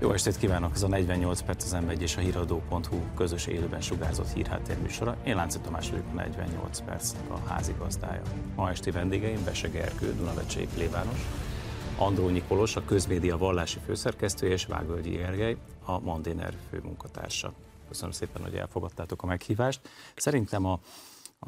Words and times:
Jó 0.00 0.12
estét 0.12 0.36
kívánok! 0.36 0.74
Ez 0.74 0.82
a 0.82 0.88
48 0.88 1.40
perc 1.40 1.64
az 1.64 1.84
m 1.84 1.90
és 1.90 2.16
a 2.16 2.20
híradó.hu 2.20 3.14
közös 3.16 3.46
élőben 3.46 3.80
sugárzott 3.80 4.32
hírháttér 4.32 4.78
műsora. 4.78 5.16
Én 5.24 5.34
Lánci 5.34 5.58
Tamás 5.58 5.90
vagyok 5.90 6.06
a 6.10 6.14
48 6.14 6.80
percnek 6.80 7.30
a 7.30 7.38
házigazdája. 7.38 8.22
Ma 8.56 8.70
esti 8.70 8.90
vendégeim 8.90 9.44
Bese 9.44 9.68
Gerkő, 9.68 10.14
Dunavecsei 10.14 10.66
Plévános, 10.74 11.18
Andró 11.96 12.28
Nikolos, 12.28 12.76
a 12.76 12.84
közmédia 12.84 13.38
vallási 13.38 13.78
főszerkesztője, 13.84 14.52
és 14.52 14.66
Vágölgyi 14.66 15.10
Gergely, 15.10 15.56
a 15.84 15.98
Mandéner 15.98 16.54
főmunkatársa. 16.70 17.52
Köszönöm 17.88 18.10
szépen, 18.10 18.42
hogy 18.42 18.54
elfogadtátok 18.54 19.22
a 19.22 19.26
meghívást. 19.26 19.80
Szerintem 20.16 20.64
a, 20.64 20.80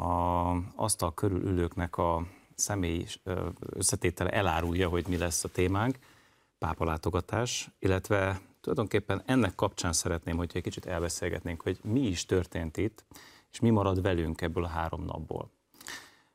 a 0.03 0.63
asztal 0.77 1.15
körül 1.15 1.43
ülőknek 1.43 1.97
a 1.97 2.27
személyi 2.55 3.07
összetétele 3.71 4.31
elárulja, 4.31 4.89
hogy 4.89 5.05
mi 5.09 5.17
lesz 5.17 5.45
a 5.45 5.49
témánk 5.49 5.99
pápalátogatás, 6.61 7.71
illetve 7.79 8.41
tulajdonképpen 8.61 9.23
ennek 9.27 9.55
kapcsán 9.55 9.93
szeretném, 9.93 10.37
hogyha 10.37 10.59
egy 10.59 10.65
kicsit 10.65 10.87
elbeszélgetnénk, 10.87 11.63
hogy 11.63 11.79
mi 11.83 12.01
is 12.01 12.27
történt 12.27 12.77
itt, 12.77 13.05
és 13.53 13.61
mi 13.61 13.71
marad 13.71 14.03
velünk 14.03 14.41
ebből 14.41 14.65
a 14.65 14.69
három 14.69 15.05
napból. 15.05 15.51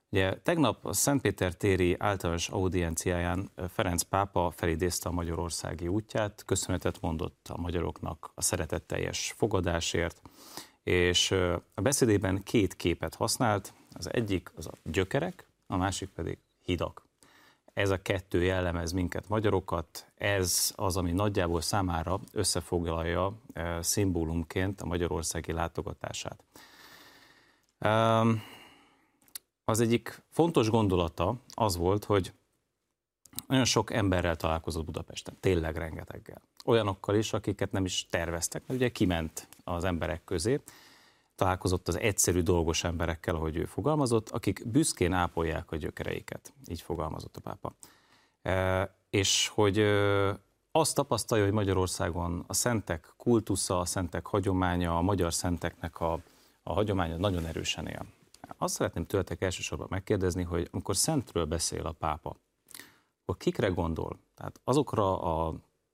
Ugye 0.10 0.40
tegnap 0.40 0.86
a 0.86 0.94
Szentpéter 0.94 1.54
téri 1.54 1.96
általános 2.00 2.50
audienciáján 2.50 3.52
Ferenc 3.68 4.02
pápa 4.02 4.52
felidézte 4.52 5.10
a 5.10 5.12
magyarországi 5.12 5.88
útját, 5.88 6.44
köszönetet 6.46 7.02
mondott 7.02 7.48
a 7.50 7.58
magyaroknak 7.58 8.32
a 8.36 8.42
szeretetteljes 8.42 9.34
fogadásért, 9.38 10.22
és 10.84 11.32
a 11.74 11.82
beszédében 11.82 12.44
két 12.44 12.76
képet 12.76 13.16
használt, 13.16 13.74
az 13.92 14.14
egyik 14.14 14.52
az 14.56 14.68
a 14.68 14.74
gyökerek, 14.84 15.48
a 15.68 15.78
másik 15.78 16.10
pedig 16.10 16.38
hidak 16.62 17.05
ez 17.76 17.90
a 17.90 18.02
kettő 18.02 18.44
jellemez 18.44 18.92
minket, 18.92 19.30
magyarokat, 19.30 20.12
ez 20.16 20.74
az, 20.76 20.98
ami 20.98 21.12
nagyjából 21.12 21.62
számára 21.62 22.20
összefoglalja 22.32 23.34
e, 23.54 23.82
szimbólumként 23.82 24.82
a 24.82 24.86
magyarországi 24.86 25.52
látogatását. 25.52 26.44
Az 29.66 29.80
egyik 29.80 30.22
fontos 30.30 30.70
gondolata 30.70 31.36
az 31.54 31.78
volt, 31.78 32.06
hogy 32.06 32.34
nagyon 33.48 33.66
sok 33.66 33.94
emberrel 33.94 34.36
találkozott 34.36 34.86
Budapesten, 34.86 35.38
tényleg 35.40 35.78
rengeteggel. 35.78 36.42
Olyanokkal 36.66 37.16
is, 37.16 37.34
akiket 37.34 37.72
nem 37.72 37.86
is 37.86 38.06
terveztek, 38.10 38.64
mert 38.68 38.80
ugye 38.80 38.90
kiment 38.90 39.48
az 39.64 39.84
emberek 39.84 40.24
közé, 40.24 40.60
találkozott 41.36 41.88
az 41.88 42.00
egyszerű 42.00 42.42
dolgos 42.42 42.84
emberekkel, 42.84 43.36
ahogy 43.36 43.56
ő 43.56 43.66
fogalmazott, 43.66 44.30
akik 44.30 44.68
büszkén 44.68 45.14
ápolják 45.14 45.72
a 45.72 45.76
gyökereiket, 45.76 46.54
így 46.68 46.82
fogalmazott 46.82 47.38
a 47.38 47.42
pápa. 47.42 47.74
E, 48.42 48.96
és 49.10 49.48
hogy 49.48 49.80
azt 50.72 50.96
tapasztalja, 50.96 51.44
hogy 51.44 51.54
Magyarországon 51.54 52.44
a 52.48 52.54
szentek 52.54 53.14
kultusza, 53.18 53.80
a 53.80 53.86
szentek 53.86 54.26
hagyománya, 54.26 54.98
a 54.98 55.02
magyar 55.02 55.34
szenteknek 55.34 56.00
a, 56.00 56.20
a 56.64 56.74
hagyománya 56.74 57.18
nagyon 57.18 57.46
erősen 57.46 57.88
él. 57.88 58.06
Azt 58.58 58.74
szeretném 58.74 59.06
tőletek 59.06 59.42
elsősorban 59.42 59.88
megkérdezni, 59.90 60.44
hogy 60.44 60.68
amikor 60.72 60.96
szentről 60.96 61.46
beszél 61.46 61.86
a 61.86 61.92
pápa, 61.92 62.36
akkor 63.22 63.38
kikre 63.38 63.68
gondol? 63.68 64.20
Tehát 64.36 64.60
azokra 64.64 65.22
a 65.22 65.54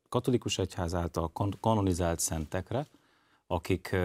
katolikus 0.10 0.58
egyház 0.58 0.94
által 0.94 1.32
kanonizált 1.60 2.20
szentekre, 2.20 2.86
akik, 3.52 3.96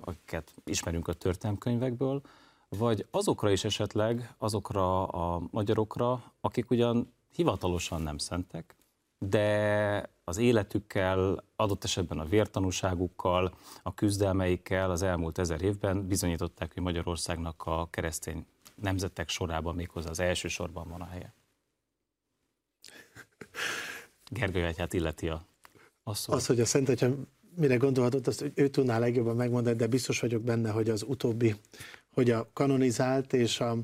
akiket 0.00 0.54
ismerünk 0.64 1.08
a 1.08 1.12
történelmkönyvekből, 1.12 2.20
vagy 2.68 3.06
azokra 3.10 3.50
is 3.50 3.64
esetleg, 3.64 4.34
azokra 4.38 5.06
a 5.06 5.42
magyarokra, 5.50 6.32
akik 6.40 6.70
ugyan 6.70 7.12
hivatalosan 7.34 8.02
nem 8.02 8.18
szentek, 8.18 8.74
de 9.18 10.10
az 10.24 10.36
életükkel, 10.36 11.44
adott 11.56 11.84
esetben 11.84 12.18
a 12.18 12.24
vértanúságukkal, 12.24 13.54
a 13.82 13.94
küzdelmeikkel 13.94 14.90
az 14.90 15.02
elmúlt 15.02 15.38
ezer 15.38 15.62
évben 15.62 16.06
bizonyították, 16.06 16.72
hogy 16.72 16.82
Magyarországnak 16.82 17.62
a 17.66 17.88
keresztény 17.90 18.46
nemzetek 18.74 19.28
sorában 19.28 19.74
méghozzá 19.74 20.10
az 20.10 20.20
első 20.20 20.48
sorban 20.48 20.88
van 20.88 21.00
a 21.00 21.06
helye. 21.06 21.34
Gergely 24.38 24.66
Egyhát 24.66 24.92
illeti 24.92 25.28
a, 25.28 25.44
a 26.02 26.14
szó. 26.14 26.32
Az, 26.32 26.46
hogy 26.46 26.60
a 26.60 26.66
Szent 26.66 26.88
Atya 26.88 27.16
mire 27.56 27.76
gondolhatott, 27.76 28.26
azt 28.26 28.44
ő 28.54 28.68
tudná 28.68 28.98
legjobban 28.98 29.36
megmondani, 29.36 29.76
de 29.76 29.86
biztos 29.86 30.20
vagyok 30.20 30.42
benne, 30.42 30.70
hogy 30.70 30.88
az 30.88 31.02
utóbbi, 31.02 31.54
hogy 32.12 32.30
a 32.30 32.50
kanonizált 32.52 33.32
és 33.32 33.60
a, 33.60 33.76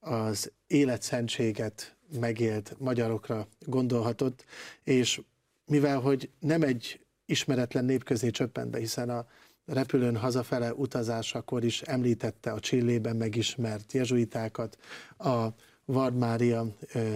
az 0.00 0.52
életszentséget 0.66 1.96
megélt 2.20 2.74
magyarokra 2.78 3.48
gondolhatott, 3.66 4.44
és 4.84 5.20
mivel, 5.66 6.00
hogy 6.00 6.30
nem 6.38 6.62
egy 6.62 7.00
ismeretlen 7.26 7.84
nép 7.84 8.04
közé 8.04 8.30
csöppent 8.30 8.70
be, 8.70 8.78
hiszen 8.78 9.10
a 9.10 9.26
repülőn 9.66 10.16
hazafele 10.16 10.74
utazásakor 10.74 11.64
is 11.64 11.82
említette 11.82 12.50
a 12.50 12.60
Csillében 12.60 13.16
megismert 13.16 13.92
jezsuitákat, 13.92 14.78
a 15.18 15.46
Vard 15.84 16.16
Mária 16.16 16.66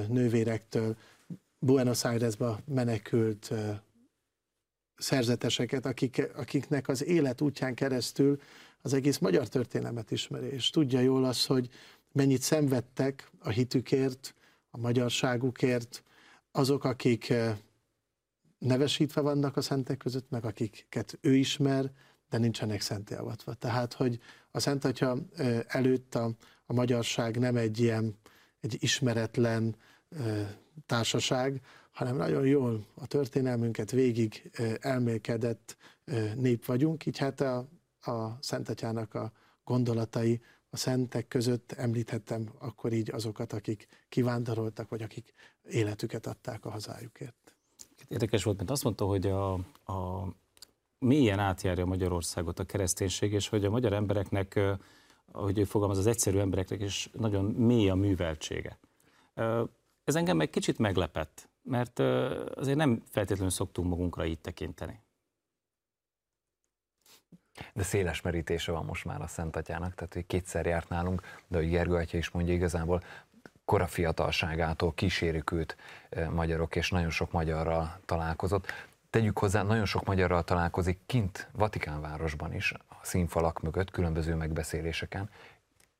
nővérektől 0.09 0.97
Buenos 1.59 2.05
Airesba 2.05 2.61
menekült 2.65 3.53
szerzeteseket, 4.97 5.87
akik, 5.87 6.29
akiknek 6.37 6.89
az 6.89 7.05
élet 7.05 7.41
útján 7.41 7.75
keresztül 7.75 8.41
az 8.83 8.93
egész 8.93 9.19
magyar 9.19 9.49
történelmet 9.49 10.11
ismeri, 10.11 10.47
és 10.47 10.71
tudja 10.71 11.01
jól 11.01 11.25
az, 11.25 11.47
hogy 11.47 11.69
mennyit 12.13 12.43
szenvedtek 12.43 13.31
a 13.39 13.49
hitükért, 13.49 14.35
a 14.71 14.79
magyarságukért, 14.79 16.03
azok, 16.53 16.85
akik 16.85 17.29
eh, 17.29 17.57
nevesítve 18.59 19.21
vannak 19.21 19.57
a 19.57 19.61
szentek 19.61 19.97
között, 19.97 20.31
meg 20.31 20.45
akiket 20.45 21.19
ő 21.21 21.35
ismer, 21.35 21.91
de 22.31 22.39
nincsenek 22.39 22.81
szenté 22.81 23.15
avatva. 23.15 23.55
Tehát, 23.55 23.93
hogy 23.93 24.19
a 24.51 24.61
Szent 24.61 24.85
Atya 24.85 25.17
eh, 25.37 25.61
előtt 25.67 26.15
a, 26.15 26.31
a 26.67 26.73
magyarság 26.73 27.39
nem 27.39 27.57
egy 27.57 27.79
ilyen 27.79 28.19
egy 28.61 28.77
ismeretlen 28.81 29.77
eh, 30.11 30.49
társaság, 30.87 31.61
hanem 31.97 32.17
nagyon 32.17 32.47
jól 32.47 32.87
a 32.95 33.07
történelmünket 33.07 33.91
végig 33.91 34.51
elmélkedett 34.81 35.77
nép 36.35 36.65
vagyunk, 36.65 37.07
így 37.07 37.19
hát 37.19 37.41
a, 37.41 37.69
a 38.01 38.39
Szent 38.41 38.69
Atyának 38.69 39.15
a 39.15 39.33
gondolatai 39.65 40.41
a 40.71 40.77
szentek 40.77 41.29
között 41.29 41.73
említhettem 41.73 42.49
akkor 42.59 42.93
így 42.93 43.11
azokat, 43.11 43.53
akik 43.53 43.87
kivándoroltak, 44.09 44.89
vagy 44.89 45.03
akik 45.03 45.33
életüket 45.69 46.27
adták 46.27 46.65
a 46.65 46.71
hazájukért. 46.71 47.57
Érdekes 48.09 48.43
volt, 48.43 48.57
mert 48.57 48.71
azt 48.71 48.85
mondta, 48.85 49.05
hogy 49.05 49.27
a, 49.27 49.53
a 49.85 50.29
mélyen 50.99 51.39
átjárja 51.39 51.85
Magyarországot 51.85 52.59
a 52.59 52.65
kereszténység, 52.65 53.33
és 53.33 53.49
hogy 53.49 53.65
a 53.65 53.71
magyar 53.71 53.93
embereknek, 53.93 54.61
ahogy 55.33 55.59
ő 55.59 55.65
fogalmaz, 55.65 55.99
az 55.99 56.07
egyszerű 56.07 56.39
embereknek 56.39 56.81
is 56.81 57.11
nagyon 57.13 57.45
mély 57.45 57.89
a 57.89 57.95
műveltsége. 57.95 58.79
Ez 60.05 60.15
engem 60.15 60.41
egy 60.41 60.51
kicsit 60.51 60.79
meglepett, 60.79 61.49
mert 61.67 61.99
azért 62.55 62.77
nem 62.77 63.03
feltétlenül 63.11 63.51
szoktunk 63.51 63.89
magunkra 63.89 64.25
így 64.25 64.41
tekinteni. 64.41 65.01
De 67.73 67.83
széles 67.83 68.21
merítése 68.21 68.73
van 68.73 68.85
most 68.85 69.05
már 69.05 69.21
a 69.21 69.27
Szent 69.27 69.57
Atyának, 69.57 69.95
tehát 69.95 70.15
hogy 70.15 70.27
kétszer 70.27 70.67
járt 70.67 70.89
nálunk, 70.89 71.23
de 71.49 71.59
hogy 71.59 71.69
Gergő 71.69 71.95
atya 71.95 72.19
is 72.19 72.31
mondja 72.31 72.55
igazából, 72.55 73.03
kora 73.65 73.87
fiatalságától 73.87 74.95
kísérjük 74.95 75.53
őt 75.53 75.77
magyarok, 76.31 76.77
és 76.77 76.91
nagyon 76.91 77.11
sok 77.11 77.33
magyarral 77.33 78.01
találkozott. 78.05 78.73
Tegyük 79.11 79.39
hozzá, 79.39 79.63
nagyon 79.63 79.85
sok 79.85 80.05
magyarral 80.05 80.45
találkozik 80.45 80.99
kint 81.07 81.49
Vatikánvárosban 81.53 82.55
is, 82.55 82.73
a 82.73 82.99
színfalak 83.03 83.61
mögött, 83.61 83.91
különböző 83.91 84.35
megbeszéléseken, 84.35 85.31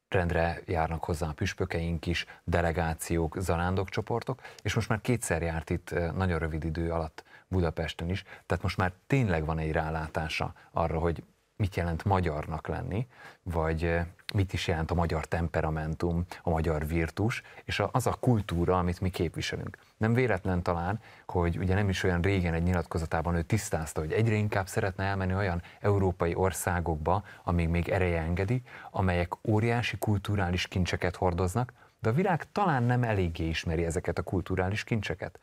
rendre 0.09 0.63
járnak 0.67 1.05
hozzá 1.05 1.29
a 1.29 1.33
püspökeink 1.33 2.07
is, 2.07 2.27
delegációk, 2.45 3.37
zarándokcsoportok, 3.39 4.41
és 4.63 4.75
most 4.75 4.89
már 4.89 5.01
kétszer 5.01 5.43
járt 5.43 5.71
itt 5.71 5.95
nagyon 6.15 6.39
rövid 6.39 6.65
idő 6.65 6.91
alatt 6.91 7.25
Budapesten 7.49 8.11
is, 8.11 8.23
tehát 8.47 8.63
most 8.63 8.77
már 8.77 8.93
tényleg 9.07 9.45
van 9.45 9.59
egy 9.59 9.73
rálátása 9.73 10.55
arra, 10.71 10.99
hogy 10.99 11.23
mit 11.57 11.77
jelent 11.77 12.05
magyarnak 12.05 12.67
lenni, 12.67 13.07
vagy 13.43 14.01
mit 14.35 14.53
is 14.53 14.69
jelent 14.69 14.91
a 14.91 14.95
magyar 14.95 15.25
temperamentum, 15.25 16.25
a 16.43 16.51
magyar 16.51 16.87
virtus, 16.87 17.43
és 17.65 17.83
az 17.93 18.07
a 18.07 18.17
kultúra, 18.21 18.79
amit 18.79 19.01
mi 19.01 19.11
képviselünk. 19.11 19.79
Nem 19.97 20.15
véletlen 20.15 20.63
talán, 20.63 21.01
hogy 21.27 21.59
ugye 21.59 21.75
nem 21.75 21.89
is 21.89 22.03
olyan 22.03 22.21
régen 22.21 22.55
egy 22.55 22.63
nyilatkozatában 22.63 23.35
ő 23.35 23.43
tisztázta, 23.43 24.01
hogy 24.01 24.13
egyre 24.13 24.35
inkább 24.35 24.67
szeretne 24.67 25.05
elmenni 25.05 25.35
olyan 25.35 25.63
európai 25.81 26.35
országokba, 26.35 27.25
amíg 27.45 27.69
még 27.69 27.89
ereje 27.89 28.21
engedi, 28.21 28.63
amelyek 28.91 29.33
óriási 29.49 29.99
kulturális 29.99 30.69
kincseket 30.69 31.17
hordoznak, 31.17 31.73
de 32.01 32.09
a 32.09 32.13
világ 32.13 32.53
talán 32.53 32.83
nem 32.83 33.03
eléggé 33.03 33.49
ismeri 33.49 33.85
ezeket 33.85 34.19
a 34.19 34.23
kulturális 34.23 34.85
kincseket. 34.85 35.39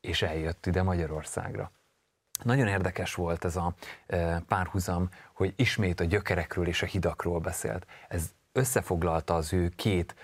És 0.00 0.22
eljött 0.22 0.66
ide 0.66 0.82
Magyarországra. 0.82 1.70
Nagyon 2.42 2.66
érdekes 2.66 3.14
volt 3.14 3.44
ez 3.44 3.56
a 3.56 3.74
e, 4.06 4.42
párhuzam, 4.48 5.08
hogy 5.32 5.52
ismét 5.56 6.00
a 6.00 6.04
gyökerekről 6.04 6.66
és 6.66 6.82
a 6.82 6.86
hidakról 6.86 7.38
beszélt. 7.38 7.86
Ez 8.08 8.30
összefoglalta 8.52 9.34
az 9.34 9.52
ő 9.52 9.68
két 9.76 10.14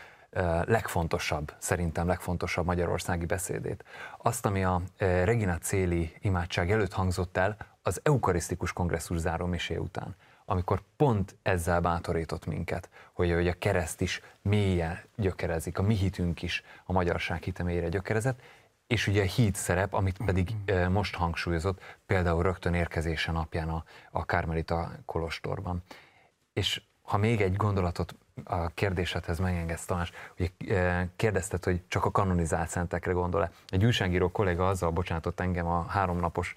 legfontosabb, 0.64 1.52
szerintem 1.58 2.06
legfontosabb 2.06 2.66
magyarországi 2.66 3.26
beszédét. 3.26 3.84
Azt, 4.18 4.46
ami 4.46 4.64
a 4.64 4.82
Regina 4.98 5.58
Céli 5.58 6.12
imádság 6.20 6.70
előtt 6.70 6.92
hangzott 6.92 7.36
el, 7.36 7.56
az 7.82 8.00
eukarisztikus 8.02 8.72
kongresszus 8.72 9.18
záró 9.18 9.46
misé 9.46 9.76
után 9.76 10.16
amikor 10.46 10.82
pont 10.96 11.36
ezzel 11.42 11.80
bátorított 11.80 12.46
minket, 12.46 12.88
hogy, 13.12 13.32
hogy 13.32 13.48
a 13.48 13.58
kereszt 13.58 14.00
is 14.00 14.20
mélyen 14.42 14.98
gyökerezik, 15.16 15.78
a 15.78 15.82
mi 15.82 15.94
hitünk 15.94 16.42
is 16.42 16.62
a 16.84 16.92
magyarság 16.92 17.42
hite 17.42 17.88
gyökerezett, 17.88 18.40
és 18.86 19.06
ugye 19.06 19.22
a 19.22 19.26
híd 19.26 19.54
szerep, 19.54 19.94
amit 19.94 20.18
pedig 20.24 20.54
mm-hmm. 20.54 20.92
most 20.92 21.14
hangsúlyozott, 21.14 21.80
például 22.06 22.42
rögtön 22.42 22.74
érkezése 22.74 23.32
napján 23.32 23.68
a, 23.68 23.84
a 24.10 24.24
Kármelita 24.24 24.90
Kolostorban. 25.04 25.82
És 26.52 26.82
ha 27.02 27.16
még 27.16 27.40
egy 27.40 27.56
gondolatot 27.56 28.14
a 28.44 28.68
kérdésedhez 28.68 29.38
megengedsz, 29.38 29.84
Tamás, 29.84 30.12
hogy 30.36 30.52
kérdezted, 31.16 31.64
hogy 31.64 31.80
csak 31.88 32.04
a 32.04 32.10
kanonizált 32.10 32.68
szentekre 32.68 33.12
gondol-e. 33.12 33.50
Egy 33.68 33.84
újságíró 33.84 34.30
kolléga 34.30 34.68
azzal 34.68 34.90
bocsátott 34.90 35.40
engem 35.40 35.66
a 35.66 35.86
háromnapos 35.86 36.54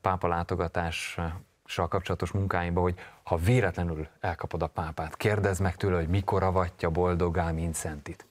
pápa 0.00 0.28
látogatással 0.28 1.88
kapcsolatos 1.88 2.30
munkáimba, 2.30 2.80
hogy 2.80 2.98
ha 3.22 3.36
véletlenül 3.36 4.08
elkapod 4.20 4.62
a 4.62 4.66
pápát, 4.66 5.16
kérdezd 5.16 5.60
meg 5.60 5.76
tőle, 5.76 5.96
hogy 5.96 6.08
mikor 6.08 6.42
avatja 6.42 6.90
boldogá 6.90 7.50
Mincentit. 7.50 8.26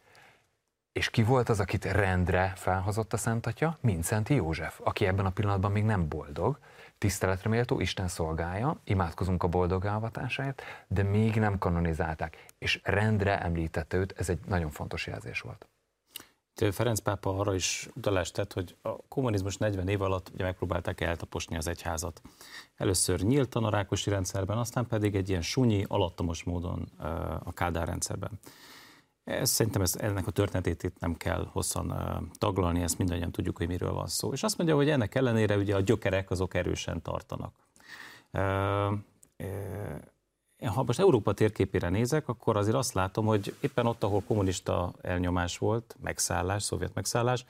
És 0.91 1.09
ki 1.09 1.23
volt 1.23 1.49
az, 1.49 1.59
akit 1.59 1.85
rendre 1.85 2.53
felhozott 2.55 3.13
a 3.13 3.17
Szent 3.17 3.45
Atya? 3.45 3.77
Mincenti 3.81 4.33
József, 4.33 4.79
aki 4.83 5.05
ebben 5.05 5.25
a 5.25 5.29
pillanatban 5.29 5.71
még 5.71 5.83
nem 5.83 6.07
boldog, 6.07 6.59
tiszteletre 6.97 7.49
méltó, 7.49 7.79
Isten 7.79 8.07
szolgálja, 8.07 8.79
imádkozunk 8.83 9.43
a 9.43 9.47
boldog 9.47 9.85
avatásáért, 9.85 10.61
de 10.87 11.03
még 11.03 11.35
nem 11.35 11.57
kanonizálták, 11.57 12.45
és 12.57 12.79
rendre 12.83 13.41
említette 13.41 13.97
őt, 13.97 14.13
ez 14.17 14.29
egy 14.29 14.39
nagyon 14.47 14.69
fontos 14.69 15.07
jelzés 15.07 15.41
volt. 15.41 15.67
Ferenc 16.71 16.99
pápa 16.99 17.37
arra 17.39 17.53
is 17.53 17.89
utalást 17.93 18.33
tett, 18.33 18.53
hogy 18.53 18.75
a 18.81 18.95
kommunizmus 19.07 19.57
40 19.57 19.87
év 19.87 20.01
alatt 20.01 20.29
ugye 20.33 20.43
megpróbálták 20.43 21.01
eltaposni 21.01 21.57
az 21.57 21.67
egyházat. 21.67 22.21
Először 22.75 23.21
nyíltan 23.21 23.63
a 23.63 23.69
rákosi 23.69 24.09
rendszerben, 24.09 24.57
aztán 24.57 24.87
pedig 24.87 25.15
egy 25.15 25.29
ilyen 25.29 25.41
sunyi, 25.41 25.85
alattomos 25.87 26.43
módon 26.43 26.89
a 27.43 27.53
Kádár 27.53 27.87
rendszerben. 27.87 28.39
Ez, 29.29 29.49
szerintem 29.49 29.81
ez, 29.81 29.95
ennek 29.95 30.27
a 30.27 30.31
történetét 30.31 30.83
itt 30.83 30.99
nem 30.99 31.17
kell 31.17 31.47
hosszan 31.51 31.91
uh, 31.91 32.27
taglalni, 32.37 32.81
ezt 32.81 32.97
mindannyian 32.97 33.31
tudjuk, 33.31 33.57
hogy 33.57 33.67
miről 33.67 33.93
van 33.93 34.07
szó. 34.07 34.33
És 34.33 34.43
azt 34.43 34.57
mondja, 34.57 34.75
hogy 34.75 34.89
ennek 34.89 35.15
ellenére 35.15 35.57
ugye 35.57 35.75
a 35.75 35.79
gyökerek 35.79 36.31
azok 36.31 36.53
erősen 36.53 37.01
tartanak. 37.01 37.53
Uh, 38.33 38.93
ha 40.65 40.83
most 40.83 40.99
Európa 40.99 41.33
térképére 41.33 41.89
nézek, 41.89 42.27
akkor 42.27 42.57
azért 42.57 42.75
azt 42.75 42.93
látom, 42.93 43.25
hogy 43.25 43.55
éppen 43.61 43.85
ott, 43.85 44.03
ahol 44.03 44.21
kommunista 44.27 44.93
elnyomás 45.01 45.57
volt, 45.57 45.95
megszállás, 46.01 46.63
szovjet 46.63 46.93
megszállás, 46.93 47.45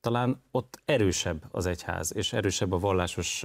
talán 0.00 0.42
ott 0.50 0.80
erősebb 0.84 1.44
az 1.50 1.66
egyház, 1.66 2.14
és 2.14 2.32
erősebb 2.32 2.72
a 2.72 2.78
vallásos 2.78 3.44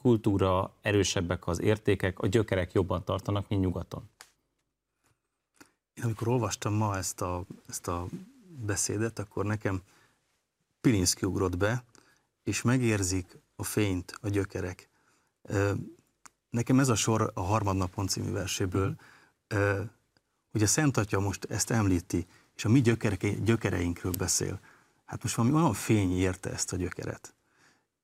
kultúra, 0.00 0.74
erősebbek 0.80 1.46
az 1.46 1.60
értékek, 1.60 2.18
a 2.18 2.26
gyökerek 2.26 2.72
jobban 2.72 3.04
tartanak, 3.04 3.48
mint 3.48 3.62
nyugaton. 3.62 4.10
Én 6.02 6.08
amikor 6.08 6.28
olvastam 6.28 6.74
ma 6.74 6.96
ezt 6.96 7.20
a, 7.20 7.44
ezt 7.68 7.88
a 7.88 8.06
beszédet, 8.66 9.18
akkor 9.18 9.44
nekem 9.44 9.80
Pilinszki 10.80 11.26
ugrott 11.26 11.56
be, 11.56 11.84
és 12.42 12.62
megérzik 12.62 13.38
a 13.56 13.64
fényt 13.64 14.14
a 14.20 14.28
gyökerek. 14.28 14.88
Nekem 16.50 16.78
ez 16.78 16.88
a 16.88 16.94
sor 16.94 17.30
a 17.34 17.40
harmadnapon 17.40 18.06
című 18.06 18.30
verséből, 18.30 18.94
hogy 20.50 20.62
a 20.62 20.66
Szent 20.66 20.96
Atya 20.96 21.20
most 21.20 21.44
ezt 21.44 21.70
említi, 21.70 22.26
és 22.56 22.64
a 22.64 22.68
mi 22.68 22.80
gyökereke, 22.80 23.30
gyökereinkről 23.30 24.12
beszél. 24.18 24.60
Hát 25.04 25.22
most 25.22 25.34
valami 25.34 25.54
olyan 25.54 25.72
fény 25.72 26.18
érte 26.18 26.50
ezt 26.50 26.72
a 26.72 26.76
gyökeret. 26.76 27.34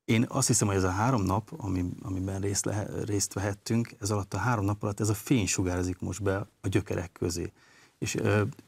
Én 0.04 0.26
azt 0.28 0.46
hiszem, 0.46 0.66
hogy 0.66 0.76
ez 0.76 0.84
a 0.84 0.90
három 0.90 1.22
nap, 1.22 1.52
ami, 1.56 1.90
amiben 2.02 2.40
részt, 2.40 2.64
lehe, 2.64 3.04
részt 3.04 3.32
vehettünk, 3.32 3.94
ez 4.00 4.10
alatt 4.10 4.34
a 4.34 4.38
három 4.38 4.64
nap 4.64 4.82
alatt 4.82 5.00
ez 5.00 5.08
a 5.08 5.14
fény 5.14 5.46
sugárzik 5.46 5.98
most 5.98 6.22
be 6.22 6.46
a 6.60 6.68
gyökerek 6.68 7.12
közé 7.12 7.52
és, 7.98 8.16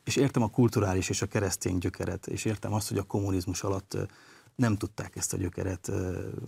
és 0.04 0.16
értem 0.16 0.42
a 0.42 0.50
kulturális 0.50 1.08
és 1.08 1.22
a 1.22 1.26
keresztény 1.26 1.78
gyökeret, 1.78 2.26
és 2.26 2.44
értem 2.44 2.72
azt, 2.72 2.88
hogy 2.88 2.98
a 2.98 3.02
kommunizmus 3.02 3.62
alatt 3.62 3.96
nem 4.54 4.76
tudták 4.76 5.16
ezt 5.16 5.32
a 5.32 5.36
gyökeret 5.36 5.90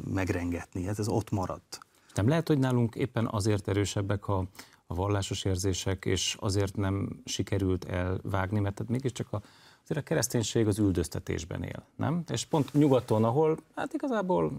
megrengetni, 0.05 0.89
ez, 0.89 0.99
ez 0.99 1.09
ott 1.09 1.31
maradt. 1.31 1.79
Nem 2.15 2.29
lehet, 2.29 2.49
hogy 2.49 2.59
nálunk 2.59 2.95
éppen 2.95 3.29
azért 3.31 3.69
erősebbek 3.69 4.29
a, 4.29 4.47
a 4.87 4.95
vallásos 4.95 5.45
érzések, 5.45 6.05
és 6.05 6.37
azért 6.41 6.77
nem 6.77 7.23
sikerült 7.25 7.85
elvágni, 7.85 8.61
mert 8.61 8.75
tehát 8.75 8.93
mégiscsak 8.93 9.33
a 9.33 9.43
azért 9.93 10.07
a 10.07 10.09
kereszténység 10.09 10.67
az 10.67 10.79
üldöztetésben 10.79 11.63
él, 11.63 11.83
nem? 11.97 12.23
És 12.33 12.45
pont 12.45 12.73
nyugaton, 12.73 13.25
ahol 13.25 13.59
hát 13.75 13.93
igazából 13.93 14.53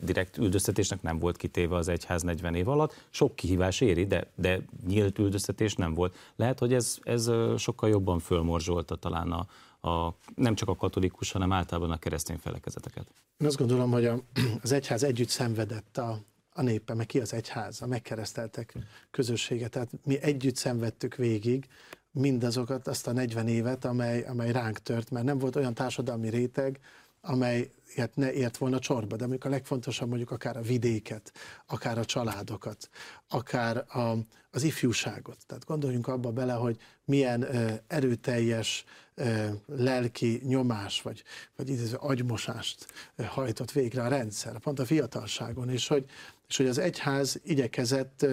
direkt 0.00 0.38
üldöztetésnek 0.38 1.02
nem 1.02 1.18
volt 1.18 1.36
kitéve 1.36 1.76
az 1.76 1.88
egyház 1.88 2.22
40 2.22 2.54
év 2.54 2.68
alatt, 2.68 3.06
sok 3.10 3.36
kihívás 3.36 3.80
éri, 3.80 4.06
de, 4.06 4.26
de 4.34 4.60
nyílt 4.86 5.18
üldöztetés 5.18 5.74
nem 5.74 5.94
volt. 5.94 6.14
Lehet, 6.36 6.58
hogy 6.58 6.74
ez, 6.74 6.98
ez 7.02 7.30
sokkal 7.56 7.88
jobban 7.88 8.18
fölmorzsolta 8.18 8.96
talán 8.96 9.32
a, 9.32 9.46
a, 9.88 10.14
nem 10.34 10.54
csak 10.54 10.68
a 10.68 10.76
katolikus, 10.76 11.32
hanem 11.32 11.52
általában 11.52 11.90
a 11.90 11.98
keresztény 11.98 12.38
felekezeteket. 12.38 13.06
Én 13.38 13.46
azt 13.46 13.56
gondolom, 13.56 13.90
hogy 13.90 14.06
a, 14.06 14.18
az 14.62 14.72
egyház 14.72 15.02
együtt 15.02 15.28
szenvedett 15.28 15.98
a, 15.98 16.18
a 16.52 16.62
népe, 16.62 16.94
meg 16.94 17.06
ki 17.06 17.20
az 17.20 17.32
egyház, 17.32 17.82
a 17.82 17.86
megkereszteltek 17.86 18.74
közössége. 19.10 19.68
Tehát 19.68 19.88
mi 20.04 20.22
együtt 20.22 20.56
szenvedtük 20.56 21.14
végig 21.14 21.68
mindazokat, 22.12 22.86
azt 22.86 23.06
a 23.06 23.12
40 23.12 23.48
évet, 23.48 23.84
amely, 23.84 24.22
amely 24.22 24.52
ránk 24.52 24.78
tört, 24.78 25.10
mert 25.10 25.24
nem 25.24 25.38
volt 25.38 25.56
olyan 25.56 25.74
társadalmi 25.74 26.28
réteg, 26.28 26.80
amely 27.20 27.70
ilyet 27.94 28.16
ne 28.16 28.32
ért 28.32 28.56
volna 28.56 28.78
csorba, 28.78 29.16
de 29.16 29.24
amikor 29.24 29.50
a 29.50 29.54
legfontosabb 29.54 30.08
mondjuk 30.08 30.30
akár 30.30 30.56
a 30.56 30.62
vidéket, 30.62 31.32
akár 31.66 31.98
a 31.98 32.04
családokat, 32.04 32.88
akár 33.28 33.76
a, 33.76 34.16
az 34.50 34.62
ifjúságot. 34.62 35.38
Tehát 35.46 35.64
gondoljunk 35.64 36.08
abba 36.08 36.30
bele, 36.30 36.52
hogy 36.52 36.76
milyen 37.04 37.42
ö, 37.42 37.72
erőteljes 37.86 38.84
ö, 39.14 39.46
lelki 39.66 40.40
nyomás, 40.44 41.02
vagy, 41.02 41.22
vagy 41.56 41.68
idéző 41.68 41.96
agymosást 41.96 42.86
ö, 43.16 43.22
hajtott 43.22 43.72
végre 43.72 44.02
a 44.02 44.08
rendszer, 44.08 44.58
pont 44.58 44.78
a 44.78 44.84
fiatalságon, 44.84 45.68
és 45.68 45.88
hogy, 45.88 46.04
és 46.48 46.56
hogy 46.56 46.66
az 46.66 46.78
egyház 46.78 47.40
igyekezett 47.44 48.26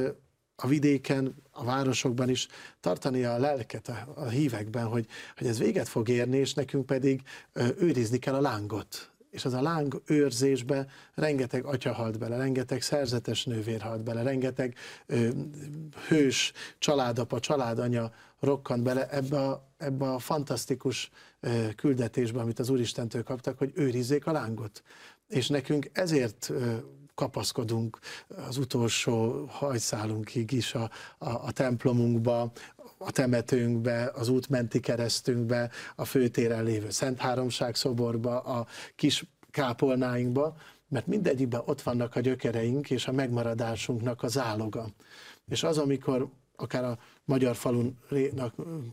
a 0.60 0.68
vidéken, 0.68 1.36
a 1.52 1.64
városokban 1.64 2.30
is 2.30 2.48
tartani 2.80 3.24
a 3.24 3.38
lelket 3.38 3.88
a, 3.88 4.08
a 4.16 4.28
hívekben, 4.28 4.86
hogy, 4.86 5.06
hogy 5.38 5.48
ez 5.48 5.58
véget 5.58 5.88
fog 5.88 6.10
érni, 6.10 6.38
és 6.38 6.54
nekünk 6.54 6.86
pedig 6.86 7.22
ö, 7.54 7.68
őrizni 7.80 8.18
kell 8.18 8.34
a 8.34 8.42
lángot. 8.42 9.12
És 9.30 9.46
az 9.46 9.54
a 9.54 9.62
láng 9.62 10.02
őrzésbe 10.06 10.88
rengeteg 11.14 11.66
atya 11.66 11.94
halt 11.94 12.20
bele, 12.20 12.38
rengeteg 12.38 12.82
szerzetes 12.82 13.46
nővér 13.46 13.82
halt 13.82 14.04
bele, 14.04 14.22
rengeteg 14.22 14.76
ö, 15.06 15.30
hős 16.08 16.54
családapa, 16.78 17.40
családanya 17.40 18.12
rokkant 18.40 18.84
bele 18.84 19.10
ebbe 19.10 19.40
a, 19.40 19.68
ebbe 19.78 20.12
a 20.12 20.20
fantasztikus 20.20 21.12
ö, 21.40 21.68
küldetésbe, 21.76 22.40
amit 22.40 22.60
az 22.60 22.70
Úristentől 22.70 23.24
kaptak, 23.24 23.58
hogy 23.58 23.72
őrizzék 23.76 24.26
a 24.26 24.32
lángot. 24.32 24.84
És 25.28 25.48
nekünk 25.48 25.90
ezért 25.94 26.52
kapaszkodunk 27.18 28.00
az 28.48 28.58
utolsó 28.58 29.46
hajszálunkig 29.50 30.52
is 30.52 30.74
a, 30.74 30.90
a, 31.18 31.30
a 31.30 31.52
templomunkba, 31.52 32.52
a 32.98 33.12
temetőnkbe, 33.12 34.12
az 34.16 34.30
útmenti 34.30 34.80
keresztünkbe, 34.80 35.70
a 35.96 36.06
főtéren 36.06 36.64
lévő 36.64 36.90
Szent 36.90 37.20
Háromság 37.20 37.76
szoborba, 37.76 38.40
a 38.40 38.68
kis 38.96 39.26
kápolnáinkba, 39.52 40.56
mert 40.88 41.08
mindegyikben 41.08 41.62
ott 41.66 41.82
vannak 41.82 42.16
a 42.16 42.20
gyökereink 42.20 42.90
és 42.90 43.08
a 43.08 43.12
megmaradásunknak 43.12 44.24
az 44.24 44.38
áloga. 44.38 44.88
És 45.48 45.64
az, 45.64 45.78
amikor 45.78 46.30
akár 46.56 46.84
a 46.84 46.98
Magyar 47.28 47.56
Falun 47.56 47.98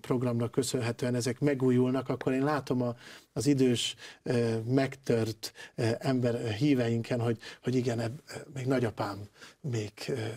programnak 0.00 0.50
köszönhetően 0.50 1.14
ezek 1.14 1.40
megújulnak, 1.40 2.08
akkor 2.08 2.32
én 2.32 2.44
látom 2.44 2.82
a, 2.82 2.94
az 3.32 3.46
idős, 3.46 3.94
megtört 4.66 5.52
ember 5.98 6.48
híveinken, 6.52 7.20
hogy, 7.20 7.38
hogy 7.62 7.74
igen, 7.74 8.00
ebb, 8.00 8.22
még 8.54 8.66
nagyapám, 8.66 9.28
még 9.60 9.92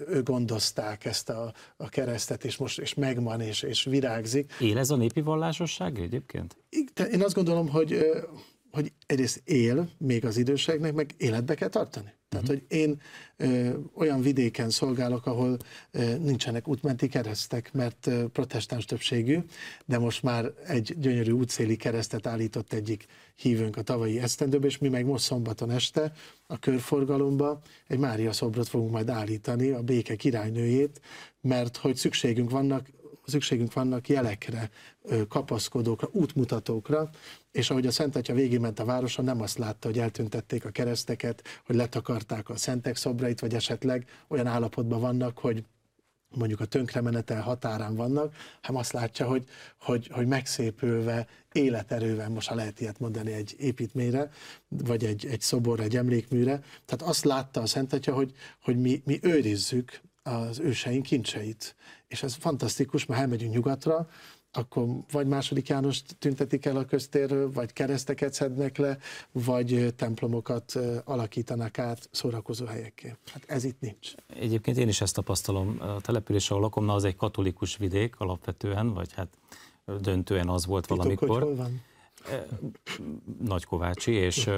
ő 0.07 0.23
gondozták 0.23 1.05
ezt 1.05 1.29
a, 1.29 1.53
a 1.77 1.89
keresztet, 1.89 2.43
és 2.43 2.57
most 2.57 2.79
és 2.79 2.93
megvan, 2.93 3.41
és, 3.41 3.61
és 3.61 3.83
virágzik. 3.83 4.53
Él 4.59 4.77
ez 4.77 4.89
a 4.89 4.95
népi 4.95 5.21
vallásosság 5.21 5.99
egyébként? 5.99 6.57
Én 7.11 7.23
azt 7.23 7.35
gondolom, 7.35 7.69
hogy 7.69 8.05
hogy 8.71 8.91
egyrészt 9.05 9.41
él 9.45 9.89
még 9.97 10.25
az 10.25 10.37
időseknek, 10.37 10.93
meg 10.93 11.13
életbe 11.17 11.55
kell 11.55 11.69
tartani. 11.69 12.16
Tehát, 12.29 12.49
uh-huh. 12.49 12.61
hogy 12.67 12.77
én 12.77 13.01
ö, 13.37 13.69
olyan 13.93 14.21
vidéken 14.21 14.69
szolgálok, 14.69 15.25
ahol 15.25 15.57
ö, 15.91 16.17
nincsenek 16.17 16.67
útmenti 16.67 17.07
keresztek, 17.07 17.73
mert 17.73 18.07
ö, 18.07 18.27
protestáns 18.27 18.85
többségű, 18.85 19.39
de 19.85 19.97
most 19.97 20.23
már 20.23 20.51
egy 20.65 20.95
gyönyörű 20.99 21.31
útszéli 21.31 21.75
keresztet 21.75 22.27
állított 22.27 22.73
egyik 22.73 23.05
hívőnk 23.35 23.77
a 23.77 23.81
tavalyi 23.81 24.19
esztendőbe, 24.19 24.65
és 24.65 24.77
mi 24.77 24.89
meg 24.89 25.05
most 25.05 25.23
szombaton 25.23 25.71
este 25.71 26.11
a 26.47 26.59
körforgalomba 26.59 27.61
egy 27.87 27.99
Mária 27.99 28.31
szobrot 28.31 28.67
fogunk 28.67 28.91
majd 28.91 29.09
állítani, 29.09 29.69
a 29.69 29.81
béke 29.81 30.15
királynőjét, 30.15 31.01
mert 31.41 31.77
hogy 31.77 31.95
szükségünk 31.95 32.49
vannak 32.49 32.87
szükségünk 33.27 33.73
vannak 33.73 34.09
jelekre, 34.09 34.69
kapaszkodókra, 35.27 36.09
útmutatókra, 36.11 37.09
és 37.57 37.69
ahogy 37.69 37.85
a 37.85 37.91
Szent 37.91 38.15
Atya 38.15 38.33
végigment 38.33 38.79
a 38.79 38.85
városon, 38.85 39.25
nem 39.25 39.41
azt 39.41 39.57
látta, 39.57 39.87
hogy 39.87 39.99
eltüntették 39.99 40.65
a 40.65 40.69
kereszteket, 40.69 41.43
hogy 41.65 41.75
letakarták 41.75 42.49
a 42.49 42.55
szentek 42.55 42.95
szobrait, 42.95 43.39
vagy 43.39 43.53
esetleg 43.53 44.05
olyan 44.27 44.47
állapotban 44.47 44.99
vannak, 44.99 45.37
hogy 45.37 45.63
mondjuk 46.35 46.59
a 46.59 46.65
tönkremenetel 46.65 47.41
határán 47.41 47.95
vannak, 47.95 48.35
hanem 48.61 48.81
azt 48.81 48.91
látja, 48.91 49.27
hogy, 49.27 49.43
hogy, 49.79 50.07
hogy 50.11 50.27
megszépülve, 50.27 51.27
életerővel, 51.51 52.29
most 52.29 52.47
ha 52.47 52.55
lehet 52.55 52.79
ilyet 52.79 52.99
mondani 52.99 53.31
egy 53.31 53.55
építményre, 53.57 54.29
vagy 54.67 55.05
egy, 55.05 55.25
egy 55.25 55.41
szobor, 55.41 55.79
egy 55.79 55.97
emlékműre, 55.97 56.63
tehát 56.85 57.01
azt 57.01 57.23
látta 57.23 57.61
a 57.61 57.65
Szent 57.65 57.93
Atya, 57.93 58.13
hogy, 58.13 58.33
hogy 58.61 58.77
mi, 58.77 59.01
mi 59.05 59.19
őrizzük 59.21 60.01
az 60.23 60.59
őseink 60.59 61.03
kincseit. 61.03 61.75
És 62.07 62.23
ez 62.23 62.35
fantasztikus, 62.35 63.05
mert 63.05 63.21
elmegyünk 63.21 63.53
nyugatra, 63.53 64.09
akkor 64.57 64.85
vagy 65.11 65.27
második 65.27 65.67
János 65.67 66.01
tüntetik 66.19 66.65
el 66.65 66.77
a 66.77 66.85
köztérről, 66.85 67.51
vagy 67.51 67.73
kereszteket 67.73 68.33
szednek 68.33 68.77
le, 68.77 68.97
vagy 69.31 69.93
templomokat 69.95 70.79
alakítanak 71.03 71.79
át 71.79 72.09
szórakozó 72.11 72.65
helyekké. 72.65 73.15
Hát 73.31 73.43
ez 73.47 73.63
itt 73.63 73.79
nincs. 73.79 74.13
Egyébként 74.27 74.77
én 74.77 74.87
is 74.87 75.01
ezt 75.01 75.15
tapasztalom. 75.15 75.77
A 75.79 76.01
település, 76.01 76.49
ahol 76.49 76.61
lakom, 76.61 76.85
na 76.85 76.93
az 76.93 77.03
egy 77.03 77.15
katolikus 77.15 77.77
vidék 77.77 78.19
alapvetően, 78.19 78.93
vagy 78.93 79.13
hát 79.13 79.37
döntően 79.99 80.49
az 80.49 80.65
volt 80.65 80.81
Titok, 80.81 80.97
valamikor. 80.97 81.29
Hogy 81.29 81.41
hol 81.41 81.55
van? 81.55 81.81
Nagykovácsi, 83.43 84.11
és 84.11 84.49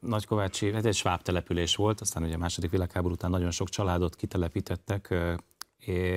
Nagykovácsi, 0.00 0.72
hát 0.72 0.84
egy 0.84 0.94
sváb 0.94 1.22
település 1.22 1.76
volt, 1.76 2.00
aztán 2.00 2.22
ugye 2.22 2.34
a 2.34 2.38
második 2.38 2.70
világháború 2.70 3.14
után 3.14 3.30
nagyon 3.30 3.50
sok 3.50 3.68
családot 3.68 4.16
kitelepítettek, 4.16 5.08
uh, 5.10 6.16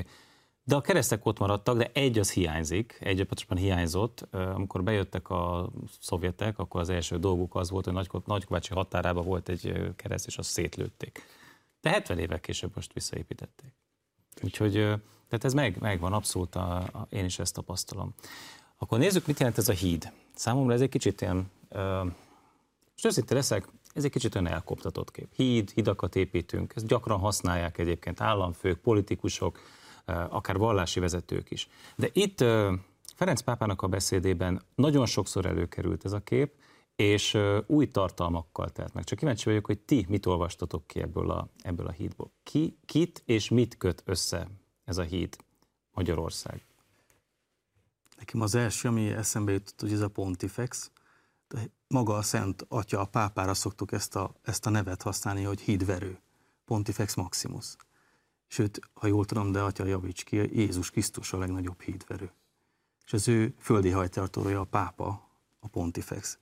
de 0.67 0.75
a 0.75 0.81
keresztek 0.81 1.25
ott 1.25 1.39
maradtak, 1.39 1.77
de 1.77 1.89
egy 1.93 2.19
az 2.19 2.31
hiányzik, 2.31 2.97
egy 2.99 3.23
pontosan 3.23 3.57
hiányzott. 3.57 4.27
Amikor 4.31 4.83
bejöttek 4.83 5.29
a 5.29 5.69
szovjetek, 5.99 6.59
akkor 6.59 6.81
az 6.81 6.89
első 6.89 7.17
dolguk 7.17 7.55
az 7.55 7.69
volt, 7.69 7.85
hogy 7.85 8.07
Nagykovácsi 8.25 8.73
határában 8.73 9.25
volt 9.25 9.49
egy 9.49 9.93
kereszt, 9.95 10.27
és 10.27 10.37
azt 10.37 10.49
szétlőtték. 10.49 11.23
De 11.81 11.89
70 11.89 12.19
évek 12.19 12.41
később 12.41 12.71
most 12.75 12.93
visszaépítették. 12.93 13.73
Úgyhogy 14.43 14.73
tehát 15.27 15.43
ez 15.43 15.53
meg, 15.53 15.77
megvan, 15.79 16.13
abszolút 16.13 16.55
a, 16.55 16.77
a, 16.77 17.07
én 17.09 17.25
is 17.25 17.39
ezt 17.39 17.53
tapasztalom. 17.53 18.13
Akkor 18.77 18.99
nézzük, 18.99 19.27
mit 19.27 19.39
jelent 19.39 19.57
ez 19.57 19.69
a 19.69 19.73
híd. 19.73 20.11
Számomra 20.35 20.73
ez 20.73 20.81
egy 20.81 20.89
kicsit 20.89 21.21
ilyen, 21.21 21.51
most 22.91 23.05
őszinte 23.05 23.33
leszek, 23.33 23.67
ez 23.93 24.03
egy 24.03 24.11
kicsit 24.11 24.35
olyan 24.35 24.47
elkoptatott 24.47 25.11
kép. 25.11 25.33
Híd, 25.35 25.69
hidakat 25.69 26.15
építünk, 26.15 26.73
ezt 26.75 26.87
gyakran 26.87 27.19
használják 27.19 27.77
egyébként 27.77 28.21
államfők, 28.21 28.79
politikusok, 28.79 29.59
akár 30.05 30.57
vallási 30.57 30.99
vezetők 30.99 31.51
is. 31.51 31.67
De 31.95 32.09
itt 32.13 32.39
Ferenc 33.15 33.41
pápának 33.41 33.81
a 33.81 33.87
beszédében 33.87 34.61
nagyon 34.75 35.05
sokszor 35.05 35.45
előkerült 35.45 36.05
ez 36.05 36.11
a 36.11 36.19
kép, 36.19 36.53
és 36.95 37.37
új 37.65 37.87
tartalmakkal 37.87 38.69
telt 38.69 38.93
meg. 38.93 39.03
Csak 39.03 39.17
kíváncsi 39.17 39.45
vagyok, 39.45 39.65
hogy 39.65 39.79
ti 39.79 40.05
mit 40.09 40.25
olvastatok 40.25 40.87
ki 40.87 41.01
ebből 41.01 41.31
a, 41.31 41.49
ebből 41.61 41.87
a 41.87 41.91
hídból. 41.91 42.31
Ki, 42.43 42.77
kit 42.85 43.21
és 43.25 43.49
mit 43.49 43.77
köt 43.77 44.01
össze 44.05 44.47
ez 44.85 44.97
a 44.97 45.03
híd 45.03 45.37
Magyarország? 45.93 46.65
Nekem 48.17 48.41
az 48.41 48.55
első, 48.55 48.87
ami 48.87 49.09
eszembe 49.09 49.51
jutott, 49.51 49.81
hogy 49.81 49.91
ez 49.91 50.01
a 50.01 50.07
Pontifex, 50.07 50.91
maga 51.87 52.13
a 52.13 52.21
Szent 52.21 52.65
Atya, 52.67 52.99
a 52.99 53.05
pápára 53.05 53.53
szoktuk 53.53 53.91
ezt 53.91 54.15
a, 54.15 54.35
ezt 54.41 54.65
a 54.65 54.69
nevet 54.69 55.01
használni, 55.01 55.43
hogy 55.43 55.61
hídverő, 55.61 56.19
Pontifex 56.65 57.15
Maximus. 57.15 57.75
Sőt, 58.47 58.79
ha 58.93 59.07
jól 59.07 59.25
tudom, 59.25 59.51
de 59.51 59.61
Atya 59.61 59.85
javíts 59.85 60.23
ki, 60.23 60.35
Jézus 60.35 60.91
Krisztus 60.91 61.33
a 61.33 61.37
legnagyobb 61.37 61.81
hídverő. 61.81 62.31
És 63.05 63.13
az 63.13 63.27
ő 63.27 63.55
földi 63.59 63.89
hajtartója 63.89 64.59
a 64.59 64.63
pápa, 64.63 65.29
a 65.59 65.67
Pontifex. 65.67 66.37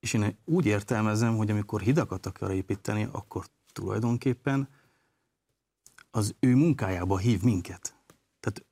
És 0.00 0.12
én 0.12 0.36
úgy 0.44 0.66
értelmezem, 0.66 1.36
hogy 1.36 1.50
amikor 1.50 1.80
hidakat 1.80 2.26
akar 2.26 2.50
építeni, 2.50 3.08
akkor 3.12 3.46
tulajdonképpen 3.72 4.68
az 6.10 6.34
ő 6.40 6.54
munkájába 6.54 7.18
hív 7.18 7.42
minket. 7.42 7.94
Tehát, 8.40 8.64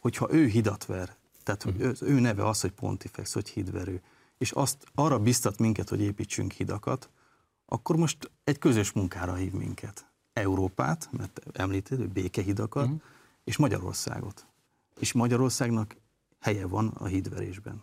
hogyha 0.00 0.32
ő 0.32 0.46
hidat 0.46 0.86
ver, 0.86 1.16
tehát 1.42 1.64
uh-huh. 1.64 1.88
az 1.88 2.02
ő 2.02 2.20
neve 2.20 2.48
az, 2.48 2.60
hogy 2.60 2.72
Pontifex, 2.72 3.32
hogy 3.32 3.48
hídverő, 3.48 4.02
és 4.38 4.52
azt 4.52 4.86
arra 4.94 5.18
biztat 5.18 5.58
minket, 5.58 5.88
hogy 5.88 6.00
építsünk 6.00 6.52
hidakat, 6.52 7.10
akkor 7.66 7.96
most 7.96 8.30
egy 8.44 8.58
közös 8.58 8.92
munkára 8.92 9.34
hív 9.34 9.52
minket. 9.52 10.06
Európát, 10.34 11.08
mert 11.12 11.40
említed, 11.52 11.98
hogy 11.98 12.08
békehidakat, 12.08 12.84
uh-huh. 12.84 13.00
és 13.44 13.56
Magyarországot. 13.56 14.46
És 14.98 15.12
Magyarországnak 15.12 15.96
helye 16.40 16.66
van 16.66 16.88
a 16.88 17.04
hídverésben. 17.04 17.82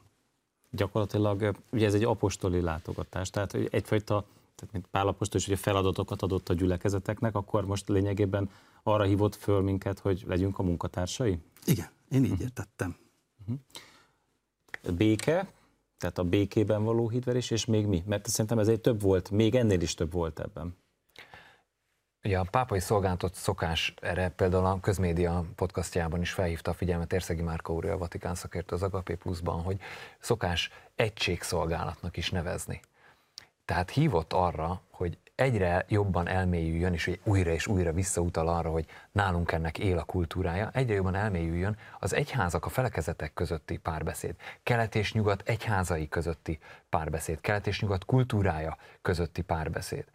Gyakorlatilag 0.72 1.56
ugye 1.72 1.86
ez 1.86 1.94
egy 1.94 2.04
apostoli 2.04 2.62
látogatás, 2.62 3.30
tehát 3.30 3.54
egyfajta, 3.54 4.26
tehát 4.56 4.74
mint 4.74 4.88
Pál 4.92 5.08
apostol 5.08 5.40
is 5.40 5.48
ugye 5.48 5.56
feladatokat 5.56 6.22
adott 6.22 6.50
a 6.50 6.54
gyülekezeteknek, 6.54 7.36
akkor 7.36 7.66
most 7.66 7.90
lényegében 7.90 8.50
arra 8.84 9.04
hívott 9.04 9.36
föl 9.36 9.62
minket, 9.62 10.00
hogy 10.00 10.24
legyünk 10.28 10.60
a 10.60 10.64
munkatársai? 10.64 11.38
Igen, 11.66 11.90
én 12.10 12.24
így 12.24 12.32
uh-huh. 12.32 12.46
értettem. 12.46 12.96
Uh-huh. 13.42 14.96
Béke, 14.98 15.52
tehát 15.98 16.18
a 16.18 16.24
békében 16.24 16.84
való 16.84 17.10
hídverés, 17.10 17.52
és 17.52 17.66
még 17.66 17.86
mi? 17.86 18.04
Mert 18.06 18.28
szerintem 18.28 18.60
ez 18.60 18.68
egy 18.68 18.82
több 18.82 19.02
volt, 19.02 19.30
még 19.30 19.56
ennél 19.56 19.82
is 19.82 19.94
több 19.94 20.12
volt 20.12 20.40
ebben. 20.40 20.76
Ugye 22.24 22.40
a 22.40 22.48
pápai 22.52 22.80
szolgálatot 22.80 23.34
szokás 23.34 23.94
erre 24.02 24.30
például 24.30 24.66
a 24.66 24.80
közmédia 24.80 25.46
podcastjában 25.56 26.22
is 26.22 26.32
felhívta 26.32 26.72
a 26.72 26.74
figyelmet 26.74 27.14
Érszegi 27.14 27.42
Márka 27.42 27.74
úr, 27.74 27.86
a 27.86 27.98
Vatikán 27.98 28.36
szakértő 28.36 28.76
az 28.76 28.84
Agapé 28.84 29.14
Pluszban, 29.14 29.62
hogy 29.62 29.80
szokás 30.20 30.72
egységszolgálatnak 30.96 32.18
is 32.18 32.30
nevezni. 32.30 32.82
Tehát 33.66 33.90
hívott 33.90 34.34
arra, 34.34 34.82
hogy 34.90 35.18
egyre 35.36 35.86
jobban 35.88 36.28
elmélyüljön, 36.28 36.94
és 36.94 37.12
újra 37.24 37.52
és 37.52 37.68
újra 37.68 37.92
visszautal 37.92 38.48
arra, 38.48 38.70
hogy 38.70 38.86
nálunk 39.12 39.52
ennek 39.52 39.78
él 39.78 39.98
a 39.98 40.04
kultúrája, 40.04 40.70
egyre 40.74 40.94
jobban 40.94 41.16
elmélyüljön 41.16 41.78
az 42.00 42.14
egyházak, 42.14 42.66
a 42.66 42.70
felekezetek 42.70 43.34
közötti 43.34 43.78
párbeszéd, 43.78 44.36
kelet 44.64 44.96
és 44.96 45.14
nyugat 45.14 45.42
egyházai 45.46 46.08
közötti 46.08 46.60
párbeszéd, 46.90 47.42
kelet 47.42 47.68
és 47.68 47.82
nyugat 47.82 48.06
kultúrája 48.06 48.78
közötti 49.02 49.42
párbeszéd 49.42 50.06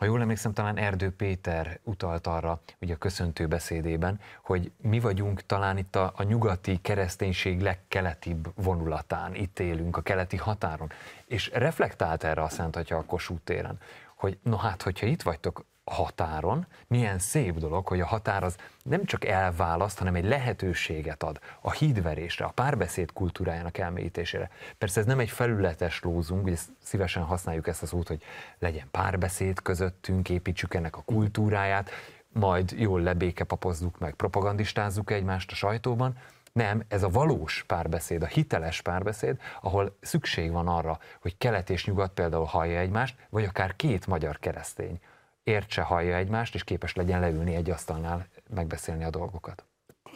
ha 0.00 0.06
jól 0.06 0.20
emlékszem, 0.20 0.52
talán 0.52 0.76
Erdő 0.76 1.10
Péter 1.10 1.80
utalt 1.82 2.26
arra, 2.26 2.60
ugye 2.80 2.94
a 2.94 2.96
köszöntő 2.96 3.46
beszédében, 3.46 4.20
hogy 4.42 4.72
mi 4.82 5.00
vagyunk 5.00 5.46
talán 5.46 5.78
itt 5.78 5.96
a, 5.96 6.12
a 6.16 6.22
nyugati 6.22 6.78
kereszténység 6.82 7.60
legkeletibb 7.60 8.52
vonulatán, 8.54 9.34
itt 9.34 9.58
élünk 9.58 9.96
a 9.96 10.00
keleti 10.00 10.36
határon, 10.36 10.92
és 11.26 11.50
reflektált 11.52 12.24
erre 12.24 12.42
a 12.42 12.48
Szent 12.48 12.76
Atya 12.76 12.96
a 12.96 13.04
Kossuth 13.04 13.44
téren, 13.44 13.78
hogy 14.14 14.38
no 14.42 14.56
hát, 14.56 14.82
hogyha 14.82 15.06
itt 15.06 15.22
vagytok 15.22 15.64
határon, 15.90 16.66
milyen 16.86 17.18
szép 17.18 17.58
dolog, 17.58 17.86
hogy 17.86 18.00
a 18.00 18.06
határ 18.06 18.42
az 18.42 18.56
nem 18.82 19.04
csak 19.04 19.24
elválaszt, 19.24 19.98
hanem 19.98 20.14
egy 20.14 20.24
lehetőséget 20.24 21.22
ad 21.22 21.40
a 21.60 21.70
hídverésre, 21.70 22.44
a 22.44 22.50
párbeszéd 22.50 23.12
kultúrájának 23.12 23.78
elmélyítésére. 23.78 24.50
Persze 24.78 25.00
ez 25.00 25.06
nem 25.06 25.18
egy 25.18 25.30
felületes 25.30 26.00
lózunk, 26.02 26.44
ugye 26.44 26.56
szívesen 26.82 27.22
használjuk 27.22 27.66
ezt 27.66 27.82
az 27.82 27.92
út, 27.92 28.08
hogy 28.08 28.22
legyen 28.58 28.88
párbeszéd 28.90 29.62
közöttünk, 29.62 30.28
építsük 30.28 30.74
ennek 30.74 30.96
a 30.96 31.02
kultúráját, 31.04 31.90
majd 32.32 32.74
jól 32.76 33.00
lebékepapozzuk 33.00 33.98
meg, 33.98 34.14
propagandistázzuk 34.14 35.10
egymást 35.10 35.50
a 35.50 35.54
sajtóban, 35.54 36.16
nem, 36.52 36.82
ez 36.88 37.02
a 37.02 37.08
valós 37.08 37.64
párbeszéd, 37.66 38.22
a 38.22 38.26
hiteles 38.26 38.80
párbeszéd, 38.80 39.40
ahol 39.60 39.96
szükség 40.00 40.50
van 40.50 40.68
arra, 40.68 40.98
hogy 41.20 41.38
kelet 41.38 41.70
és 41.70 41.84
nyugat 41.84 42.12
például 42.12 42.44
hallja 42.44 42.78
egymást, 42.78 43.16
vagy 43.28 43.44
akár 43.44 43.76
két 43.76 44.06
magyar 44.06 44.38
keresztény 44.38 45.00
értse, 45.50 45.82
hallja 45.82 46.16
egymást, 46.16 46.54
és 46.54 46.64
képes 46.64 46.94
legyen 46.94 47.20
leülni 47.20 47.54
egy 47.54 47.70
asztalnál, 47.70 48.28
megbeszélni 48.54 49.04
a 49.04 49.10
dolgokat. 49.10 49.64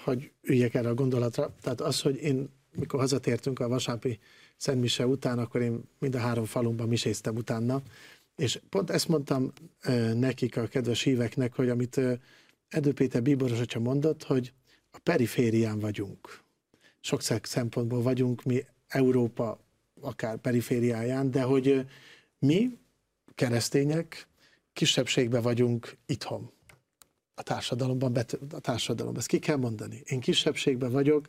Hogy 0.05 0.33
üljek 0.43 0.75
erre 0.75 0.89
a 0.89 0.95
gondolatra, 0.95 1.55
tehát 1.61 1.81
az, 1.81 2.01
hogy 2.01 2.23
én, 2.23 2.49
mikor 2.77 3.01
hazatértünk 3.01 3.61
a 3.61 3.69
vasárpi 3.69 4.19
Szentmise 4.57 5.07
után, 5.07 5.39
akkor 5.39 5.61
én 5.61 5.83
mind 5.99 6.15
a 6.15 6.19
három 6.19 6.45
falumban 6.45 6.89
miséztem 6.89 7.37
utána, 7.37 7.83
és 8.37 8.61
pont 8.69 8.91
ezt 8.91 9.09
mondtam 9.09 9.53
nekik, 10.15 10.57
a 10.57 10.67
kedves 10.67 11.03
híveknek, 11.03 11.55
hogy 11.55 11.69
amit 11.69 12.01
Edő 12.69 12.93
Péter 12.93 13.23
Bíboros 13.23 13.61
atya 13.61 13.79
mondott, 13.79 14.23
hogy 14.23 14.53
a 14.91 14.99
periférián 15.03 15.79
vagyunk. 15.79 16.43
Sok 17.01 17.23
szempontból 17.43 18.03
vagyunk 18.03 18.43
mi 18.43 18.65
Európa 18.89 19.59
akár 20.01 20.37
perifériáján, 20.37 21.31
de 21.31 21.43
hogy 21.43 21.87
mi 22.39 22.79
keresztények 23.35 24.27
kisebbségben 24.75 25.43
vagyunk 25.43 25.97
itthon. 26.07 26.53
A 27.35 27.43
társadalomban, 27.43 28.17
a 28.51 28.59
társadalomban. 28.59 29.21
Ezt 29.21 29.29
ki 29.29 29.39
kell 29.39 29.57
mondani. 29.57 30.03
Én 30.05 30.21
kisebbségben 30.21 30.93
vagyok 30.93 31.27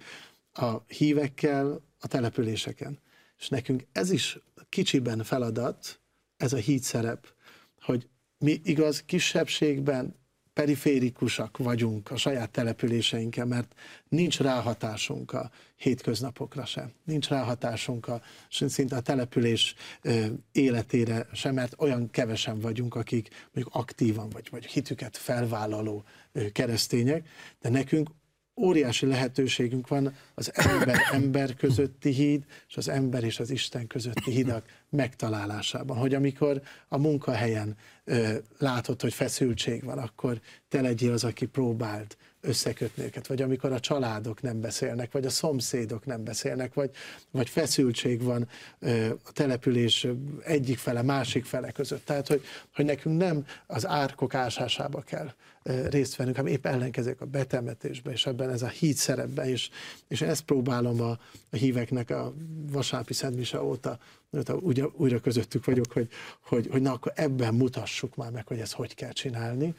a 0.54 0.78
hívekkel 0.88 1.82
a 2.00 2.08
településeken. 2.08 3.00
És 3.38 3.50
nekünk 3.50 3.86
ez 3.92 4.12
is 4.12 4.40
kicsiben 4.70 5.24
feladat, 5.24 6.00
ez 6.38 6.54
a 6.54 6.58
híd 6.58 6.82
szerep, 6.82 7.34
hogy 7.82 8.10
mi 8.38 8.62
igaz 8.64 9.04
kisebbségben 9.04 10.16
periférikusak 10.56 11.58
vagyunk 11.58 12.12
a 12.12 12.18
saját 12.18 12.52
településeinkkel, 12.52 13.46
mert 13.46 13.74
nincs 14.10 14.40
ráhatásunk 14.40 15.34
a 15.34 15.52
hétköznapokra 15.76 16.66
sem. 16.66 16.92
Nincs 17.04 17.28
ráhatásunk 17.28 18.08
a, 18.08 18.22
szinte 18.50 18.96
a 18.96 19.02
település 19.02 19.76
életére 20.52 21.28
sem, 21.34 21.54
mert 21.54 21.76
olyan 21.78 22.10
kevesen 22.10 22.60
vagyunk, 22.60 22.96
akik 22.96 23.30
mondjuk 23.54 23.76
aktívan 23.76 24.30
vagy, 24.30 24.48
vagy 24.52 24.66
hitüket 24.66 25.18
felvállaló 25.18 26.04
keresztények, 26.52 27.28
de 27.62 27.70
nekünk 27.70 28.10
óriási 28.58 29.06
lehetőségünk 29.06 29.88
van 29.88 30.16
az 30.34 30.52
ember-ember 30.54 31.56
közötti 31.56 32.10
híd, 32.10 32.44
és 32.68 32.78
az 32.78 32.90
ember 32.90 33.24
és 33.24 33.40
az 33.40 33.50
Isten 33.50 33.88
közötti 33.88 34.32
hidak 34.32 34.66
megtalálásában. 34.90 35.98
Hogy 35.98 36.14
amikor 36.14 36.62
a 36.88 36.98
munkahelyen 36.98 37.78
ö, 38.04 38.36
látod, 38.58 39.02
hogy 39.02 39.14
feszültség 39.14 39.84
van, 39.84 39.98
akkor 39.98 40.40
te 40.68 40.82
legyél 40.82 41.12
az, 41.12 41.24
aki 41.24 41.46
próbált 41.46 42.18
összekötni 42.48 43.04
őket, 43.04 43.28
vagy 43.28 43.42
amikor 43.42 43.72
a 43.72 43.80
családok 43.80 44.42
nem 44.42 44.62
beszélnek, 44.62 45.12
vagy 45.12 45.26
a 45.26 45.30
szomszédok 45.30 46.06
nem 46.06 46.24
beszélnek, 46.24 46.74
vagy, 46.74 46.90
vagy 47.32 47.50
feszültség 47.50 48.22
van 48.22 48.48
a 49.24 49.32
település 49.32 50.08
egyik 50.44 50.78
fele, 50.78 51.02
másik 51.02 51.46
fele 51.46 51.72
között. 51.72 52.06
Tehát, 52.06 52.28
hogy, 52.28 52.42
hogy 52.76 52.86
nekünk 52.86 53.18
nem 53.18 53.46
az 53.68 53.88
árkok 53.88 54.34
ásásába 54.34 55.02
kell 55.02 55.32
részt 55.90 56.16
vennünk, 56.16 56.36
hanem 56.36 56.52
épp 56.52 56.66
ellenkezők 56.66 57.22
a 57.22 57.26
betemetésbe, 57.26 58.12
és 58.12 58.26
ebben 58.26 58.50
ez 58.50 58.62
a 58.62 58.68
híd 58.68 58.96
szerepben, 58.96 59.48
és, 59.48 59.70
és 60.08 60.22
ezt 60.22 60.44
próbálom 60.44 61.02
a, 61.02 61.10
a 61.50 61.56
híveknek 61.56 62.10
a 62.10 62.34
vasárpi 62.72 63.14
Szentmise 63.14 63.62
óta, 63.62 64.00
óta 64.38 64.56
újra, 64.56 64.92
újra 64.96 65.20
közöttük 65.20 65.66
vagyok, 65.66 65.92
hogy, 65.92 66.08
hogy, 66.42 66.68
hogy 66.72 66.82
na 66.82 66.92
akkor 66.92 67.12
ebben 67.16 67.54
mutassuk 67.54 68.16
már 68.16 68.32
meg, 68.32 68.48
hogy 68.48 68.60
ezt 68.60 68.74
hogy 68.74 68.96
kell 68.96 69.12
csinálni, 69.12 69.76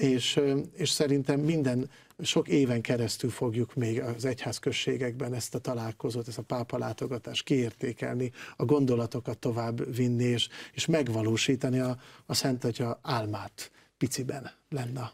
és, 0.00 0.40
és 0.72 0.90
szerintem 0.90 1.40
minden, 1.40 1.90
sok 2.22 2.48
éven 2.48 2.80
keresztül 2.80 3.30
fogjuk 3.30 3.74
még 3.74 4.00
az 4.00 4.24
egyházközségekben 4.24 5.34
ezt 5.34 5.54
a 5.54 5.58
találkozót, 5.58 6.28
ezt 6.28 6.38
a 6.38 6.42
pápa 6.42 6.78
látogatást 6.78 7.44
kiértékelni, 7.44 8.32
a 8.56 8.64
gondolatokat 8.64 9.38
tovább 9.38 9.94
vinni, 9.94 10.24
és, 10.24 10.48
és 10.72 10.86
megvalósítani 10.86 11.78
a, 11.78 11.98
a 12.26 12.34
Szent 12.34 12.64
Atya 12.64 12.98
álmát 13.02 13.70
piciben 13.98 14.50
lenne. 14.68 15.12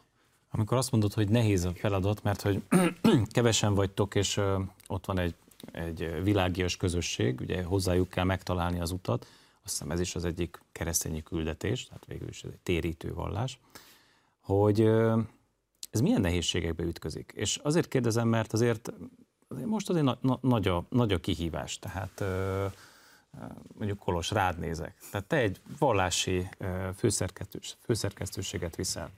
Amikor 0.51 0.77
azt 0.77 0.91
mondod, 0.91 1.13
hogy 1.13 1.29
nehéz 1.29 1.65
a 1.65 1.73
feladat, 1.73 2.23
mert 2.23 2.41
hogy 2.41 2.61
kevesen 3.31 3.73
vagytok, 3.73 4.15
és 4.15 4.39
ott 4.87 5.05
van 5.05 5.19
egy, 5.19 5.35
egy 5.71 6.23
világias 6.23 6.77
közösség, 6.77 7.39
ugye 7.39 7.63
hozzájuk 7.63 8.09
kell 8.09 8.23
megtalálni 8.23 8.79
az 8.79 8.91
utat, 8.91 9.27
azt 9.63 9.77
hiszem 9.77 9.91
ez 9.91 9.99
is 9.99 10.15
az 10.15 10.25
egyik 10.25 10.59
keresztényi 10.71 11.23
küldetés, 11.23 11.85
tehát 11.85 12.05
végül 12.07 12.27
is 12.27 12.43
ez 12.43 12.49
egy 12.53 12.59
térítő 12.63 13.13
vallás, 13.13 13.59
hogy 14.47 14.81
ez 15.89 16.01
milyen 16.01 16.21
nehézségekbe 16.21 16.83
ütközik. 16.83 17.31
És 17.35 17.59
azért 17.63 17.87
kérdezem, 17.87 18.27
mert 18.27 18.53
azért, 18.53 18.93
most 19.65 19.89
azért 19.89 20.05
na, 20.05 20.17
na, 20.21 20.37
nagy, 20.41 20.67
a, 20.67 20.83
nagy 20.89 21.11
a 21.11 21.19
kihívás, 21.19 21.79
tehát 21.79 22.23
mondjuk 23.77 23.99
Kolos, 23.99 24.31
rád 24.31 24.59
nézek. 24.59 24.95
Tehát 25.11 25.27
te 25.27 25.37
egy 25.37 25.61
vallási 25.79 26.49
főszerkesztőséget 27.81 28.75
viszel 28.75 29.11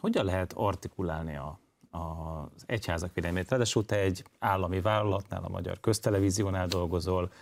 hogyan 0.00 0.24
lehet 0.24 0.52
artikulálni 0.52 1.36
a, 1.36 1.58
az 1.90 2.62
egyházak 2.66 3.14
véleményét? 3.14 3.50
Ráadásul 3.50 3.84
te 3.84 3.98
egy 3.98 4.24
állami 4.38 4.80
vállalatnál, 4.80 5.44
a 5.44 5.48
Magyar 5.48 5.80
Köztelevíziónál 5.80 6.66
dolgozol, 6.66 7.32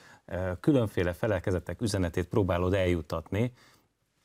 különféle 0.60 1.12
felekezetek 1.12 1.80
üzenetét 1.80 2.28
próbálod 2.28 2.74
eljutatni 2.74 3.52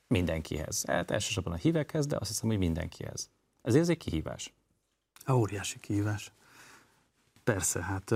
mindenkihez. 0.06 0.84
Hát 0.86 1.10
elsősorban 1.10 1.52
a 1.52 1.56
hívekhez, 1.56 2.06
de 2.06 2.16
azt 2.16 2.28
hiszem, 2.28 2.48
hogy 2.48 2.58
mindenkihez. 2.58 3.30
Ez 3.62 3.88
egy 3.88 3.98
kihívás. 3.98 4.52
A 5.24 5.32
óriási 5.32 5.80
kihívás. 5.80 6.32
Persze, 7.44 7.82
hát 7.82 8.14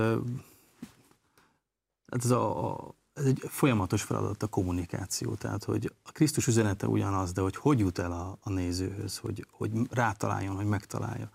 ez 2.05 2.31
a, 2.31 2.71
a, 2.71 2.93
ez 3.13 3.25
egy 3.25 3.43
folyamatos 3.47 4.01
feladat 4.01 4.43
a 4.43 4.47
kommunikáció, 4.47 5.33
tehát 5.33 5.63
hogy 5.63 5.93
a 6.03 6.11
Krisztus 6.11 6.47
üzenete 6.47 6.87
ugyanaz, 6.87 7.31
de 7.31 7.41
hogy 7.41 7.55
hogy 7.55 7.79
jut 7.79 7.99
el 7.99 8.11
a, 8.11 8.37
a 8.41 8.49
nézőhöz, 8.49 9.17
hogy, 9.17 9.45
hogy 9.51 9.71
rátaláljon, 9.89 10.55
hogy 10.55 10.65
megtalálja. 10.65 11.29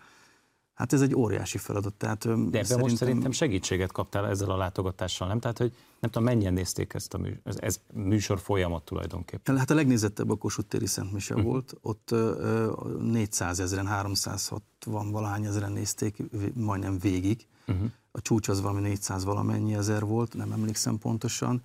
Hát 0.75 0.93
ez 0.93 1.03
egy 1.03 1.15
óriási 1.15 1.59
feladat. 1.59 1.95
Tehát, 1.95 2.23
de 2.23 2.31
ebben 2.33 2.51
szerintem... 2.51 2.81
most 2.81 2.97
szerintem 2.97 3.31
segítséget 3.31 3.93
kaptál 3.93 4.27
ezzel 4.27 4.51
a 4.51 4.57
látogatással, 4.57 5.29
nem? 5.29 5.41
Tehát, 5.41 5.59
hogy 5.59 5.73
nem 6.05 6.13
tudom, 6.13 6.29
mennyien 6.29 6.53
nézték 6.53 6.95
ezt 6.95 7.15
a 7.15 7.19
műsor, 7.19 7.41
ez, 7.45 7.57
ez 7.61 7.81
műsor 7.93 8.39
folyamat 8.39 8.85
tulajdonképpen. 8.85 9.59
Hát 9.59 9.71
a 9.71 9.75
legnézettebb 9.75 10.31
a 10.31 10.35
Kossuth 10.35 10.69
téri 10.69 10.87
Szent 10.87 11.13
Mise 11.13 11.35
uh-huh. 11.35 11.51
volt, 11.51 11.75
ott 11.83 12.09
uh, 12.13 13.01
400 13.01 13.61
ezeren, 13.61 13.87
360 13.87 15.11
valahány 15.11 15.45
ezeren 15.45 15.73
nézték 15.73 16.23
majdnem 16.55 16.99
végig. 16.99 17.47
Uh-huh 17.67 17.91
a 18.17 18.21
csúcs 18.21 18.49
az 18.49 18.61
valami 18.61 18.81
400 18.81 19.25
valamennyi 19.25 19.75
ezer 19.75 20.05
volt, 20.05 20.35
nem 20.35 20.53
emlékszem 20.53 20.99
pontosan, 20.99 21.63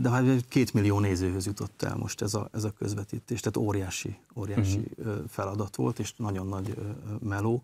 de 0.00 0.10
hát 0.10 0.48
két 0.48 0.72
millió 0.72 0.98
nézőhöz 0.98 1.46
jutott 1.46 1.82
el 1.82 1.96
most 1.96 2.22
ez 2.22 2.34
a, 2.34 2.48
ez 2.52 2.64
a 2.64 2.70
közvetítés, 2.70 3.40
tehát 3.40 3.68
óriási, 3.68 4.16
óriási 4.34 4.80
uh-huh. 4.96 5.14
feladat 5.28 5.76
volt, 5.76 5.98
és 5.98 6.14
nagyon 6.16 6.46
nagy 6.46 6.74
meló, 7.20 7.62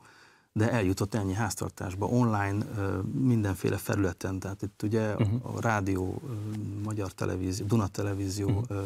de 0.58 0.70
eljutott 0.70 1.14
ennyi 1.14 1.32
háztartásba, 1.32 2.06
online, 2.06 2.64
mindenféle 3.12 3.76
felületen, 3.76 4.38
tehát 4.38 4.62
itt 4.62 4.82
ugye 4.82 5.14
uh-huh. 5.14 5.56
a 5.56 5.60
rádió, 5.60 6.22
Magyar 6.84 7.12
Televízió, 7.12 7.66
Duna 7.66 7.86
Televízió, 7.86 8.48
uh-huh. 8.48 8.78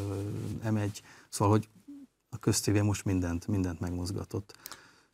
M1, 0.65 0.99
szóval, 1.29 1.53
hogy 1.55 1.69
a 2.31 2.39
köztévé 2.39 2.81
most 2.81 3.05
mindent, 3.05 3.47
mindent 3.47 3.81
megmozgatott. 3.81 4.57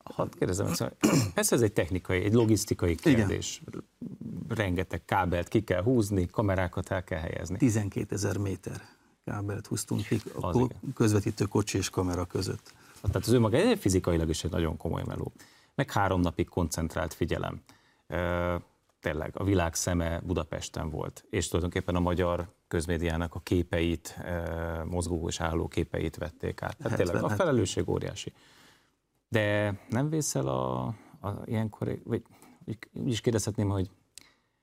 Hadd 0.05 0.29
kérdezem, 0.39 0.75
szóval, 0.75 0.95
ez 1.35 1.53
ez 1.53 1.61
egy 1.61 1.73
technikai, 1.73 2.25
egy 2.25 2.33
logisztikai 2.33 2.95
kérdés. 2.95 3.63
Igen. 3.67 3.85
Rengeteg 4.49 5.05
kábelt 5.05 5.49
ki 5.49 5.65
kell 5.65 5.83
húzni, 5.83 6.27
kamerákat 6.27 6.91
el 6.91 7.05
kell 7.05 7.21
helyezni. 7.21 7.57
12 7.57 8.15
ezer 8.15 8.37
méter 8.37 8.83
kábelt 9.25 9.67
húztunk 9.67 10.07
ki 10.07 10.21
a 10.41 10.67
közvetítő 10.95 11.45
kocsi 11.45 11.79
és 11.79 11.91
kamera 11.91 12.25
között. 12.25 12.73
Tehát 13.01 13.17
az 13.27 13.29
ő 13.29 13.39
maga 13.39 13.57
egy 13.57 13.79
fizikailag 13.79 14.29
is 14.29 14.45
egy 14.45 14.51
nagyon 14.51 14.77
komoly 14.77 15.03
meló. 15.07 15.33
Meg 15.79 15.91
három 15.91 16.21
napig 16.21 16.49
koncentrált 16.49 17.15
figyelem. 17.15 17.63
Tényleg 19.01 19.31
a 19.35 19.45
világ 19.45 19.75
szeme 19.75 20.21
Budapesten 20.21 20.91
volt, 20.91 21.25
és 21.31 21.49
tulajdonképpen 21.49 21.95
a 21.95 22.01
magyar 22.01 22.55
közmédiának 22.69 23.35
a 23.35 23.41
képeit, 23.41 24.19
mozgó 24.85 25.29
és 25.29 25.41
álló 25.41 25.69
képeit 25.69 26.17
vették 26.17 26.63
át. 26.63 26.77
Tehát 26.77 26.97
tényleg 26.99 27.23
a 27.23 27.29
felelősség 27.29 27.89
óriási. 27.89 28.33
De 29.29 29.79
nem 29.89 30.09
vészel 30.09 30.49
a, 30.49 30.87
a 31.21 31.43
ilyenkor, 31.45 31.99
vagy 32.05 32.23
úgy 32.93 33.09
is 33.09 33.21
kérdezhetném, 33.21 33.69
hogy 33.69 33.91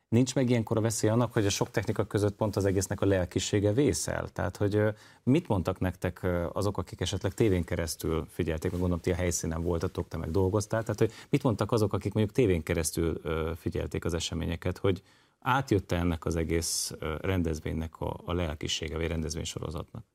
nincs 0.09 0.35
meg 0.35 0.49
ilyenkor 0.49 0.77
a 0.77 0.81
veszély 0.81 1.09
annak, 1.09 1.33
hogy 1.33 1.45
a 1.45 1.49
sok 1.49 1.71
technika 1.71 2.05
között 2.05 2.35
pont 2.35 2.55
az 2.55 2.65
egésznek 2.65 3.01
a 3.01 3.05
lelkisége 3.05 3.73
vészel? 3.73 4.29
Tehát, 4.29 4.57
hogy 4.57 4.81
mit 5.23 5.47
mondtak 5.47 5.79
nektek 5.79 6.27
azok, 6.53 6.77
akik 6.77 7.01
esetleg 7.01 7.33
tévén 7.33 7.63
keresztül 7.63 8.25
figyelték, 8.29 8.71
meg 8.71 8.79
gondolom, 8.79 9.03
ti 9.03 9.11
a 9.11 9.15
helyszínen 9.15 9.61
voltatok, 9.63 10.07
te 10.07 10.17
meg 10.17 10.31
dolgoztál, 10.31 10.81
tehát, 10.81 10.99
hogy 10.99 11.11
mit 11.29 11.43
mondtak 11.43 11.71
azok, 11.71 11.93
akik 11.93 12.13
mondjuk 12.13 12.35
tévén 12.35 12.63
keresztül 12.63 13.21
figyelték 13.55 14.05
az 14.05 14.13
eseményeket, 14.13 14.77
hogy 14.77 15.01
átjött 15.39 15.91
-e 15.91 15.95
ennek 15.95 16.25
az 16.25 16.35
egész 16.35 16.93
rendezvénynek 17.21 18.01
a, 18.01 18.19
a 18.25 18.33
lelkisége, 18.33 18.97
vagy 18.97 19.07
rendezvénysorozatnak? 19.07 20.05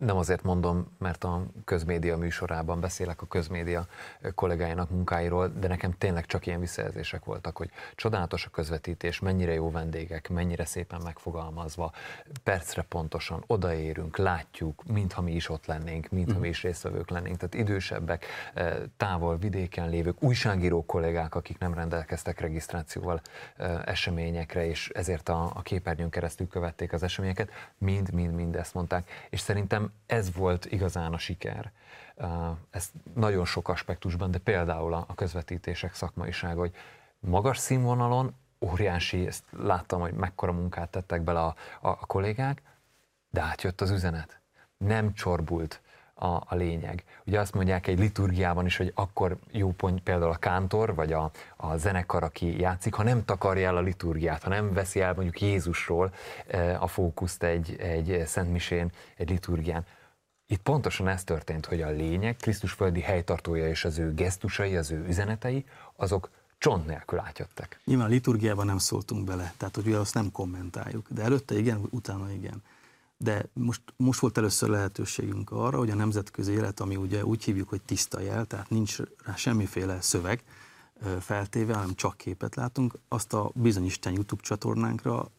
Nem 0.00 0.16
azért 0.16 0.42
mondom, 0.42 0.86
mert 0.98 1.24
a 1.24 1.42
közmédia 1.64 2.16
műsorában 2.16 2.80
beszélek 2.80 3.22
a 3.22 3.26
közmédia 3.26 3.86
kollégáinak 4.34 4.90
munkáiról, 4.90 5.48
de 5.48 5.68
nekem 5.68 5.92
tényleg 5.98 6.26
csak 6.26 6.46
ilyen 6.46 6.60
visszajelzések 6.60 7.24
voltak, 7.24 7.56
hogy 7.56 7.70
csodálatos 7.94 8.46
a 8.46 8.50
közvetítés, 8.50 9.18
mennyire 9.18 9.52
jó 9.52 9.70
vendégek, 9.70 10.28
mennyire 10.28 10.64
szépen 10.64 11.00
megfogalmazva, 11.04 11.92
percre 12.42 12.82
pontosan 12.82 13.44
odaérünk, 13.46 14.16
látjuk, 14.16 14.82
mintha 14.86 15.22
mi 15.22 15.32
is 15.32 15.48
ott 15.48 15.66
lennénk, 15.66 16.08
mintha 16.10 16.38
mi 16.38 16.48
is 16.48 16.62
résztvevők 16.62 17.10
lennénk. 17.10 17.36
Tehát 17.36 17.54
idősebbek, 17.54 18.26
eh, 18.54 18.76
távol, 18.96 19.36
vidéken 19.36 19.88
lévők, 19.88 20.22
újságíró 20.22 20.84
kollégák, 20.84 21.34
akik 21.34 21.58
nem 21.58 21.74
rendelkeztek 21.74 22.40
regisztrációval 22.40 23.20
eh, 23.56 23.82
eseményekre, 23.84 24.66
és 24.66 24.88
ezért 24.88 25.28
a, 25.28 25.50
a 25.54 25.62
képernyőn 25.62 26.10
keresztül 26.10 26.48
követték 26.48 26.92
az 26.92 27.02
eseményeket, 27.02 27.50
mind-mind-mind 27.78 28.56
ezt 28.56 28.74
mondták. 28.74 29.10
És 29.30 29.40
szerintem 29.40 29.89
ez 30.06 30.32
volt 30.34 30.64
igazán 30.64 31.12
a 31.12 31.18
siker. 31.18 31.72
Ez 32.70 32.90
nagyon 33.14 33.44
sok 33.44 33.68
aspektusban, 33.68 34.30
de 34.30 34.38
például 34.38 34.94
a 34.94 35.14
közvetítések 35.14 35.94
szakmaisága, 35.94 36.60
hogy 36.60 36.74
magas 37.18 37.58
színvonalon, 37.58 38.34
óriási, 38.60 39.26
ezt 39.26 39.44
láttam, 39.50 40.00
hogy 40.00 40.12
mekkora 40.12 40.52
munkát 40.52 40.90
tettek 40.90 41.22
bele 41.22 41.40
a, 41.40 41.54
a, 41.80 41.88
a 41.88 42.06
kollégák, 42.06 42.62
de 43.30 43.40
átjött 43.40 43.80
az 43.80 43.90
üzenet. 43.90 44.40
Nem 44.76 45.12
csorbult 45.12 45.80
a, 46.20 46.42
a 46.46 46.54
lényeg. 46.54 47.04
Ugye 47.24 47.40
azt 47.40 47.54
mondják 47.54 47.86
egy 47.86 47.98
liturgiában 47.98 48.66
is, 48.66 48.76
hogy 48.76 48.92
akkor 48.94 49.36
jó 49.50 49.72
pont 49.72 50.00
például 50.00 50.30
a 50.30 50.36
kántor, 50.36 50.94
vagy 50.94 51.12
a, 51.12 51.30
a 51.56 51.76
zenekar, 51.76 52.22
aki 52.22 52.60
játszik, 52.60 52.94
ha 52.94 53.02
nem 53.02 53.24
takarja 53.24 53.66
el 53.66 53.76
a 53.76 53.80
liturgiát, 53.80 54.42
ha 54.42 54.48
nem 54.48 54.72
veszi 54.72 55.00
el 55.00 55.14
mondjuk 55.14 55.40
Jézusról 55.40 56.12
a 56.78 56.86
fókuszt 56.86 57.42
egy, 57.42 57.76
egy 57.78 58.22
szentmisén, 58.26 58.90
egy 59.16 59.30
liturgián, 59.30 59.84
Itt 60.46 60.62
pontosan 60.62 61.08
ez 61.08 61.24
történt, 61.24 61.66
hogy 61.66 61.82
a 61.82 61.90
lényeg, 61.90 62.36
Krisztus 62.36 62.72
földi 62.72 63.00
helytartója 63.00 63.68
és 63.68 63.84
az 63.84 63.98
ő 63.98 64.14
gesztusai, 64.14 64.76
az 64.76 64.90
ő 64.90 65.04
üzenetei, 65.08 65.64
azok 65.96 66.30
csont 66.58 66.86
nélkül 66.86 67.18
átjöttek. 67.18 67.80
Nyilván 67.84 68.06
a 68.06 68.10
liturgiában 68.10 68.66
nem 68.66 68.78
szóltunk 68.78 69.24
bele, 69.24 69.52
tehát 69.56 69.74
hogy 69.74 69.92
azt 69.92 70.14
nem 70.14 70.32
kommentáljuk, 70.32 71.06
de 71.10 71.22
előtte 71.22 71.58
igen, 71.58 71.88
utána 71.90 72.30
igen. 72.30 72.62
De 73.24 73.46
most, 73.52 73.82
most 73.96 74.20
volt 74.20 74.38
először 74.38 74.68
lehetőségünk 74.68 75.50
arra, 75.50 75.78
hogy 75.78 75.90
a 75.90 75.94
nemzetközi 75.94 76.52
élet, 76.52 76.80
ami 76.80 76.96
ugye 76.96 77.24
úgy 77.24 77.44
hívjuk, 77.44 77.68
hogy 77.68 77.82
tiszta 77.82 78.20
jel, 78.20 78.44
tehát 78.44 78.70
nincs 78.70 78.98
rá 79.24 79.34
semmiféle 79.34 80.00
szöveg 80.00 80.44
feltéve, 81.20 81.74
hanem 81.74 81.94
csak 81.94 82.16
képet 82.16 82.54
látunk, 82.54 82.94
azt 83.08 83.32
a 83.32 83.50
bizonyisten 83.54 84.12
YouTube 84.12 84.42
csatornánkra 84.42 85.30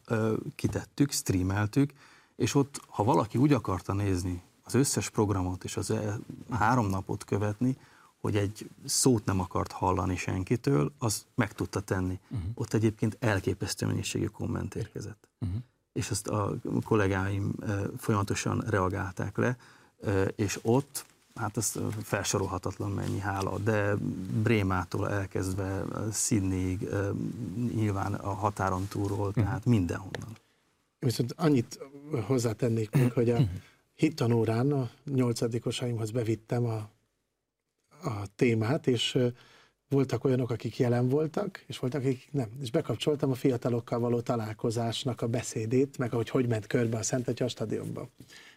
kitettük, 0.54 1.10
streameltük, 1.10 1.92
és 2.36 2.54
ott, 2.54 2.80
ha 2.88 3.04
valaki 3.04 3.38
úgy 3.38 3.52
akarta 3.52 3.92
nézni 3.92 4.42
az 4.64 4.74
összes 4.74 5.10
programot 5.10 5.64
és 5.64 5.76
az 5.76 5.90
e 5.90 6.18
három 6.50 6.86
napot 6.86 7.24
követni, 7.24 7.76
hogy 8.20 8.36
egy 8.36 8.70
szót 8.84 9.24
nem 9.24 9.40
akart 9.40 9.72
hallani 9.72 10.16
senkitől, 10.16 10.92
az 10.98 11.26
meg 11.34 11.52
tudta 11.52 11.80
tenni. 11.80 12.18
Uh-huh. 12.28 12.50
Ott 12.54 12.72
egyébként 12.72 13.16
elképesztő 13.20 13.86
mennyiségű 13.86 14.26
komment 14.26 14.74
érkezett. 14.74 15.28
Uh-huh. 15.40 15.58
És 15.92 16.10
azt 16.10 16.28
a 16.28 16.54
kollégáim 16.84 17.52
folyamatosan 17.98 18.64
reagálták 18.68 19.36
le, 19.36 19.56
és 20.36 20.58
ott, 20.62 21.04
hát 21.34 21.56
ez 21.56 21.74
felsorolhatatlan 22.02 22.90
mennyi 22.90 23.18
hála, 23.18 23.58
de 23.58 23.94
Brémától 24.42 25.10
elkezdve 25.10 25.84
Sydneyig, 26.12 26.88
nyilván 27.74 28.14
a 28.14 28.32
határon 28.32 28.86
túlról, 28.88 29.28
uh-huh. 29.28 29.44
tehát 29.44 29.64
mindenhonnan. 29.64 30.36
Viszont 30.98 31.34
annyit 31.36 31.78
hozzátennék 32.26 32.90
még, 32.90 33.12
hogy 33.12 33.30
a 33.30 33.38
hittanórán 33.94 34.72
a 34.72 34.90
nyolcadikosaimhoz 35.04 36.10
bevittem 36.10 36.64
a 36.64 36.90
a 38.04 38.26
témát, 38.36 38.86
és 38.86 39.18
voltak 39.92 40.24
olyanok, 40.24 40.50
akik 40.50 40.78
jelen 40.78 41.08
voltak, 41.08 41.64
és 41.66 41.78
voltak, 41.78 42.00
akik 42.00 42.28
nem. 42.30 42.48
És 42.62 42.70
bekapcsoltam 42.70 43.30
a 43.30 43.34
fiatalokkal 43.34 43.98
való 43.98 44.20
találkozásnak 44.20 45.20
a 45.20 45.26
beszédét, 45.26 45.98
meg 45.98 46.12
ahogy 46.12 46.28
hogy 46.28 46.46
ment 46.46 46.66
körbe 46.66 46.98
a 46.98 47.02
Szent 47.02 47.28
Atya 47.28 47.48
stadionba. 47.48 48.08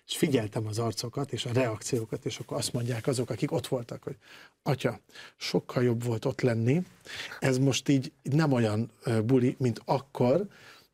És 0.07 0.17
figyeltem 0.17 0.67
az 0.67 0.79
arcokat 0.79 1.33
és 1.33 1.45
a 1.45 1.53
reakciókat, 1.53 2.25
és 2.25 2.39
akkor 2.39 2.57
azt 2.57 2.73
mondják 2.73 3.07
azok, 3.07 3.29
akik 3.29 3.51
ott 3.51 3.67
voltak, 3.67 4.03
hogy 4.03 4.15
atya, 4.63 4.99
sokkal 5.37 5.83
jobb 5.83 6.03
volt 6.03 6.25
ott 6.25 6.41
lenni, 6.41 6.81
ez 7.39 7.57
most 7.57 7.89
így 7.89 8.11
nem 8.21 8.51
olyan 8.51 8.91
buli, 9.25 9.55
mint 9.59 9.81
akkor, 9.85 10.47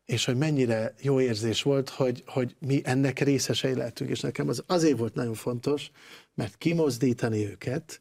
és 0.04 0.24
hogy 0.24 0.36
mennyire 0.36 0.94
jó 1.00 1.20
érzés 1.20 1.62
volt, 1.62 1.88
hogy, 1.88 2.22
hogy 2.26 2.56
mi 2.58 2.80
ennek 2.84 3.18
részesei 3.18 3.74
lehetünk, 3.74 4.10
és 4.10 4.20
nekem 4.20 4.48
az 4.48 4.62
azért 4.66 4.98
volt 4.98 5.14
nagyon 5.14 5.34
fontos, 5.34 5.90
mert 6.34 6.56
kimozdítani 6.56 7.46
őket, 7.46 8.00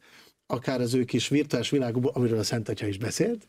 akár 0.52 0.82
az 0.82 0.94
ő 0.94 1.04
kis 1.04 1.28
virtuális 1.28 1.70
világukból, 1.70 2.12
amiről 2.16 2.40
a 2.40 2.44
Szent 2.44 2.70
Atya 2.70 2.88
is 2.88 2.98
beszélt, 2.98 3.46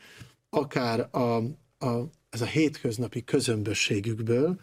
akár 0.51 1.09
a, 1.11 1.37
a, 1.79 2.11
ez 2.31 2.41
a 2.41 2.47
hétköznapi 2.47 3.25
közömbösségükből, 3.25 4.61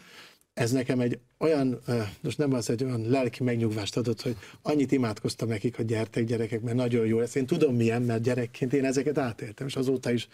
ez 0.54 0.70
nekem 0.70 1.00
egy 1.00 1.18
olyan, 1.38 1.80
most 2.20 2.38
nem 2.38 2.52
az 2.52 2.70
egy 2.70 2.84
olyan 2.84 3.08
lelki 3.08 3.42
megnyugvást 3.42 3.96
adott, 3.96 4.22
hogy 4.22 4.36
annyit 4.62 4.92
imádkoztam 4.92 5.48
nekik, 5.48 5.76
hogy 5.76 5.84
gyertek 5.84 6.24
gyerekek, 6.24 6.60
mert 6.60 6.76
nagyon 6.76 7.06
jó 7.06 7.18
lesz. 7.18 7.34
Én 7.34 7.46
tudom 7.46 7.74
milyen, 7.74 8.02
mert 8.02 8.22
gyerekként 8.22 8.72
én 8.72 8.84
ezeket 8.84 9.18
átéltem, 9.18 9.66
és 9.66 9.76
azóta 9.76 10.10
is 10.10 10.28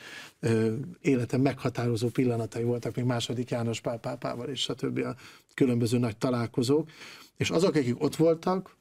életem 1.00 1.40
meghatározó 1.40 2.08
pillanatai 2.08 2.62
voltak, 2.62 2.96
még 2.96 3.04
második 3.04 3.50
János 3.50 3.80
Pál 3.80 3.98
pápával, 3.98 4.48
és 4.48 4.60
stb. 4.60 4.98
a 4.98 5.14
különböző 5.54 5.98
nagy 5.98 6.16
találkozók. 6.16 6.90
És 7.36 7.50
azok, 7.50 7.74
akik 7.74 8.02
ott 8.02 8.16
voltak, 8.16 8.75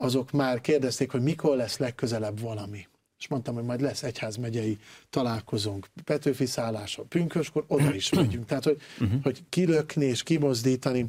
azok 0.00 0.30
már 0.30 0.60
kérdezték, 0.60 1.10
hogy 1.10 1.22
mikor 1.22 1.56
lesz 1.56 1.78
legközelebb 1.78 2.40
valami. 2.40 2.86
És 3.18 3.28
mondtam, 3.28 3.54
hogy 3.54 3.64
majd 3.64 3.80
lesz 3.80 4.02
egyházmegyei 4.02 4.78
találkozónk, 5.10 5.86
Petőfi 6.04 6.46
szállása, 6.46 7.02
pünköskor, 7.02 7.64
oda 7.66 7.94
is 7.94 8.10
megyünk. 8.10 8.44
Tehát, 8.44 8.64
hogy, 8.64 8.80
uh-huh. 9.00 9.22
hogy 9.22 9.42
kilökni 9.48 10.04
és 10.04 10.22
kimozdítani, 10.22 11.06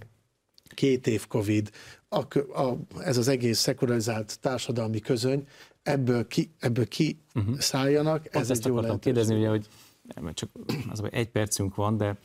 két 0.74 1.08
év 1.08 1.28
Covid, 1.28 1.70
a, 2.10 2.38
a, 2.62 2.78
ez 3.00 3.18
az 3.18 3.28
egész 3.28 3.60
szekularizált 3.60 4.40
társadalmi 4.40 5.00
közöny, 5.00 5.48
ebből 5.84 6.28
ki, 6.28 6.52
ebből 6.60 6.88
ki 6.88 7.20
uh-huh. 7.36 7.60
szálljanak. 7.60 8.26
Ez 8.26 8.32
Pont 8.32 8.50
ezt 8.50 8.66
egy 8.66 8.72
akartam 8.72 9.00
kérdezni, 9.00 9.36
ugye, 9.36 9.50
hogy 9.50 9.68
csak 10.34 10.50
az, 10.92 11.00
hogy 11.00 11.14
egy 11.14 11.30
percünk 11.30 11.76
van, 11.76 11.98
de 11.98 12.18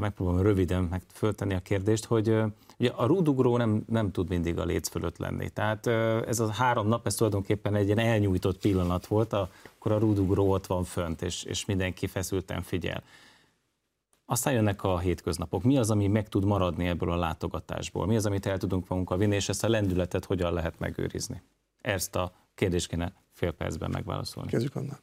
megpróbálom 0.00 0.42
röviden 0.42 0.82
meg 0.82 1.02
föltenni 1.12 1.54
a 1.54 1.60
kérdést, 1.60 2.04
hogy 2.04 2.36
ugye 2.78 2.90
a 2.90 3.06
rúdugró 3.06 3.56
nem, 3.56 3.84
nem 3.88 4.10
tud 4.10 4.28
mindig 4.28 4.58
a 4.58 4.64
léc 4.64 4.88
fölött 4.88 5.18
lenni. 5.18 5.50
Tehát 5.50 5.86
ez 6.26 6.40
a 6.40 6.50
három 6.50 6.88
nap, 6.88 7.06
ez 7.06 7.14
tulajdonképpen 7.14 7.74
egy 7.74 7.86
ilyen 7.86 7.98
elnyújtott 7.98 8.58
pillanat 8.58 9.06
volt, 9.06 9.32
akkor 9.32 9.92
a 9.92 9.98
rúdugró 9.98 10.50
ott 10.50 10.66
van 10.66 10.84
fönt, 10.84 11.22
és, 11.22 11.42
és 11.42 11.64
mindenki 11.64 12.06
feszülten 12.06 12.62
figyel. 12.62 13.02
Aztán 14.28 14.52
jönnek 14.52 14.82
a 14.82 14.98
hétköznapok. 14.98 15.62
Mi 15.62 15.78
az, 15.78 15.90
ami 15.90 16.06
meg 16.06 16.28
tud 16.28 16.44
maradni 16.44 16.86
ebből 16.86 17.10
a 17.10 17.16
látogatásból? 17.16 18.06
Mi 18.06 18.16
az, 18.16 18.26
amit 18.26 18.46
el 18.46 18.58
tudunk 18.58 18.88
magunkkal 18.88 19.18
vinni, 19.18 19.34
és 19.34 19.48
ezt 19.48 19.64
a 19.64 19.68
lendületet 19.68 20.24
hogyan 20.24 20.52
lehet 20.52 20.78
megőrizni? 20.78 21.42
Ezt 21.80 22.16
a 22.16 22.32
kérdést 22.56 22.88
kéne 22.88 23.12
fél 23.32 23.52
percben 23.52 23.90
megválaszolni. 23.90 24.50
Kezdjük 24.50 24.76
onnan. 24.76 24.98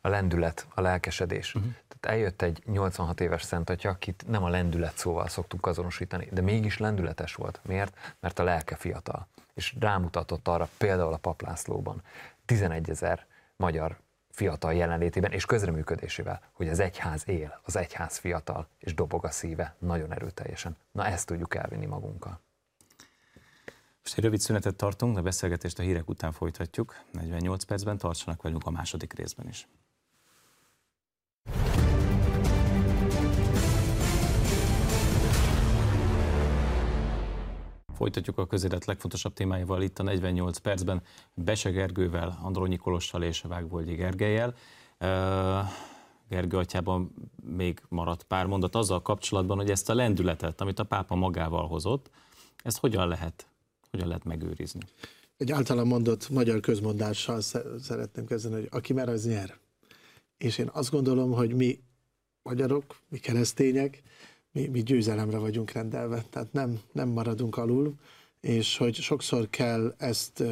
a 0.00 0.08
lendület, 0.08 0.66
a 0.74 0.80
lelkesedés. 0.80 1.54
Uh-huh. 1.54 1.72
Tehát 1.88 2.18
eljött 2.18 2.42
egy 2.42 2.62
86 2.66 3.20
éves 3.20 3.42
szentatya, 3.42 3.88
akit 3.88 4.24
nem 4.26 4.42
a 4.44 4.48
lendület 4.48 4.96
szóval 4.96 5.28
szoktuk 5.28 5.66
azonosítani, 5.66 6.28
de 6.32 6.40
mégis 6.40 6.78
lendületes 6.78 7.34
volt. 7.34 7.60
Miért? 7.62 8.16
Mert 8.20 8.38
a 8.38 8.42
lelke 8.42 8.76
fiatal. 8.76 9.28
És 9.54 9.76
rámutatott 9.80 10.48
arra 10.48 10.68
például 10.78 11.12
a 11.12 11.16
paplászlóban 11.16 12.02
11 12.44 12.90
ezer 12.90 13.26
magyar 13.56 13.96
fiatal 14.30 14.74
jelenlétében 14.74 15.32
és 15.32 15.46
közreműködésével, 15.46 16.40
hogy 16.52 16.68
az 16.68 16.78
egyház 16.78 17.28
él, 17.28 17.60
az 17.62 17.76
egyház 17.76 18.16
fiatal, 18.16 18.68
és 18.78 18.94
dobog 18.94 19.24
a 19.24 19.30
szíve 19.30 19.76
nagyon 19.78 20.12
erőteljesen. 20.12 20.76
Na 20.92 21.06
ezt 21.06 21.26
tudjuk 21.26 21.54
elvinni 21.54 21.86
magunkkal. 21.86 22.40
Most 24.04 24.16
egy 24.16 24.24
rövid 24.24 24.40
szünetet 24.40 24.76
tartunk, 24.76 25.18
a 25.18 25.22
beszélgetést 25.22 25.78
a 25.78 25.82
hírek 25.82 26.08
után 26.08 26.32
folytatjuk. 26.32 26.94
48 27.12 27.64
percben 27.64 27.98
tartsanak 27.98 28.42
velünk 28.42 28.66
a 28.66 28.70
második 28.70 29.12
részben 29.12 29.48
is. 29.48 29.68
Folytatjuk 37.94 38.38
a 38.38 38.46
közélet 38.46 38.84
legfontosabb 38.84 39.32
témáival 39.32 39.82
itt 39.82 39.98
a 39.98 40.02
48 40.02 40.58
percben 40.58 41.02
Bese 41.34 41.70
Gergővel, 41.70 42.38
Andronyi 42.42 42.76
Kolossal 42.76 43.22
és 43.22 43.40
Vágbolgyi 43.40 43.94
Gergelyel. 43.94 44.54
Gergő 46.28 46.56
atyában 46.56 47.14
még 47.42 47.82
maradt 47.88 48.22
pár 48.22 48.46
mondat 48.46 48.74
azzal 48.74 49.02
kapcsolatban, 49.02 49.56
hogy 49.56 49.70
ezt 49.70 49.90
a 49.90 49.94
lendületet, 49.94 50.60
amit 50.60 50.78
a 50.78 50.84
pápa 50.84 51.14
magával 51.14 51.66
hozott, 51.66 52.10
ezt 52.62 52.78
hogyan 52.78 53.08
lehet 53.08 53.48
hogyan 53.94 54.08
lehet 54.08 54.24
megőrizni? 54.24 54.80
Egy 55.36 55.52
általán 55.52 55.86
mondott 55.86 56.28
magyar 56.28 56.60
közmondással 56.60 57.40
szeretném 57.80 58.26
kezdeni, 58.26 58.54
hogy 58.54 58.68
aki 58.70 58.92
mer, 58.92 59.08
az 59.08 59.26
nyer. 59.26 59.58
És 60.36 60.58
én 60.58 60.70
azt 60.72 60.90
gondolom, 60.90 61.32
hogy 61.32 61.54
mi 61.54 61.78
magyarok, 62.42 62.96
mi 63.08 63.18
keresztények, 63.18 64.02
mi, 64.52 64.66
mi 64.66 64.82
győzelemre 64.82 65.38
vagyunk 65.38 65.70
rendelve, 65.70 66.24
tehát 66.30 66.52
nem, 66.52 66.80
nem 66.92 67.08
maradunk 67.08 67.56
alul, 67.56 67.94
és 68.40 68.76
hogy 68.76 68.94
sokszor 68.94 69.50
kell 69.50 69.94
ezt 69.98 70.42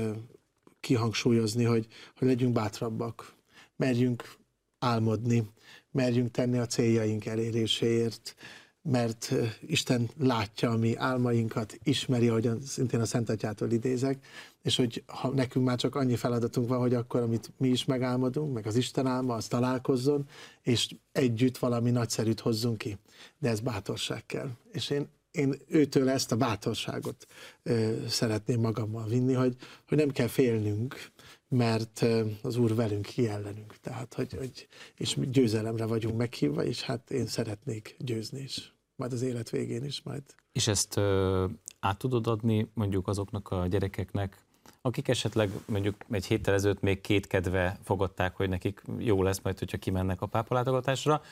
kihangsúlyozni, 0.80 1.64
hogy, 1.64 1.86
hogy 2.16 2.28
legyünk 2.28 2.52
bátrabbak, 2.52 3.34
merjünk 3.76 4.36
álmodni, 4.78 5.50
merjünk 5.90 6.30
tenni 6.30 6.58
a 6.58 6.66
céljaink 6.66 7.26
eléréséért, 7.26 8.34
mert 8.82 9.32
Isten 9.60 10.08
látja 10.18 10.70
a 10.70 10.76
mi 10.76 10.96
álmainkat, 10.96 11.78
ismeri, 11.82 12.28
ahogyan 12.28 12.60
szintén 12.60 13.00
a 13.00 13.04
Szent 13.04 13.28
Atyától 13.28 13.70
idézek, 13.70 14.24
és 14.62 14.76
hogy 14.76 15.02
ha 15.06 15.28
nekünk 15.28 15.64
már 15.64 15.76
csak 15.76 15.94
annyi 15.94 16.16
feladatunk 16.16 16.68
van, 16.68 16.78
hogy 16.78 16.94
akkor, 16.94 17.20
amit 17.20 17.52
mi 17.56 17.68
is 17.68 17.84
megálmodunk, 17.84 18.54
meg 18.54 18.66
az 18.66 18.76
Isten 18.76 19.06
álma, 19.06 19.34
az 19.34 19.46
találkozzon, 19.46 20.28
és 20.62 20.94
együtt 21.12 21.58
valami 21.58 21.90
nagyszerűt 21.90 22.40
hozzunk 22.40 22.78
ki. 22.78 22.98
De 23.38 23.48
ez 23.48 23.60
bátorság 23.60 24.26
kell. 24.26 24.50
És 24.72 24.90
én, 24.90 25.08
én 25.30 25.54
őtől 25.68 26.08
ezt 26.08 26.32
a 26.32 26.36
bátorságot 26.36 27.26
ö, 27.62 27.94
szeretném 28.08 28.60
magammal 28.60 29.06
vinni, 29.06 29.32
hogy, 29.32 29.56
hogy 29.88 29.98
nem 29.98 30.10
kell 30.10 30.26
félnünk, 30.26 31.10
mert 31.48 32.04
az 32.42 32.56
Úr 32.56 32.74
velünk, 32.74 33.02
ki 33.02 33.28
ellenünk. 33.28 33.76
Tehát, 33.80 34.14
hogy, 34.14 34.32
hogy, 34.32 34.68
és 34.96 35.16
győzelemre 35.20 35.84
vagyunk 35.84 36.16
meghívva, 36.16 36.64
és 36.64 36.82
hát 36.82 37.10
én 37.10 37.26
szeretnék 37.26 37.96
győzni 37.98 38.40
is. 38.40 38.71
Majd 38.96 39.12
az 39.12 39.22
élet 39.22 39.50
végén 39.50 39.84
is 39.84 40.02
majd. 40.02 40.22
És 40.52 40.66
ezt 40.66 40.96
ö, 40.96 41.46
át 41.80 41.98
tudod 41.98 42.26
adni 42.26 42.70
mondjuk 42.74 43.08
azoknak 43.08 43.50
a 43.50 43.66
gyerekeknek, 43.66 44.44
akik 44.80 45.08
esetleg 45.08 45.50
mondjuk 45.66 45.96
egy 46.10 46.26
héttel 46.26 46.54
ezelőtt 46.54 46.80
még 46.80 47.00
két 47.00 47.26
kedve 47.26 47.78
fogadták, 47.82 48.36
hogy 48.36 48.48
nekik 48.48 48.82
jó 48.98 49.22
lesz 49.22 49.40
majd, 49.42 49.58
hogyha 49.58 49.78
kimennek 49.78 50.20
a 50.20 50.26
pápalátogatásra, 50.26 51.22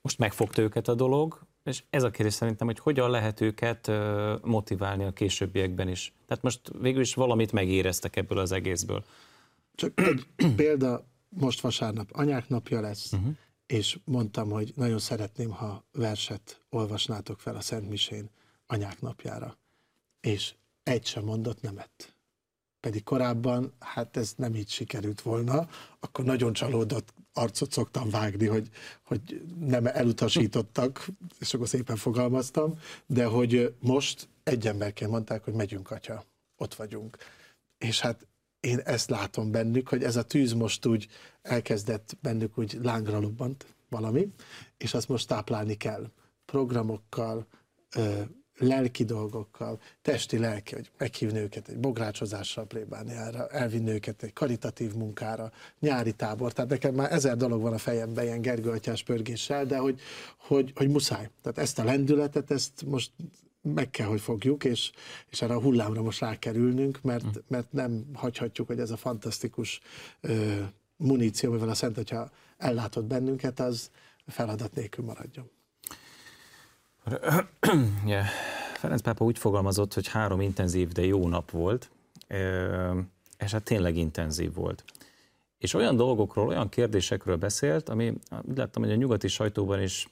most 0.00 0.18
megfogta 0.18 0.62
őket 0.62 0.88
a 0.88 0.94
dolog, 0.94 1.40
és 1.64 1.82
ez 1.90 2.02
a 2.02 2.10
kérdés 2.10 2.34
szerintem, 2.34 2.66
hogy 2.66 2.78
hogyan 2.78 3.10
lehet 3.10 3.40
őket 3.40 3.90
motiválni 4.42 5.04
a 5.04 5.12
későbbiekben 5.12 5.88
is. 5.88 6.14
Tehát 6.26 6.42
most 6.42 6.70
végül 6.80 7.00
is 7.00 7.14
valamit 7.14 7.52
megéreztek 7.52 8.16
ebből 8.16 8.38
az 8.38 8.52
egészből. 8.52 9.04
Csak 9.74 10.00
egy 10.00 10.26
példa, 10.56 11.06
most 11.28 11.60
vasárnap 11.60 12.08
anyák 12.12 12.48
napja 12.48 12.80
lesz, 12.80 13.12
uh-huh. 13.12 13.36
És 13.68 13.98
mondtam, 14.04 14.50
hogy 14.50 14.72
nagyon 14.76 14.98
szeretném, 14.98 15.50
ha 15.50 15.84
verset 15.92 16.60
olvasnátok 16.70 17.40
fel 17.40 17.56
a 17.56 17.60
Szent 17.60 17.88
Misén 17.88 18.30
anyák 18.66 19.00
napjára. 19.00 19.58
És 20.20 20.54
egy 20.82 21.06
sem 21.06 21.24
mondott 21.24 21.60
nemet. 21.60 22.16
Pedig 22.80 23.04
korábban, 23.04 23.72
hát 23.78 24.16
ez 24.16 24.32
nem 24.36 24.54
így 24.54 24.68
sikerült 24.68 25.20
volna, 25.20 25.68
akkor 26.00 26.24
nagyon 26.24 26.52
csalódott 26.52 27.14
arcot 27.32 27.72
szoktam 27.72 28.10
vágni, 28.10 28.46
hogy, 28.46 28.68
hogy 29.02 29.42
nem 29.58 29.86
elutasítottak, 29.86 31.06
és 31.38 31.54
akkor 31.54 31.68
szépen 31.68 31.96
fogalmaztam, 31.96 32.78
de 33.06 33.24
hogy 33.24 33.74
most 33.80 34.28
egy 34.42 34.66
emberként 34.66 35.10
mondták, 35.10 35.44
hogy 35.44 35.54
megyünk, 35.54 35.90
atya, 35.90 36.24
ott 36.56 36.74
vagyunk. 36.74 37.16
És 37.78 38.00
hát 38.00 38.27
én 38.60 38.78
ezt 38.78 39.10
látom 39.10 39.50
bennük, 39.50 39.88
hogy 39.88 40.02
ez 40.02 40.16
a 40.16 40.22
tűz 40.22 40.52
most 40.52 40.86
úgy 40.86 41.08
elkezdett 41.42 42.16
bennük 42.20 42.58
úgy 42.58 42.78
lángra 42.82 43.18
lobbant 43.20 43.74
valami, 43.88 44.28
és 44.76 44.94
azt 44.94 45.08
most 45.08 45.28
táplálni 45.28 45.76
kell 45.76 46.10
programokkal, 46.44 47.46
lelki 48.58 49.04
dolgokkal, 49.04 49.80
testi, 50.02 50.38
lelki, 50.38 50.74
hogy 50.74 50.90
meghívni 50.98 51.38
őket 51.38 51.68
egy 51.68 51.78
bográcsozással 51.78 52.66
plébániára, 52.66 53.48
elvinni 53.48 53.90
őket 53.90 54.22
egy 54.22 54.32
karitatív 54.32 54.94
munkára, 54.94 55.52
nyári 55.80 56.12
tábor. 56.12 56.52
Tehát 56.52 56.70
nekem 56.70 56.94
már 56.94 57.12
ezer 57.12 57.36
dolog 57.36 57.62
van 57.62 57.72
a 57.72 57.78
fejemben 57.78 58.24
ilyen 58.24 58.40
Gergő 58.40 58.70
atyás 58.70 59.02
pörgéssel, 59.02 59.64
de 59.64 59.76
hogy, 59.76 60.00
hogy, 60.38 60.72
hogy 60.74 60.88
muszáj. 60.88 61.30
Tehát 61.42 61.58
ezt 61.58 61.78
a 61.78 61.84
lendületet, 61.84 62.50
ezt 62.50 62.84
most 62.86 63.10
meg 63.74 63.90
kell, 63.90 64.06
hogy 64.06 64.20
fogjuk, 64.20 64.64
és, 64.64 64.90
és 65.30 65.42
erre 65.42 65.54
a 65.54 65.60
hullámra 65.60 66.02
most 66.02 66.20
rá 66.20 66.38
kell 66.38 66.54
ülnünk, 66.54 67.02
mert, 67.02 67.42
mert 67.48 67.72
nem 67.72 68.04
hagyhatjuk, 68.14 68.66
hogy 68.66 68.80
ez 68.80 68.90
a 68.90 68.96
fantasztikus 68.96 69.80
ö, 70.20 70.62
muníció, 70.96 71.52
mivel 71.52 71.68
a 71.68 71.74
Szent 71.74 71.98
Atya 71.98 72.30
ellátott 72.56 73.04
bennünket, 73.04 73.60
az 73.60 73.90
feladat 74.26 74.74
nélkül 74.74 75.04
maradjon. 75.04 75.50
Yeah. 78.06 78.26
Ferenc 78.74 79.00
pápa 79.02 79.24
úgy 79.24 79.38
fogalmazott, 79.38 79.94
hogy 79.94 80.08
három 80.08 80.40
intenzív, 80.40 80.88
de 80.88 81.04
jó 81.04 81.28
nap 81.28 81.50
volt, 81.50 81.90
és 83.38 83.50
hát 83.50 83.62
tényleg 83.62 83.96
intenzív 83.96 84.54
volt. 84.54 84.84
És 85.58 85.74
olyan 85.74 85.96
dolgokról, 85.96 86.46
olyan 86.46 86.68
kérdésekről 86.68 87.36
beszélt, 87.36 87.88
ami 87.88 88.14
úgy 88.42 88.56
láttam, 88.56 88.82
hogy 88.82 88.92
a 88.92 88.96
nyugati 88.96 89.28
sajtóban 89.28 89.82
is 89.82 90.08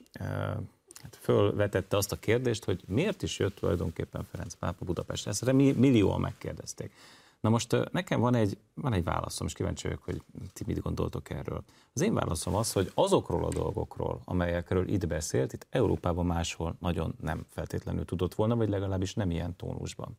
hát 1.07 1.19
fölvetette 1.23 1.97
azt 1.97 2.11
a 2.11 2.15
kérdést, 2.15 2.63
hogy 2.63 2.83
miért 2.87 3.21
is 3.21 3.39
jött 3.39 3.55
tulajdonképpen 3.55 4.23
Ferenc 4.31 4.53
pápa 4.53 4.85
Budapestre. 4.85 5.31
Ezt 5.31 5.51
millióan 5.51 6.19
megkérdezték. 6.19 6.93
Na 7.39 7.49
most 7.49 7.91
nekem 7.91 8.19
van 8.19 8.35
egy, 8.35 8.57
van 8.73 8.93
egy 8.93 9.03
válaszom, 9.03 9.47
és 9.47 9.53
kíváncsi 9.53 9.87
vagyok, 9.87 10.03
hogy 10.03 10.21
ti 10.53 10.63
mit 10.67 10.79
gondoltok 10.79 11.29
erről. 11.29 11.63
Az 11.93 12.01
én 12.01 12.13
válaszom 12.13 12.55
az, 12.55 12.71
hogy 12.71 12.91
azokról 12.93 13.45
a 13.45 13.49
dolgokról, 13.49 14.21
amelyekről 14.25 14.87
itt 14.87 15.07
beszélt, 15.07 15.53
itt 15.53 15.67
Európában 15.69 16.25
máshol 16.25 16.75
nagyon 16.79 17.15
nem 17.21 17.45
feltétlenül 17.49 18.05
tudott 18.05 18.35
volna, 18.35 18.55
vagy 18.55 18.69
legalábbis 18.69 19.13
nem 19.13 19.31
ilyen 19.31 19.55
tónusban. 19.55 20.17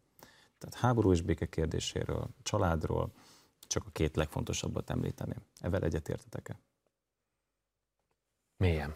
Tehát 0.58 0.74
háború 0.74 1.12
és 1.12 1.20
béke 1.20 1.46
kérdéséről, 1.46 2.28
családról, 2.42 3.12
csak 3.66 3.82
a 3.86 3.90
két 3.92 4.16
legfontosabbat 4.16 4.90
említeném. 4.90 5.42
Evel 5.60 5.82
egyetértetek-e? 5.82 6.60
Mélyen. 8.58 8.94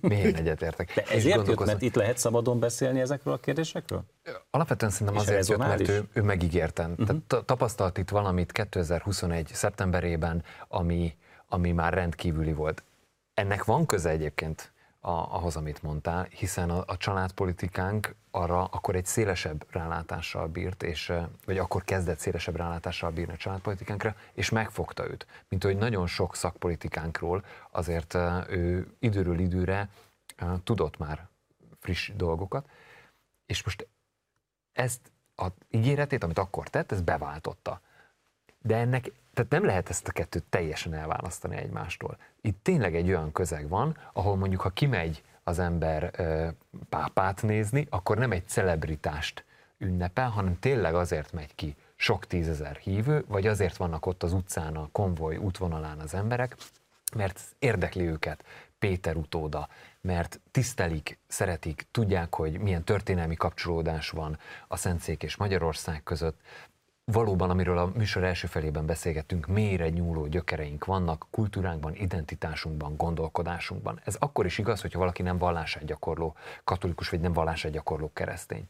Mélyen 0.00 0.34
egyetértek. 0.34 0.94
De 0.94 1.02
ezért 1.02 1.46
jött, 1.46 1.64
mert 1.64 1.82
itt 1.82 1.94
lehet 1.94 2.18
szabadon 2.18 2.58
beszélni 2.58 3.00
ezekről 3.00 3.34
a 3.34 3.38
kérdésekről? 3.38 4.04
Alapvetően 4.50 4.90
szerintem 4.90 5.16
És 5.16 5.22
azért 5.22 5.48
jött, 5.48 5.58
mert 5.58 5.88
ő, 5.88 6.08
ő 6.12 6.22
megígérten. 6.22 6.90
Uh-huh. 6.90 7.06
Tehát 7.06 7.44
tapasztalt 7.44 7.98
itt 7.98 8.08
valamit 8.08 8.52
2021. 8.52 9.50
szeptemberében, 9.52 10.44
ami, 10.68 11.16
ami 11.48 11.72
már 11.72 11.92
rendkívüli 11.92 12.52
volt. 12.52 12.82
Ennek 13.34 13.64
van 13.64 13.86
köze 13.86 14.10
egyébként 14.10 14.71
a, 15.04 15.10
ahhoz, 15.10 15.56
amit 15.56 15.82
mondtál, 15.82 16.26
hiszen 16.30 16.70
a, 16.70 16.82
a 16.86 16.96
családpolitikánk 16.96 18.14
arra 18.30 18.64
akkor 18.64 18.94
egy 18.94 19.06
szélesebb 19.06 19.66
rálátással 19.70 20.46
bírt, 20.46 20.82
és, 20.82 21.12
vagy 21.44 21.58
akkor 21.58 21.84
kezdett 21.84 22.18
szélesebb 22.18 22.56
rálátással 22.56 23.10
bírni 23.10 23.32
a 23.32 23.36
családpolitikánkra, 23.36 24.16
és 24.32 24.50
megfogta 24.50 25.10
őt. 25.10 25.26
Mint 25.48 25.64
hogy 25.64 25.76
nagyon 25.76 26.06
sok 26.06 26.36
szakpolitikánkról 26.36 27.44
azért 27.70 28.14
ő 28.48 28.94
időről 28.98 29.38
időre 29.38 29.88
tudott 30.64 30.98
már 30.98 31.28
friss 31.80 32.10
dolgokat, 32.16 32.68
és 33.46 33.64
most 33.64 33.88
ezt 34.72 35.00
a 35.36 35.46
ígéretét, 35.70 36.24
amit 36.24 36.38
akkor 36.38 36.68
tett, 36.68 36.92
ez 36.92 37.00
beváltotta. 37.00 37.80
De 38.62 38.76
ennek, 38.76 39.12
tehát 39.34 39.50
nem 39.50 39.64
lehet 39.64 39.88
ezt 39.88 40.08
a 40.08 40.12
kettőt 40.12 40.44
teljesen 40.48 40.94
elválasztani 40.94 41.56
egymástól. 41.56 42.16
Itt 42.40 42.58
tényleg 42.62 42.94
egy 42.94 43.08
olyan 43.08 43.32
közeg 43.32 43.68
van, 43.68 43.96
ahol 44.12 44.36
mondjuk, 44.36 44.60
ha 44.60 44.68
kimegy 44.68 45.22
az 45.44 45.58
ember 45.58 46.10
pápát 46.88 47.42
nézni, 47.42 47.86
akkor 47.90 48.18
nem 48.18 48.32
egy 48.32 48.48
celebritást 48.48 49.44
ünnepel, 49.78 50.28
hanem 50.28 50.58
tényleg 50.58 50.94
azért 50.94 51.32
megy 51.32 51.54
ki 51.54 51.76
sok 51.96 52.26
tízezer 52.26 52.76
hívő, 52.76 53.24
vagy 53.28 53.46
azért 53.46 53.76
vannak 53.76 54.06
ott 54.06 54.22
az 54.22 54.32
utcán, 54.32 54.76
a 54.76 54.88
konvoj 54.92 55.36
útvonalán 55.36 55.98
az 55.98 56.14
emberek, 56.14 56.56
mert 57.14 57.40
érdekli 57.58 58.06
őket 58.06 58.44
Péter 58.78 59.16
utóda, 59.16 59.68
mert 60.00 60.40
tisztelik, 60.50 61.18
szeretik, 61.26 61.86
tudják, 61.90 62.34
hogy 62.34 62.58
milyen 62.58 62.84
történelmi 62.84 63.34
kapcsolódás 63.34 64.10
van 64.10 64.38
a 64.68 64.76
Szentszék 64.76 65.22
és 65.22 65.36
Magyarország 65.36 66.02
között, 66.02 66.40
valóban, 67.12 67.50
amiről 67.50 67.78
a 67.78 67.90
műsor 67.94 68.24
első 68.24 68.46
felében 68.46 68.86
beszélgettünk, 68.86 69.46
mélyre 69.46 69.88
nyúló 69.88 70.26
gyökereink 70.26 70.84
vannak 70.84 71.26
kultúránkban, 71.30 71.94
identitásunkban, 71.94 72.96
gondolkodásunkban. 72.96 74.00
Ez 74.04 74.16
akkor 74.18 74.46
is 74.46 74.58
igaz, 74.58 74.80
hogyha 74.80 74.98
valaki 74.98 75.22
nem 75.22 75.38
vallását 75.38 75.84
gyakorló 75.84 76.34
katolikus, 76.64 77.08
vagy 77.08 77.20
nem 77.20 77.32
vallását 77.32 77.72
gyakorló 77.72 78.10
keresztény. 78.12 78.64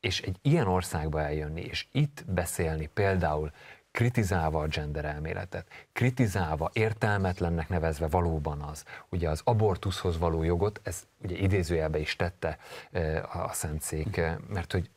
És 0.00 0.20
egy 0.20 0.36
ilyen 0.42 0.66
országba 0.66 1.20
eljönni, 1.20 1.60
és 1.60 1.86
itt 1.92 2.24
beszélni 2.26 2.90
például 2.94 3.50
kritizálva 3.92 4.60
a 4.60 4.66
gender 4.66 5.04
elméletet, 5.04 5.66
kritizálva, 5.92 6.70
értelmetlennek 6.72 7.68
nevezve 7.68 8.08
valóban 8.08 8.60
az, 8.60 8.84
ugye 9.08 9.28
az 9.28 9.40
abortuszhoz 9.44 10.18
való 10.18 10.42
jogot, 10.42 10.80
ez 10.82 11.06
ugye 11.22 11.36
idézőjelbe 11.36 11.98
is 11.98 12.16
tette 12.16 12.58
eh, 12.90 13.46
a 13.46 13.52
Szentszék, 13.52 14.16
eh, 14.16 14.36
mert 14.48 14.72
hogy 14.72 14.90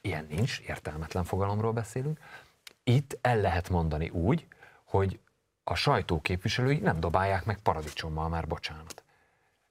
Ilyen 0.00 0.26
nincs, 0.30 0.60
értelmetlen 0.60 1.24
fogalomról 1.24 1.72
beszélünk. 1.72 2.18
Itt 2.84 3.18
el 3.20 3.40
lehet 3.40 3.68
mondani 3.68 4.08
úgy, 4.08 4.46
hogy 4.84 5.20
a 5.64 5.74
sajtó 5.74 6.20
képviselői 6.20 6.78
nem 6.78 7.00
dobálják 7.00 7.44
meg 7.44 7.58
paradicsommal 7.58 8.28
már 8.28 8.46
bocsánat. 8.46 9.04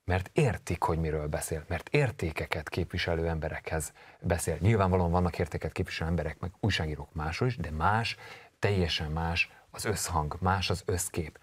Mert 0.04 0.30
értik, 0.34 0.84
hogy 0.84 1.00
miről 1.00 1.28
beszél, 1.28 1.66
mert 1.68 1.90
értékeket 1.90 2.70
képviselő 2.70 3.28
emberekhez 3.28 3.94
beszél. 4.22 4.58
Nyilvánvalóan 4.60 5.12
vannak 5.12 5.40
értéket 5.40 5.72
képviselő 5.72 6.10
emberek, 6.10 6.40
meg 6.40 6.52
újságírók 6.60 7.14
máshol 7.14 7.48
is, 7.48 7.58
de 7.58 7.72
más, 7.72 8.18
teljesen 8.60 9.12
más 9.12 9.52
az 9.70 9.86
összhang, 9.86 10.38
más 10.40 10.70
az 10.70 10.84
összkép. 10.86 11.40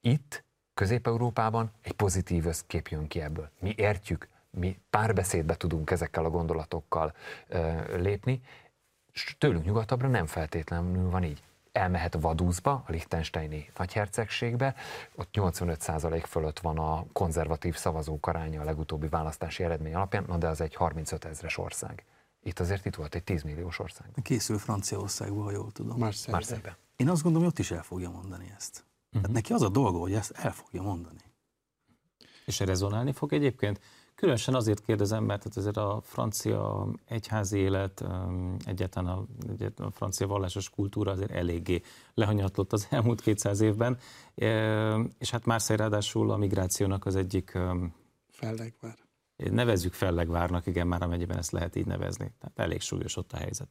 Itt, 0.00 0.44
Közép-Európában 0.74 1.70
egy 1.82 1.92
pozitív 1.92 2.46
összkép 2.46 2.88
jön 2.88 3.06
ki 3.06 3.20
ebből. 3.20 3.50
Mi 3.58 3.74
értjük, 3.76 4.28
mi 4.50 4.80
párbeszédbe 4.90 5.56
tudunk 5.56 5.90
ezekkel 5.90 6.24
a 6.24 6.30
gondolatokkal 6.30 7.14
lépni, 7.96 8.40
és 9.12 9.36
tőlünk 9.38 9.64
nyugatabbra 9.64 10.08
nem 10.08 10.26
feltétlenül 10.26 11.10
van 11.10 11.24
így. 11.24 11.42
Elmehet 11.72 12.16
Vaduzba, 12.20 12.72
a 12.72 12.90
Liechtensteini 12.90 13.70
nagyhercegségbe, 13.76 14.74
ott 15.14 15.28
85% 15.32 16.24
fölött 16.26 16.58
van 16.58 16.78
a 16.78 17.04
konzervatív 17.12 17.76
szavazók 17.76 18.26
aránya 18.26 18.60
a 18.60 18.64
legutóbbi 18.64 19.08
választási 19.08 19.62
eredmény 19.62 19.94
alapján, 19.94 20.24
na 20.26 20.36
de 20.36 20.48
az 20.48 20.60
egy 20.60 20.74
35 20.74 21.24
ezres 21.24 21.58
ország. 21.58 22.04
Itt 22.42 22.58
azért 22.58 22.84
itt 22.84 22.94
volt 22.94 23.14
egy 23.14 23.24
10 23.24 23.42
milliós 23.42 23.78
ország. 23.78 24.06
Készül 24.22 24.58
Franciaországban, 24.58 25.42
ha 25.42 25.50
jól 25.50 25.72
tudom. 25.72 25.98
Marseille-ben. 25.98 26.76
Én 26.96 27.08
azt 27.08 27.22
gondolom, 27.22 27.46
hogy 27.46 27.56
ott 27.56 27.64
is 27.64 27.70
el 27.70 27.82
fogja 27.82 28.10
mondani 28.10 28.52
ezt. 28.56 28.84
Uh-huh. 29.06 29.22
Tehát 29.22 29.36
neki 29.36 29.52
az 29.52 29.62
a 29.62 29.68
dolga, 29.68 29.98
hogy 29.98 30.12
ezt 30.12 30.30
el 30.30 30.52
fogja 30.52 30.82
mondani. 30.82 31.18
És 32.46 32.58
rezonálni 32.58 33.12
fog 33.12 33.32
egyébként? 33.32 33.80
Különösen 34.20 34.54
azért 34.54 34.84
kérdezem, 34.84 35.24
mert 35.24 35.42
hát 35.42 35.56
azért 35.56 35.76
a 35.76 36.00
francia 36.04 36.88
egyházi 37.08 37.58
élet, 37.58 38.04
egyáltalán 38.64 39.26
a, 39.76 39.82
a 39.82 39.90
francia 39.90 40.26
vallásos 40.26 40.70
kultúra 40.70 41.10
azért 41.10 41.30
eléggé 41.30 41.82
lehanyatlott 42.14 42.72
az 42.72 42.86
elmúlt 42.90 43.20
200 43.20 43.60
évben, 43.60 43.98
és 45.18 45.30
hát 45.30 45.44
Marseille 45.44 45.82
ráadásul 45.82 46.30
a 46.30 46.36
migrációnak 46.36 47.06
az 47.06 47.16
egyik... 47.16 47.58
Fellegvár. 48.30 48.94
Nevezzük 49.36 49.92
fellegvárnak, 49.92 50.66
igen, 50.66 50.86
már 50.86 51.02
amennyiben 51.02 51.38
ezt 51.38 51.50
lehet 51.50 51.76
így 51.76 51.86
nevezni. 51.86 52.32
Tehát 52.40 52.58
elég 52.58 52.80
súlyos 52.80 53.16
ott 53.16 53.32
a 53.32 53.36
helyzet. 53.36 53.68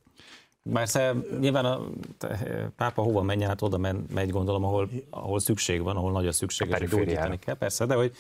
Persze 0.74 1.16
nyilván 1.40 1.66
a 1.66 1.82
pápa 2.76 3.02
hova 3.02 3.22
menjen, 3.22 3.50
hát 3.50 3.62
oda 3.62 3.78
megy 4.14 4.30
gondolom, 4.30 4.64
ahol, 4.64 4.90
ahol 5.10 5.40
szükség 5.40 5.82
van, 5.82 5.96
ahol 5.96 6.12
nagy 6.12 6.28
a 6.28 6.32
szükség, 6.32 6.74
a 6.74 6.78
és 6.78 6.90
gyógyítani 6.90 7.40
kell, 7.40 7.56
persze, 7.56 7.86
de 7.86 7.96
hogy 7.96 8.16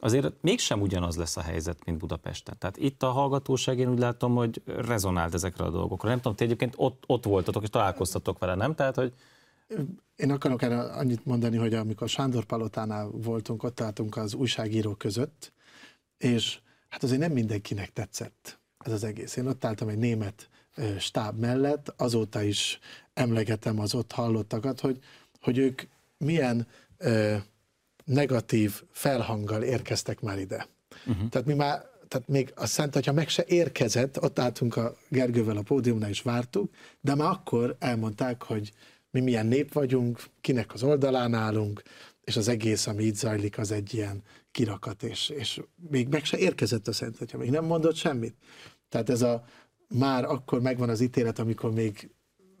azért 0.00 0.32
mégsem 0.40 0.80
ugyanaz 0.80 1.16
lesz 1.16 1.36
a 1.36 1.42
helyzet, 1.42 1.84
mint 1.84 1.98
Budapesten. 1.98 2.58
Tehát 2.58 2.76
itt 2.76 3.02
a 3.02 3.10
hallgatóság, 3.10 3.78
én 3.78 3.90
úgy 3.90 3.98
látom, 3.98 4.34
hogy 4.34 4.62
rezonált 4.66 5.34
ezekre 5.34 5.64
a 5.64 5.70
dolgokra. 5.70 6.08
Nem 6.08 6.20
tudom, 6.20 6.36
ti 6.36 6.44
egyébként 6.44 6.74
ott, 6.76 7.04
ott 7.06 7.24
voltatok, 7.24 7.62
és 7.62 7.68
találkoztatok 7.68 8.38
vele, 8.38 8.54
nem? 8.54 8.74
Tehát, 8.74 8.94
hogy 8.94 9.12
én 10.16 10.30
akarok 10.30 10.62
erre 10.62 10.80
annyit 10.80 11.24
mondani, 11.24 11.56
hogy 11.56 11.74
amikor 11.74 12.08
Sándor 12.08 12.44
Palotánál 12.44 13.08
voltunk, 13.12 13.62
ott 13.62 13.80
álltunk 13.80 14.16
az 14.16 14.34
újságírók 14.34 14.98
között, 14.98 15.52
és 16.18 16.60
hát 16.88 17.02
azért 17.02 17.20
nem 17.20 17.32
mindenkinek 17.32 17.92
tetszett 17.92 18.58
ez 18.78 18.92
az 18.92 19.04
egész. 19.04 19.36
Én 19.36 19.46
ott 19.46 19.64
álltam 19.64 19.88
egy 19.88 19.98
német 19.98 20.48
stáb 20.98 21.38
mellett, 21.38 21.94
azóta 21.96 22.42
is 22.42 22.78
emlegetem 23.14 23.78
az 23.80 23.94
ott 23.94 24.12
hallottakat, 24.12 24.80
hogy, 24.80 24.98
hogy 25.40 25.58
ők 25.58 25.82
milyen 26.18 26.66
ö, 26.96 27.36
negatív 28.10 28.82
felhanggal 28.90 29.62
érkeztek 29.62 30.20
már 30.20 30.38
ide. 30.38 30.66
Uh-huh. 31.06 31.28
Tehát 31.28 31.46
mi 31.46 31.54
már, 31.54 31.84
tehát 32.08 32.28
még 32.28 32.52
a 32.54 32.66
Szent 32.66 32.96
Atya 32.96 33.12
meg 33.12 33.28
se 33.28 33.44
érkezett, 33.46 34.22
ott 34.22 34.38
álltunk 34.38 34.76
a 34.76 34.96
Gergővel 35.08 35.56
a 35.56 35.62
pódiumnál 35.62 36.10
és 36.10 36.22
vártuk, 36.22 36.70
de 37.00 37.14
már 37.14 37.30
akkor 37.30 37.76
elmondták, 37.78 38.42
hogy 38.42 38.72
mi 39.10 39.20
milyen 39.20 39.46
nép 39.46 39.72
vagyunk, 39.72 40.22
kinek 40.40 40.74
az 40.74 40.82
oldalán 40.82 41.34
állunk, 41.34 41.82
és 42.24 42.36
az 42.36 42.48
egész, 42.48 42.86
ami 42.86 43.04
itt 43.04 43.16
zajlik, 43.16 43.58
az 43.58 43.70
egy 43.70 43.94
ilyen 43.94 44.22
kirakat, 44.50 45.02
és, 45.02 45.28
és 45.28 45.60
még 45.90 46.08
meg 46.08 46.24
se 46.24 46.38
érkezett 46.38 46.88
a 46.88 46.92
Szent 46.92 47.20
Atya, 47.20 47.38
még 47.38 47.50
nem 47.50 47.64
mondott 47.64 47.94
semmit. 47.94 48.34
Tehát 48.88 49.10
ez 49.10 49.22
a 49.22 49.44
már 49.88 50.24
akkor 50.24 50.60
megvan 50.60 50.88
az 50.88 51.00
ítélet, 51.00 51.38
amikor 51.38 51.72
még 51.72 52.10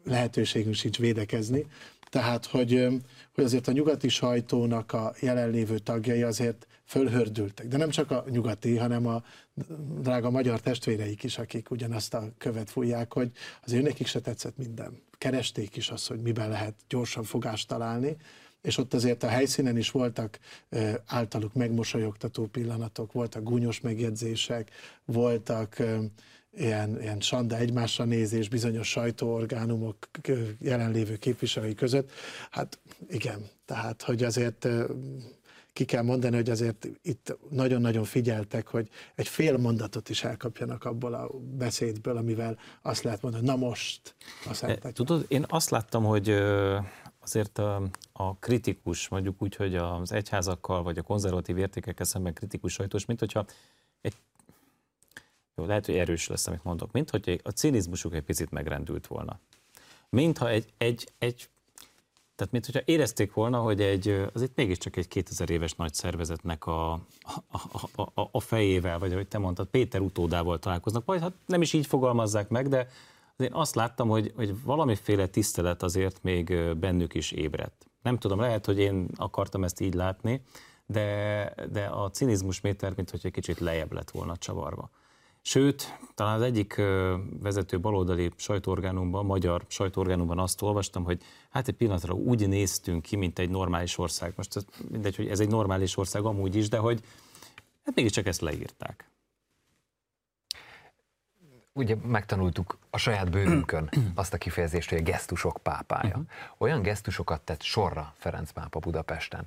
lehetőségünk 0.04 0.74
sincs 0.74 0.98
védekezni. 0.98 1.66
Tehát, 2.10 2.46
hogy, 2.46 2.86
hogy 3.34 3.44
azért 3.44 3.68
a 3.68 3.72
nyugati 3.72 4.08
sajtónak 4.08 4.92
a 4.92 5.14
jelenlévő 5.20 5.78
tagjai 5.78 6.22
azért 6.22 6.66
fölhördültek. 6.84 7.66
De 7.68 7.76
nem 7.76 7.90
csak 7.90 8.10
a 8.10 8.24
nyugati, 8.30 8.76
hanem 8.76 9.06
a 9.06 9.22
drága 10.00 10.30
magyar 10.30 10.60
testvéreik 10.60 11.22
is, 11.22 11.38
akik 11.38 11.70
ugyanazt 11.70 12.14
a 12.14 12.30
követ 12.38 12.70
fújják, 12.70 13.12
hogy 13.12 13.30
azért 13.64 13.82
nekik 13.82 14.06
se 14.06 14.20
tetszett 14.20 14.56
minden. 14.56 15.02
Keresték 15.18 15.76
is 15.76 15.88
azt, 15.88 16.08
hogy 16.08 16.20
miben 16.20 16.48
lehet 16.48 16.74
gyorsan 16.88 17.22
fogást 17.22 17.68
találni, 17.68 18.16
és 18.62 18.78
ott 18.78 18.94
azért 18.94 19.22
a 19.22 19.28
helyszínen 19.28 19.76
is 19.76 19.90
voltak 19.90 20.38
általuk 21.06 21.54
megmosolyogtató 21.54 22.46
pillanatok, 22.46 23.12
voltak 23.12 23.42
gúnyos 23.42 23.80
megjegyzések, 23.80 24.70
voltak 25.04 25.82
ilyen, 26.52 27.00
ilyen 27.00 27.20
sanda 27.20 27.56
egymásra 27.56 28.04
nézés 28.04 28.48
bizonyos 28.48 28.88
sajtóorgánumok 28.88 29.96
jelenlévő 30.58 31.16
képviselői 31.16 31.74
között. 31.74 32.10
Hát 32.50 32.78
igen, 33.08 33.48
tehát 33.64 34.02
hogy 34.02 34.22
azért 34.22 34.68
ki 35.72 35.84
kell 35.84 36.02
mondani, 36.02 36.36
hogy 36.36 36.50
azért 36.50 36.88
itt 37.02 37.36
nagyon-nagyon 37.50 38.04
figyeltek, 38.04 38.66
hogy 38.66 38.88
egy 39.14 39.28
fél 39.28 39.56
mondatot 39.56 40.08
is 40.08 40.24
elkapjanak 40.24 40.84
abból 40.84 41.14
a 41.14 41.30
beszédből, 41.56 42.16
amivel 42.16 42.58
azt 42.82 43.02
lehet 43.02 43.22
mondani, 43.22 43.46
na 43.46 43.56
most 43.56 44.14
a 44.48 44.54
szentek. 44.54 44.92
Tudod, 44.92 45.24
én 45.28 45.44
azt 45.48 45.70
láttam, 45.70 46.04
hogy 46.04 46.30
azért 47.20 47.58
a, 47.58 47.82
a 48.12 48.36
kritikus, 48.36 49.08
mondjuk 49.08 49.42
úgy, 49.42 49.56
hogy 49.56 49.74
az 49.74 50.12
egyházakkal 50.12 50.82
vagy 50.82 50.98
a 50.98 51.02
konzervatív 51.02 51.58
értékekkel 51.58 52.06
szemben 52.06 52.34
kritikus 52.34 52.72
sajtós, 52.72 53.04
mint 53.04 53.18
hogyha 53.20 53.44
egy 54.00 54.14
jó, 55.60 55.66
lehet, 55.66 55.86
hogy 55.86 55.96
erős 55.96 56.28
lesz, 56.28 56.46
amit 56.46 56.64
mondok, 56.64 56.92
mint 56.92 57.10
hogy 57.10 57.40
a 57.44 57.50
cinizmusuk 57.50 58.14
egy 58.14 58.22
picit 58.22 58.50
megrendült 58.50 59.06
volna. 59.06 59.38
Mintha 60.08 60.48
egy, 60.48 60.72
egy, 60.78 61.08
egy 61.18 61.48
tehát, 62.36 62.52
mint 62.52 62.66
hogyha 62.66 62.80
érezték 62.84 63.32
volna, 63.32 63.60
hogy 63.60 63.80
egy, 63.80 64.08
az 64.32 64.42
itt 64.42 64.56
mégiscsak 64.56 64.96
egy 64.96 65.08
2000 65.08 65.50
éves 65.50 65.72
nagy 65.74 65.94
szervezetnek 65.94 66.66
a, 66.66 66.92
a, 66.92 67.00
a, 67.94 68.02
a, 68.02 68.28
a 68.32 68.40
fejével, 68.40 68.98
vagy 68.98 69.12
ahogy 69.12 69.28
te 69.28 69.38
mondtad, 69.38 69.66
Péter 69.66 70.00
utódával 70.00 70.58
találkoznak, 70.58 71.04
vagy 71.04 71.20
hát 71.20 71.32
nem 71.46 71.62
is 71.62 71.72
így 71.72 71.86
fogalmazzák 71.86 72.48
meg, 72.48 72.68
de 72.68 72.88
én 73.36 73.52
azt 73.52 73.74
láttam, 73.74 74.08
hogy, 74.08 74.32
hogy 74.36 74.62
valamiféle 74.62 75.26
tisztelet 75.26 75.82
azért 75.82 76.22
még 76.22 76.74
bennük 76.76 77.14
is 77.14 77.30
ébredt. 77.30 77.86
Nem 78.02 78.18
tudom, 78.18 78.40
lehet, 78.40 78.66
hogy 78.66 78.78
én 78.78 79.08
akartam 79.16 79.64
ezt 79.64 79.80
így 79.80 79.94
látni, 79.94 80.42
de, 80.86 81.54
de 81.72 81.84
a 81.84 82.10
cinizmus 82.10 82.60
méter, 82.60 82.92
mint 82.96 83.10
hogy 83.10 83.20
egy 83.22 83.32
kicsit 83.32 83.58
lejjebb 83.58 83.92
lett 83.92 84.10
volna 84.10 84.36
csavarva. 84.36 84.90
Sőt, 85.42 85.98
talán 86.14 86.34
az 86.34 86.42
egyik 86.42 86.82
vezető 87.40 87.80
baloldali 87.80 88.30
sajtóorgánumban, 88.36 89.24
magyar 89.24 89.64
sajtóorgánumban 89.68 90.38
azt 90.38 90.62
olvastam, 90.62 91.04
hogy 91.04 91.22
hát 91.50 91.68
egy 91.68 91.74
pillanatra 91.74 92.14
úgy 92.14 92.48
néztünk 92.48 93.02
ki, 93.02 93.16
mint 93.16 93.38
egy 93.38 93.50
normális 93.50 93.98
ország. 93.98 94.32
Most 94.36 94.56
ez, 94.56 94.64
mindegy, 94.90 95.16
hogy 95.16 95.28
ez 95.28 95.40
egy 95.40 95.48
normális 95.48 95.96
ország 95.96 96.24
amúgy 96.24 96.56
is, 96.56 96.68
de 96.68 96.78
hogy 96.78 97.00
hát 97.84 97.94
mégiscsak 97.94 98.26
ezt 98.26 98.40
leírták. 98.40 99.10
Ugye 101.72 101.96
megtanultuk 102.02 102.78
a 102.90 102.98
saját 102.98 103.30
bőrünkön 103.30 103.90
azt 104.14 104.34
a 104.34 104.38
kifejezést, 104.38 104.88
hogy 104.88 104.98
a 104.98 105.02
gesztusok 105.02 105.58
pápája. 105.62 106.08
Uh-huh. 106.08 106.26
Olyan 106.58 106.82
gesztusokat 106.82 107.40
tett 107.40 107.62
sorra 107.62 108.14
Ferenc 108.16 108.50
pápa 108.50 108.78
Budapesten, 108.78 109.46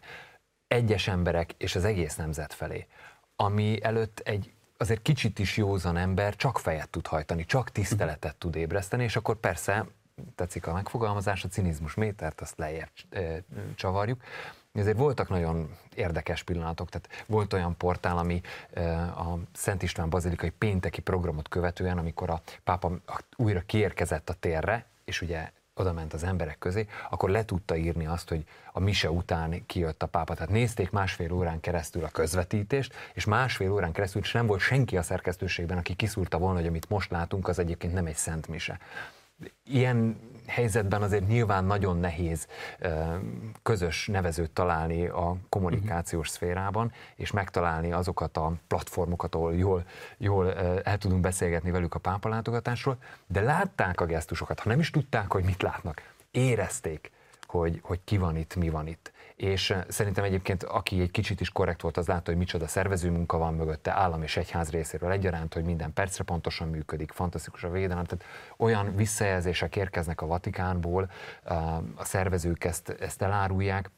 egyes 0.68 1.08
emberek 1.08 1.54
és 1.58 1.76
az 1.76 1.86
egész 1.86 2.16
nemzet 2.16 2.54
felé, 2.54 2.88
ami 3.36 3.84
előtt 3.84 4.20
egy 4.20 4.54
azért 4.78 5.02
kicsit 5.02 5.40
is 5.40 5.58
józan 5.58 5.98
ember 5.98 6.36
csak 6.36 6.60
fejet 6.60 6.90
tud 6.90 7.08
hajtani, 7.08 7.46
csak 7.46 7.70
tiszteletet 7.70 8.36
tud 8.36 8.56
ébreszteni, 8.56 9.04
és 9.04 9.16
akkor 9.16 9.36
persze 9.36 9.86
tetszik 10.36 10.68
a 10.68 10.74
megfogalmazás, 10.74 11.44
a 11.44 11.48
cinizmus 11.48 11.94
métert, 11.94 12.42
azt 12.42 12.58
lejjebb 12.58 12.90
csavarjuk. 13.76 14.24
Ezért 14.74 14.98
voltak 14.98 15.30
nagyon 15.30 15.78
érdekes 15.96 16.44
pillanatok, 16.44 16.90
tehát 16.90 17.26
volt 17.26 17.54
olyan 17.54 17.78
portál, 17.78 18.18
ami 18.18 18.42
a 19.18 19.34
Szent 19.54 19.84
István 19.84 20.10
Bazilikai 20.10 20.50
pénteki 20.50 21.02
programot 21.02 21.48
követően, 21.48 21.98
amikor 21.98 22.30
a 22.30 22.42
pápa 22.64 22.92
újra 23.36 23.62
kiérkezett 23.66 24.30
a 24.30 24.34
térre, 24.34 24.86
és 25.04 25.22
ugye 25.22 25.52
oda 25.76 25.94
ment 25.94 26.14
az 26.14 26.24
emberek 26.24 26.58
közé, 26.58 26.88
akkor 27.10 27.30
le 27.30 27.46
tudta 27.46 27.76
írni 27.76 28.06
azt, 28.06 28.30
hogy 28.30 28.44
a 28.72 28.80
mise 28.80 29.12
után 29.12 29.66
kijött 29.66 30.04
a 30.04 30.08
pápa. 30.08 30.34
Tehát 30.34 30.50
nézték 30.52 30.92
másfél 30.92 31.32
órán 31.32 31.60
keresztül 31.60 32.04
a 32.04 32.10
közvetítést, 32.10 32.94
és 33.14 33.26
másfél 33.26 33.72
órán 33.72 33.92
keresztül, 33.92 34.22
és 34.22 34.32
nem 34.32 34.46
volt 34.46 34.62
senki 34.62 34.98
a 34.98 35.02
szerkesztőségben, 35.02 35.78
aki 35.78 35.94
kiszúrta 35.94 36.38
volna, 36.38 36.60
hogy 36.60 36.68
amit 36.68 36.90
most 36.90 37.12
látunk, 37.12 37.48
az 37.48 37.60
egyébként 37.60 37.94
nem 37.94 38.06
egy 38.06 38.16
szent 38.16 38.48
mise 38.48 38.80
ilyen 39.64 40.18
helyzetben 40.48 41.02
azért 41.02 41.28
nyilván 41.28 41.66
nagyon 41.66 41.98
nehéz 41.98 42.48
közös 43.64 44.08
nevezőt 44.08 44.52
találni 44.52 45.08
a 45.08 45.36
kommunikációs 45.50 46.28
uh-huh. 46.28 46.36
szférában, 46.36 46.92
és 47.16 47.32
megtalálni 47.32 47.92
azokat 47.92 48.38
a 48.38 48.54
platformokat, 48.68 49.36
ahol 49.36 49.56
jól, 49.56 49.84
jól 50.18 50.54
el 50.84 50.98
tudunk 50.98 51.22
beszélgetni 51.22 51.72
velük 51.72 51.96
a 51.96 52.00
pápalátogatásról, 52.00 52.98
de 53.28 53.42
látták 53.42 54.02
a 54.02 54.06
gesztusokat, 54.06 54.60
ha 54.60 54.70
nem 54.70 54.80
is 54.80 54.90
tudták, 54.90 55.32
hogy 55.32 55.44
mit 55.44 55.62
látnak, 55.62 56.02
érezték, 56.32 57.12
hogy, 57.48 57.80
hogy 57.84 58.00
ki 58.04 58.18
van 58.18 58.36
itt, 58.36 58.56
mi 58.56 58.70
van 58.70 58.88
itt 58.88 59.13
és 59.36 59.76
szerintem 59.88 60.24
egyébként 60.24 60.64
aki 60.64 61.02
egy 61.02 61.12
kicsit 61.12 61.42
is 61.42 61.50
korrekt 61.50 61.82
volt, 61.82 61.98
az 61.98 62.08
látta, 62.08 62.30
hogy 62.30 62.40
micsoda 62.40 62.68
szervező 62.68 63.12
munka 63.12 63.38
van 63.38 63.54
mögötte, 63.54 63.92
állam 63.92 64.24
és 64.24 64.38
egyház 64.38 64.70
részéről 64.70 65.12
egyaránt, 65.12 65.54
hogy 65.54 65.64
minden 65.64 65.94
percre 65.94 66.24
pontosan 66.24 66.68
működik, 66.68 67.12
fantasztikus 67.12 67.64
a 67.64 67.70
védelem, 67.70 68.04
tehát 68.04 68.26
olyan 68.58 68.96
visszajelzések 68.96 69.76
érkeznek 69.76 70.22
a 70.22 70.26
Vatikánból, 70.26 71.10
a 71.96 72.04
szervezők 72.06 72.64
ezt, 72.64 72.90
ezt 72.90 73.22
elárulják, 73.22 73.92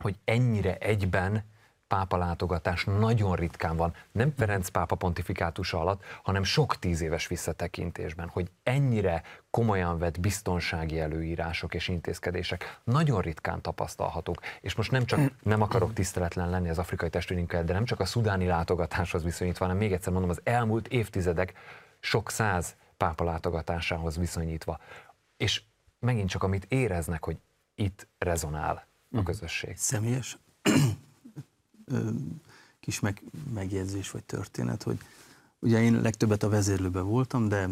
hogy 0.00 0.16
ennyire 0.24 0.76
egyben 0.76 1.44
pápa 1.90 2.16
látogatás 2.16 2.84
nagyon 2.84 3.34
ritkán 3.34 3.76
van, 3.76 3.94
nem 4.12 4.32
Ferenc 4.36 4.68
pápa 4.68 4.94
pontifikátusa 4.94 5.80
alatt, 5.80 6.04
hanem 6.22 6.42
sok 6.42 6.78
tíz 6.78 7.00
éves 7.00 7.26
visszatekintésben, 7.26 8.28
hogy 8.28 8.50
ennyire 8.62 9.22
komolyan 9.50 9.98
vett 9.98 10.20
biztonsági 10.20 11.00
előírások 11.00 11.74
és 11.74 11.88
intézkedések 11.88 12.80
nagyon 12.84 13.20
ritkán 13.20 13.62
tapasztalhatók. 13.62 14.40
És 14.60 14.74
most 14.74 14.90
nem 14.90 15.04
csak 15.04 15.20
nem 15.42 15.62
akarok 15.62 15.92
tiszteletlen 15.92 16.50
lenni 16.50 16.68
az 16.68 16.78
afrikai 16.78 17.10
testvérinkkel, 17.10 17.64
de 17.64 17.72
nem 17.72 17.84
csak 17.84 18.00
a 18.00 18.04
szudáni 18.04 18.46
látogatáshoz 18.46 19.24
viszonyítva, 19.24 19.64
hanem 19.64 19.80
még 19.80 19.92
egyszer 19.92 20.12
mondom, 20.12 20.30
az 20.30 20.40
elmúlt 20.44 20.88
évtizedek 20.88 21.52
sok 22.00 22.30
száz 22.30 22.76
pápa 22.96 23.24
látogatásához 23.24 24.16
viszonyítva. 24.16 24.78
És 25.36 25.62
megint 25.98 26.28
csak 26.28 26.42
amit 26.42 26.66
éreznek, 26.68 27.24
hogy 27.24 27.38
itt 27.74 28.08
rezonál 28.18 28.86
a 29.12 29.22
közösség. 29.22 29.76
Személyes 29.76 30.38
kis 32.80 33.00
meg, 33.00 33.22
megjegyzés 33.54 34.10
vagy 34.10 34.24
történet, 34.24 34.82
hogy 34.82 34.98
ugye 35.58 35.82
én 35.82 36.00
legtöbbet 36.00 36.42
a 36.42 36.48
vezérlőbe 36.48 37.00
voltam, 37.00 37.48
de 37.48 37.68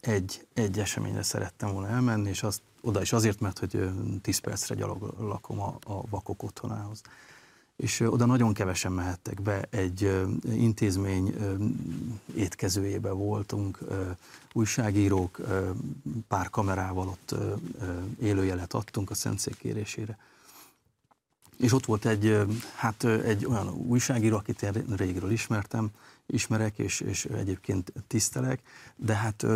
egy, 0.00 0.46
egy 0.54 0.78
eseményre 0.78 1.22
szerettem 1.22 1.72
volna 1.72 1.88
elmenni, 1.88 2.28
és 2.28 2.42
azt, 2.42 2.60
oda 2.80 3.00
is 3.00 3.12
azért, 3.12 3.40
mert 3.40 3.58
hogy 3.58 3.90
10 4.22 4.38
percre 4.38 4.74
gyalog 4.74 5.14
lakom 5.18 5.60
a, 5.60 5.76
a 5.84 6.06
vakok 6.08 6.42
otthonához. 6.42 7.00
És 7.76 8.00
oda 8.00 8.26
nagyon 8.26 8.52
kevesen 8.52 8.92
mehettek 8.92 9.42
be, 9.42 9.66
egy 9.70 10.26
intézmény 10.44 11.34
étkezőjébe 12.34 13.10
voltunk, 13.10 13.78
újságírók, 14.52 15.40
pár 16.28 16.50
kamerával 16.50 17.08
ott 17.08 17.34
élőjelet 18.20 18.74
adtunk 18.74 19.10
a 19.10 19.14
szentszék 19.14 19.56
kérésére 19.56 20.18
és 21.58 21.72
ott 21.72 21.84
volt 21.84 22.06
egy, 22.06 22.38
hát 22.76 23.04
egy 23.04 23.46
olyan 23.46 23.68
újságíró, 23.68 24.36
akit 24.36 24.62
én 24.62 24.84
régről 24.96 25.30
ismertem, 25.30 25.90
ismerek, 26.26 26.78
és, 26.78 27.00
és 27.00 27.24
egyébként 27.24 27.92
tisztelek, 28.06 28.60
de 28.96 29.14
hát 29.14 29.46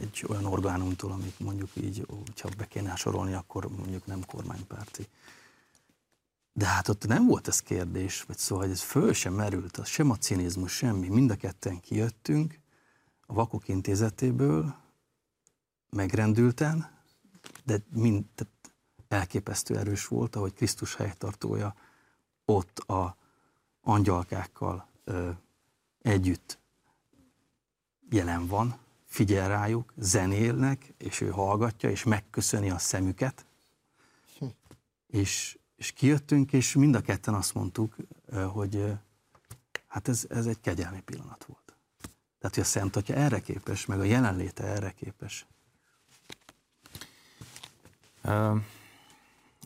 egy 0.00 0.24
olyan 0.28 0.44
orgánumtól, 0.44 1.12
amit 1.12 1.40
mondjuk 1.40 1.70
így, 1.74 2.06
hogyha 2.08 2.48
be 2.56 2.66
kéne 2.66 2.96
sorolni, 2.96 3.32
akkor 3.32 3.68
mondjuk 3.68 4.06
nem 4.06 4.24
kormánypárti. 4.26 5.06
De 6.52 6.66
hát 6.66 6.88
ott 6.88 7.06
nem 7.06 7.26
volt 7.26 7.48
ez 7.48 7.60
kérdés, 7.60 8.22
vagy 8.22 8.38
szóval, 8.38 8.64
hogy 8.64 8.72
ez 8.72 8.80
föl 8.80 9.12
sem 9.12 9.34
merült, 9.34 9.76
az 9.76 9.88
sem 9.88 10.10
a 10.10 10.16
cinizmus, 10.16 10.72
semmi. 10.72 11.08
Mind 11.08 11.30
a 11.30 11.36
ketten 11.36 11.80
kijöttünk 11.80 12.58
a 13.26 13.32
Vakok 13.32 13.68
Intézetéből, 13.68 14.74
megrendülten, 15.90 16.90
de 17.64 17.82
mind, 17.92 18.24
tehát 18.34 18.52
elképesztő 19.08 19.78
erős 19.78 20.06
volt, 20.06 20.36
ahogy 20.36 20.54
Krisztus 20.54 20.94
helytartója 20.94 21.74
ott 22.44 22.78
a 22.78 23.16
angyalkákkal 23.80 24.86
ö, 25.04 25.30
együtt 26.02 26.58
jelen 28.10 28.46
van, 28.46 28.78
figyel 29.06 29.48
rájuk, 29.48 29.92
zenélnek, 29.96 30.92
és 30.98 31.20
ő 31.20 31.30
hallgatja, 31.30 31.90
és 31.90 32.04
megköszöni 32.04 32.70
a 32.70 32.78
szemüket. 32.78 33.46
És, 35.06 35.58
és 35.76 35.92
kijöttünk, 35.92 36.52
és 36.52 36.74
mind 36.74 36.94
a 36.94 37.00
ketten 37.00 37.34
azt 37.34 37.54
mondtuk, 37.54 37.96
hogy 38.52 38.92
hát 39.86 40.08
ez, 40.08 40.26
ez 40.28 40.46
egy 40.46 40.60
kegyelmi 40.60 41.00
pillanat 41.00 41.44
volt. 41.44 41.76
Tehát, 42.38 42.54
hogy 42.54 42.64
a 42.64 42.66
Szent 42.66 42.96
Atya 42.96 43.14
erre 43.14 43.40
képes, 43.40 43.86
meg 43.86 44.00
a 44.00 44.04
jelenléte 44.04 44.64
erre 44.64 44.90
képes. 44.90 45.46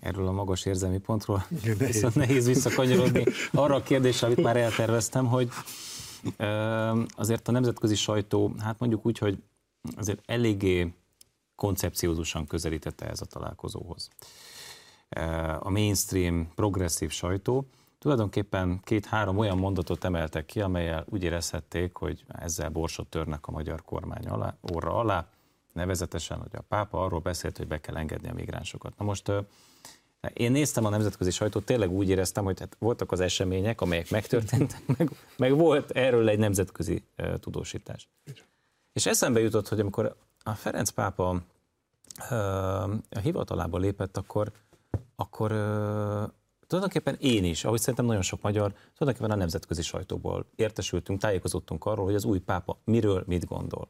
Erről 0.01 0.27
a 0.27 0.33
magas 0.33 0.65
érzelmi 0.65 0.99
pontról. 0.99 1.47
Viszont 1.79 2.15
nehéz 2.15 2.47
visszakanyarodni 2.47 3.25
arra 3.53 3.75
a 3.75 3.83
kérdésre, 3.83 4.27
amit 4.27 4.43
már 4.43 4.57
elterveztem, 4.57 5.27
hogy 5.27 5.49
azért 7.09 7.49
a 7.49 7.53
nemzetközi 7.53 7.95
sajtó, 7.95 8.55
hát 8.59 8.79
mondjuk 8.79 9.07
úgy, 9.07 9.19
hogy 9.19 9.43
azért 9.97 10.21
eléggé 10.27 10.95
koncepciózusan 11.55 12.47
közelítette 12.47 13.07
ez 13.09 13.21
a 13.21 13.25
találkozóhoz. 13.25 14.09
A 15.59 15.71
mainstream, 15.71 16.53
progresszív 16.55 17.11
sajtó 17.11 17.67
tulajdonképpen 17.99 18.81
két-három 18.85 19.39
olyan 19.39 19.59
mondatot 19.59 20.05
emeltek 20.05 20.47
ki, 20.47 20.61
amelyel 20.61 21.05
úgy 21.09 21.23
érezhették, 21.23 21.97
hogy 21.97 22.25
ezzel 22.29 22.69
borsot 22.69 23.07
törnek 23.07 23.47
a 23.47 23.51
magyar 23.51 23.83
kormány 23.85 24.27
alá, 24.27 24.57
óra 24.75 24.95
alá, 24.95 25.29
nevezetesen, 25.81 26.39
hogy 26.39 26.51
a 26.53 26.65
pápa 26.69 27.05
arról 27.05 27.21
beszélt, 27.21 27.57
hogy 27.57 27.67
be 27.67 27.81
kell 27.81 27.97
engedni 27.97 28.29
a 28.29 28.35
migránsokat. 28.35 28.99
Na 28.99 29.05
most 29.05 29.33
én 30.33 30.53
néztem 30.53 30.85
a 30.85 30.89
nemzetközi 30.89 31.31
sajtót, 31.31 31.65
tényleg 31.65 31.91
úgy 31.91 32.09
éreztem, 32.09 32.45
hogy 32.45 32.61
hát 32.61 32.77
voltak 32.79 33.13
az 33.13 33.21
események, 33.21 33.81
amelyek 33.81 34.11
megtörténtek, 34.11 34.83
meg, 34.97 35.11
meg 35.37 35.57
volt 35.57 35.91
erről 35.91 36.29
egy 36.29 36.39
nemzetközi 36.39 37.03
tudósítás. 37.41 38.09
És 38.93 39.07
eszembe 39.07 39.41
jutott, 39.41 39.69
hogy 39.69 39.81
amikor 39.81 40.17
a 40.43 40.55
Ferenc 40.55 40.91
pápa 40.91 41.43
uh, 42.31 42.33
a 43.11 43.19
hivatalába 43.23 43.79
lépett, 43.79 44.17
akkor, 44.17 44.53
akkor 45.17 45.51
tulajdonképpen 46.67 47.17
én 47.21 47.45
is, 47.45 47.65
ahogy 47.65 47.81
szerintem 47.81 48.05
nagyon 48.05 48.23
sok 48.23 48.43
magyar, 48.43 48.73
tulajdonképpen 48.97 49.37
a 49.37 49.41
nemzetközi 49.41 49.83
sajtóból 49.83 50.47
értesültünk, 50.57 51.21
tájékozottunk 51.21 51.85
arról, 51.85 52.05
hogy 52.05 52.15
az 52.15 52.25
új 52.25 52.39
pápa 52.39 52.79
miről 52.85 53.25
mit 53.27 53.47
gondol. 53.47 53.89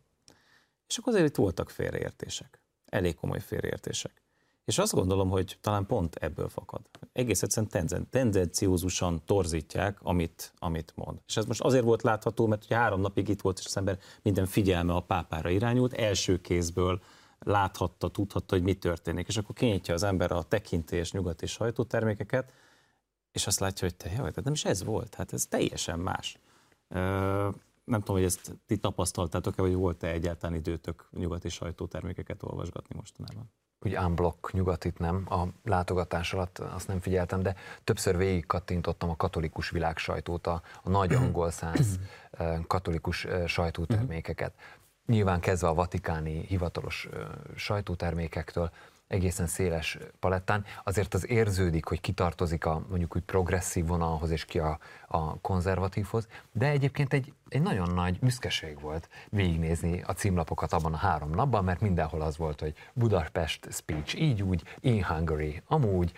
És 0.91 0.99
akkor 0.99 1.13
azért 1.13 1.29
itt 1.29 1.37
voltak 1.37 1.71
félreértések, 1.71 2.63
elég 2.85 3.15
komoly 3.15 3.41
félreértések. 3.41 4.23
És 4.65 4.79
azt 4.79 4.93
gondolom, 4.93 5.31
hogy 5.31 5.59
talán 5.61 5.87
pont 5.87 6.15
ebből 6.15 6.49
fakad. 6.49 6.81
Egész 7.13 7.43
egyszerűen 7.43 8.09
tendenciózusan 8.11 9.23
torzítják, 9.25 9.99
amit, 10.03 10.53
amit 10.59 10.93
mond. 10.97 11.19
És 11.27 11.37
ez 11.37 11.45
most 11.45 11.61
azért 11.61 11.85
volt 11.85 12.03
látható, 12.03 12.47
mert 12.47 12.65
ugye 12.65 12.77
három 12.77 13.01
napig 13.01 13.29
itt 13.29 13.41
volt, 13.41 13.59
és 13.59 13.67
az 13.67 13.77
ember 13.77 13.99
minden 14.23 14.47
figyelme 14.47 14.95
a 14.95 15.01
pápára 15.01 15.51
irányult, 15.51 15.93
első 15.93 16.41
kézből 16.41 17.03
láthatta, 17.39 18.09
tudhatta, 18.09 18.55
hogy 18.55 18.65
mi 18.65 18.75
történik. 18.75 19.29
És 19.29 19.37
akkor 19.37 19.55
kinyitja 19.55 19.95
az 19.95 20.03
ember 20.03 20.33
a 20.33 20.43
tekintés 20.43 21.13
nyugati 21.13 21.47
sajtótermékeket, 21.47 22.53
és 23.33 23.47
azt 23.47 23.61
látja, 23.61 23.89
hogy 23.89 23.97
te 23.97 24.09
jaj, 24.09 24.17
tehát 24.17 24.45
nem 24.45 24.53
is 24.53 24.65
ez 24.65 24.85
volt, 24.85 25.15
hát 25.15 25.33
ez 25.33 25.47
teljesen 25.47 25.99
más. 25.99 26.39
Nem 27.91 28.01
tudom, 28.01 28.17
hogy 28.17 28.25
ezt 28.25 28.59
ti 28.67 28.77
tapasztaltátok-e, 28.77 29.63
vagy 29.63 29.75
volt-e 29.75 30.07
egyáltalán 30.07 30.57
időtök 30.57 31.09
nyugati 31.11 31.49
sajtótermékeket 31.49 32.43
olvasgatni 32.43 32.95
mostanában? 32.97 33.51
úgy 33.85 33.97
unblock 33.97 34.53
nyugatit 34.53 34.99
nem, 34.99 35.27
a 35.29 35.45
látogatás 35.65 36.33
alatt 36.33 36.59
azt 36.59 36.89
nem 36.89 37.01
figyeltem, 37.01 37.43
de 37.43 37.55
többször 37.85 38.17
végig 38.17 38.47
kattintottam 38.47 39.11
a 39.11 39.17
katolikus 39.17 39.71
világsajtót, 39.71 40.47
a, 40.47 40.63
a 40.83 40.89
nagy 40.89 41.15
angol 41.15 41.51
száz 41.51 41.99
katolikus 42.67 43.27
sajtótermékeket. 43.47 44.55
Nyilván 45.07 45.41
kezdve 45.41 45.69
a 45.69 45.75
vatikáni 45.75 46.45
hivatalos 46.47 47.09
sajtótermékektől, 47.57 48.71
egészen 49.11 49.47
széles 49.47 49.99
palettán, 50.21 50.65
azért 50.85 51.15
az 51.15 51.29
érződik, 51.29 51.85
hogy 51.85 52.01
kitartozik 52.01 52.67
a 52.67 52.83
mondjuk 52.89 53.17
úgy 53.17 53.23
progresszív 53.23 53.87
vonalhoz 53.87 54.31
és 54.31 54.45
ki 54.45 54.59
a, 54.59 54.79
a 55.07 55.41
konzervatívhoz, 55.41 56.29
de 56.53 56.67
egyébként 56.67 57.13
egy, 57.13 57.33
egy 57.49 57.63
nagyon 57.63 57.91
nagy 57.95 58.19
büszkeség 58.19 58.81
volt 58.81 59.09
végignézni 59.29 60.03
a 60.07 60.13
címlapokat 60.13 60.73
abban 60.73 60.93
a 60.95 60.97
három 60.97 61.31
napban, 61.31 61.65
mert 61.65 61.81
mindenhol 61.81 62.21
az 62.21 62.37
volt, 62.37 62.61
hogy 62.61 62.75
Budapest 62.93 63.73
speech 63.73 64.21
így 64.21 64.43
úgy, 64.43 64.63
in 64.81 65.05
Hungary 65.05 65.63
amúgy, 65.67 66.13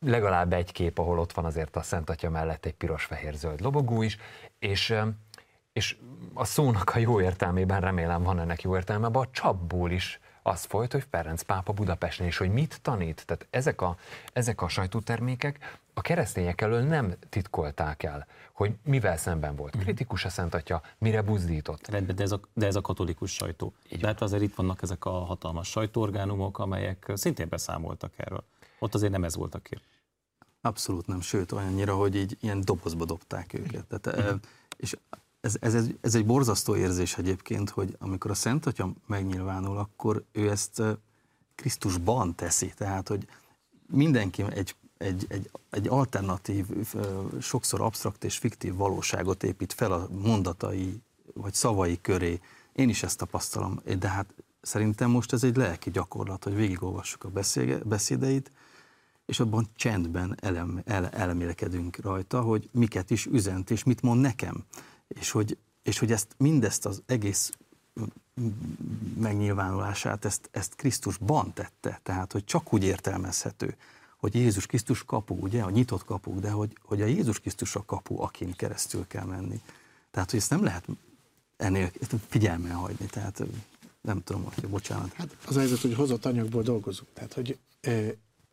legalább 0.00 0.52
egy 0.52 0.72
kép, 0.72 0.98
ahol 0.98 1.18
ott 1.18 1.32
van 1.32 1.44
azért 1.44 1.76
a 1.76 1.82
Szent 1.82 2.10
Atya 2.10 2.30
mellett 2.30 2.64
egy 2.66 2.74
piros-fehér-zöld 2.74 3.60
lobogó 3.60 4.02
is, 4.02 4.16
és 4.58 4.94
és 5.72 5.96
a 6.34 6.44
szónak 6.44 6.94
a 6.94 6.98
jó 6.98 7.20
értelmében 7.20 7.80
remélem 7.80 8.22
van 8.22 8.40
ennek 8.40 8.62
jó 8.62 8.76
értelme, 8.76 9.06
a 9.06 9.28
csapból 9.30 9.90
is 9.90 10.20
az 10.42 10.64
folyt, 10.64 10.92
hogy 10.92 11.04
Ferenc 11.10 11.42
pápa 11.42 11.72
Budapesten, 11.72 12.26
és 12.26 12.36
hogy 12.36 12.50
mit 12.50 12.78
tanít. 12.82 13.26
Tehát 13.26 13.46
ezek 13.50 13.80
a, 13.80 13.96
ezek 14.32 14.62
a 14.62 14.68
sajtótermékek 14.68 15.80
a 15.94 16.00
keresztények 16.00 16.60
elől 16.60 16.82
nem 16.82 17.14
titkolták 17.28 18.02
el, 18.02 18.26
hogy 18.52 18.72
mivel 18.84 19.16
szemben 19.16 19.56
volt. 19.56 19.74
Mhm. 19.74 19.82
Kritikus 19.82 20.24
a 20.24 20.28
Szent 20.28 20.54
Atya, 20.54 20.82
mire 20.98 21.22
buzdított. 21.22 21.88
Rendben, 21.88 22.16
de 22.16 22.22
ez 22.22 22.32
a, 22.32 22.40
de 22.52 22.66
ez 22.66 22.76
a 22.76 22.80
katolikus 22.80 23.32
sajtó. 23.32 23.74
Így 23.90 24.00
de 24.00 24.06
hát 24.06 24.20
azért 24.20 24.42
itt 24.42 24.54
vannak 24.54 24.82
ezek 24.82 25.04
a 25.04 25.10
hatalmas 25.10 25.68
sajtóorgánumok, 25.68 26.58
amelyek 26.58 27.12
szintén 27.14 27.48
beszámoltak 27.48 28.12
erről. 28.16 28.44
Ott 28.78 28.94
azért 28.94 29.12
nem 29.12 29.24
ez 29.24 29.36
volt 29.36 29.54
a 29.54 29.58
kép. 29.58 29.80
Abszolút 30.60 31.06
nem, 31.06 31.20
sőt 31.20 31.52
olyannyira, 31.52 31.94
hogy 31.94 32.16
így 32.16 32.36
ilyen 32.40 32.60
dobozba 32.60 33.04
dobták 33.04 33.54
őket. 33.54 34.00
Tehát, 34.00 34.32
mm. 34.32 34.36
És 34.76 34.96
ez, 35.42 35.56
ez, 35.60 35.74
ez, 35.74 35.86
ez 36.00 36.14
egy 36.14 36.26
borzasztó 36.26 36.76
érzés 36.76 37.18
egyébként, 37.18 37.70
hogy 37.70 37.96
amikor 37.98 38.30
a 38.30 38.34
Szent 38.34 38.66
Atya 38.66 38.92
megnyilvánul, 39.06 39.78
akkor 39.78 40.24
ő 40.32 40.50
ezt 40.50 40.82
Krisztusban 41.54 42.34
teszi. 42.34 42.72
Tehát, 42.76 43.08
hogy 43.08 43.26
mindenki 43.86 44.42
egy, 44.42 44.74
egy, 44.98 45.26
egy, 45.28 45.50
egy 45.70 45.88
alternatív, 45.88 46.66
sokszor 47.40 47.80
absztrakt 47.80 48.24
és 48.24 48.38
fiktív 48.38 48.74
valóságot 48.74 49.42
épít 49.42 49.72
fel 49.72 49.92
a 49.92 50.08
mondatai 50.10 51.00
vagy 51.34 51.54
szavai 51.54 52.00
köré. 52.00 52.40
Én 52.72 52.88
is 52.88 53.02
ezt 53.02 53.18
tapasztalom, 53.18 53.80
de 53.98 54.08
hát 54.08 54.34
szerintem 54.60 55.10
most 55.10 55.32
ez 55.32 55.44
egy 55.44 55.56
lelki 55.56 55.90
gyakorlat, 55.90 56.44
hogy 56.44 56.54
végigolvassuk 56.54 57.24
a 57.24 57.30
beszédeit, 57.84 58.50
és 59.26 59.40
abban 59.40 59.68
csendben 59.76 60.36
elem, 60.40 60.82
el, 60.84 61.08
elmélkedünk 61.08 61.96
rajta, 61.96 62.40
hogy 62.40 62.68
miket 62.72 63.10
is 63.10 63.26
üzent, 63.26 63.70
és 63.70 63.84
mit 63.84 64.02
mond 64.02 64.20
nekem 64.20 64.64
és 65.14 65.30
hogy, 65.30 65.56
és 65.82 65.98
hogy 65.98 66.12
ezt 66.12 66.34
mindezt 66.36 66.86
az 66.86 67.02
egész 67.06 67.52
megnyilvánulását, 69.18 70.24
ezt, 70.24 70.48
ezt 70.52 70.74
Krisztusban 70.74 71.52
tette, 71.52 72.00
tehát 72.02 72.32
hogy 72.32 72.44
csak 72.44 72.72
úgy 72.72 72.84
értelmezhető, 72.84 73.76
hogy 74.16 74.34
Jézus 74.34 74.66
Krisztus 74.66 75.04
kapu, 75.04 75.34
ugye, 75.34 75.62
a 75.62 75.70
nyitott 75.70 76.04
kapuk, 76.04 76.38
de 76.38 76.50
hogy, 76.50 76.76
hogy 76.82 77.02
a 77.02 77.06
Jézus 77.06 77.40
Krisztus 77.40 77.76
a 77.76 77.84
kapu, 77.84 78.22
akin 78.22 78.52
keresztül 78.52 79.06
kell 79.06 79.24
menni. 79.24 79.60
Tehát, 80.10 80.30
hogy 80.30 80.38
ezt 80.38 80.50
nem 80.50 80.64
lehet 80.64 80.86
ennél 81.56 81.90
figyelmen 82.28 82.72
hagyni, 82.72 83.06
tehát 83.06 83.42
nem 84.00 84.22
tudom, 84.24 84.44
hogy 84.44 84.68
bocsánat. 84.68 85.12
Hát 85.12 85.36
az 85.46 85.56
helyzet, 85.56 85.78
hogy 85.78 85.94
hozott 85.94 86.24
anyagból 86.24 86.62
dolgozunk, 86.62 87.08
tehát 87.12 87.32
hogy 87.32 87.58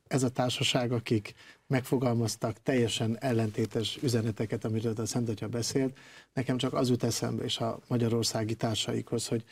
ez 0.09 0.23
a 0.23 0.29
társaság, 0.29 0.91
akik 0.91 1.33
megfogalmaztak 1.67 2.57
teljesen 2.63 3.17
ellentétes 3.19 3.97
üzeneteket, 4.01 4.65
amiről 4.65 4.93
a 4.97 5.05
Szent 5.05 5.29
Atya 5.29 5.47
beszélt, 5.47 5.97
nekem 6.33 6.57
csak 6.57 6.73
az 6.73 6.89
jut 6.89 7.03
eszembe, 7.03 7.43
és 7.43 7.57
a 7.57 7.79
magyarországi 7.87 8.55
társaikhoz, 8.55 9.27
hogy, 9.27 9.43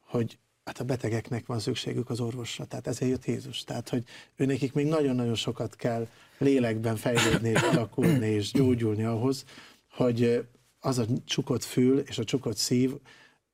hogy 0.00 0.38
hát 0.64 0.80
a 0.80 0.84
betegeknek 0.84 1.46
van 1.46 1.58
szükségük 1.58 2.10
az 2.10 2.20
orvosra, 2.20 2.64
tehát 2.64 2.86
ezért 2.86 3.10
jött 3.10 3.24
Jézus. 3.24 3.64
Tehát, 3.64 3.88
hogy 3.88 4.04
ő 4.36 4.44
nekik 4.44 4.72
még 4.72 4.86
nagyon-nagyon 4.86 5.34
sokat 5.34 5.76
kell 5.76 6.08
lélekben 6.38 6.96
fejlődni, 6.96 7.48
és 7.48 7.60
alakulni, 7.60 8.26
és 8.26 8.52
gyógyulni 8.52 9.04
ahhoz, 9.04 9.44
hogy 9.90 10.46
az 10.80 10.98
a 10.98 11.04
csukott 11.24 11.64
fül 11.64 11.98
és 11.98 12.18
a 12.18 12.24
csukott 12.24 12.56
szív, 12.56 12.92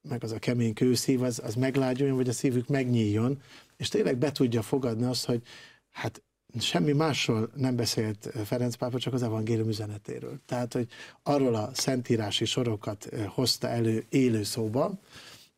meg 0.02 0.24
az 0.24 0.32
a 0.32 0.38
kemény 0.38 0.74
kőszív, 0.74 1.22
az, 1.22 1.40
az 1.44 1.54
meglágyuljon, 1.54 2.16
vagy 2.16 2.28
a 2.28 2.32
szívük 2.32 2.68
megnyíljon, 2.68 3.42
és 3.76 3.88
tényleg 3.88 4.16
be 4.16 4.32
tudja 4.32 4.62
fogadni 4.62 5.04
azt, 5.04 5.24
hogy 5.24 5.42
hát 5.90 6.22
semmi 6.58 6.92
másról 6.92 7.50
nem 7.56 7.76
beszélt 7.76 8.32
Ferenc 8.44 8.74
pápa, 8.74 8.98
csak 8.98 9.12
az 9.12 9.22
evangélium 9.22 9.68
üzenetéről. 9.68 10.40
Tehát, 10.46 10.72
hogy 10.72 10.88
arról 11.22 11.54
a 11.54 11.70
szentírási 11.74 12.44
sorokat 12.44 13.08
hozta 13.28 13.68
elő 13.68 14.04
élő 14.08 14.42
szóba, 14.42 14.98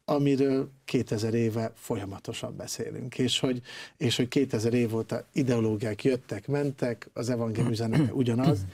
amiről 0.05 0.71
2000 0.85 1.35
éve 1.35 1.73
folyamatosan 1.75 2.57
beszélünk, 2.57 3.19
és 3.19 3.39
hogy, 3.39 3.63
és 3.97 4.17
hogy 4.17 4.29
2000 4.29 4.75
év 4.75 4.95
óta 4.95 5.27
ideológiák 5.33 6.05
jöttek, 6.05 6.47
mentek, 6.47 7.11
az 7.13 7.29
evangélium 7.29 7.73
üzenete 7.73 8.13
ugyanaz, 8.13 8.65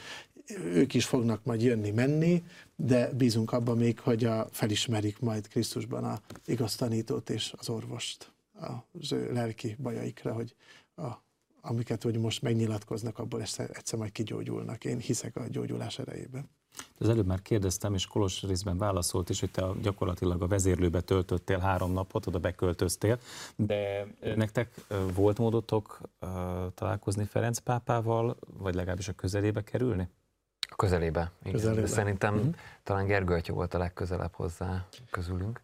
ők 0.59 0.95
is 0.95 1.05
fognak 1.05 1.45
majd 1.45 1.63
jönni, 1.63 1.91
menni, 1.91 2.43
de 2.77 3.11
bízunk 3.13 3.53
abban 3.53 3.77
még, 3.77 4.01
hogy 4.01 4.25
a, 4.25 4.49
felismerik 4.51 5.19
majd 5.19 5.49
Krisztusban 5.49 6.05
a 6.05 6.21
igaz 6.47 6.75
tanítót 6.75 7.31
és 7.31 7.53
az 7.57 7.69
orvost 7.69 8.33
az 9.01 9.13
ő 9.13 9.33
lelki 9.33 9.77
bajaikra, 9.83 10.33
hogy 10.33 10.55
a, 10.97 11.09
amiket 11.61 12.03
hogy 12.03 12.19
most 12.19 12.43
megnyilatkoznak, 12.43 13.19
abból 13.19 13.41
egyszer, 13.41 13.71
egyszer 13.73 13.99
majd 13.99 14.13
kigyógyulnak. 14.13 14.85
Én 14.85 14.99
hiszek 14.99 15.37
a 15.37 15.47
gyógyulás 15.49 15.99
erejében. 15.99 16.51
Az 16.99 17.09
előbb 17.09 17.27
már 17.27 17.43
kérdeztem, 17.43 17.95
és 17.95 18.07
Kolos 18.07 18.43
részben 18.43 18.79
válaszolt 18.79 19.31
is, 19.31 19.41
hogy 19.41 19.51
te 19.51 19.67
gyakorlatilag 19.83 20.43
a 20.43 20.47
vezérlőbe 20.47 21.01
töltöttél 21.01 21.59
három 21.59 21.93
napot, 21.93 22.27
oda 22.27 22.39
beköltöztél, 22.39 23.19
de 23.57 24.07
nektek 24.35 24.85
volt 25.15 25.39
módotok 25.39 26.01
találkozni 26.75 27.25
Ferenc 27.25 27.59
pápával, 27.59 28.37
vagy 28.59 28.75
legalábbis 28.75 29.09
a 29.09 29.13
közelébe 29.13 29.63
kerülni? 29.63 30.09
A 30.71 30.77
közelébe, 30.77 31.33
igen. 31.41 31.53
Közelébe. 31.53 31.81
De 31.81 31.87
szerintem 31.87 32.35
uh-huh. 32.35 32.55
talán 32.83 33.07
Gergő 33.07 33.41
volt 33.49 33.75
a 33.75 33.79
legközelebb 33.79 34.35
hozzá 34.35 34.87
közülünk. 35.11 35.61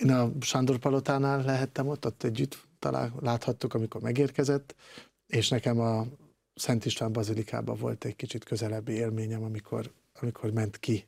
Én 0.00 0.10
a 0.10 0.30
Sándor 0.40 0.78
Palotánál 0.78 1.42
lehettem 1.42 1.88
ott, 1.88 2.06
ott 2.06 2.22
együtt 2.22 2.58
talál, 2.78 3.12
láthattuk, 3.20 3.74
amikor 3.74 4.00
megérkezett, 4.00 4.74
és 5.26 5.48
nekem 5.48 5.80
a 5.80 6.06
Szent 6.54 6.84
István 6.84 7.12
bazilikában 7.12 7.76
volt 7.76 8.04
egy 8.04 8.16
kicsit 8.16 8.44
közelebbi 8.44 8.92
élményem, 8.92 9.42
amikor, 9.42 9.90
amikor 10.20 10.50
ment 10.50 10.78
ki 10.78 11.06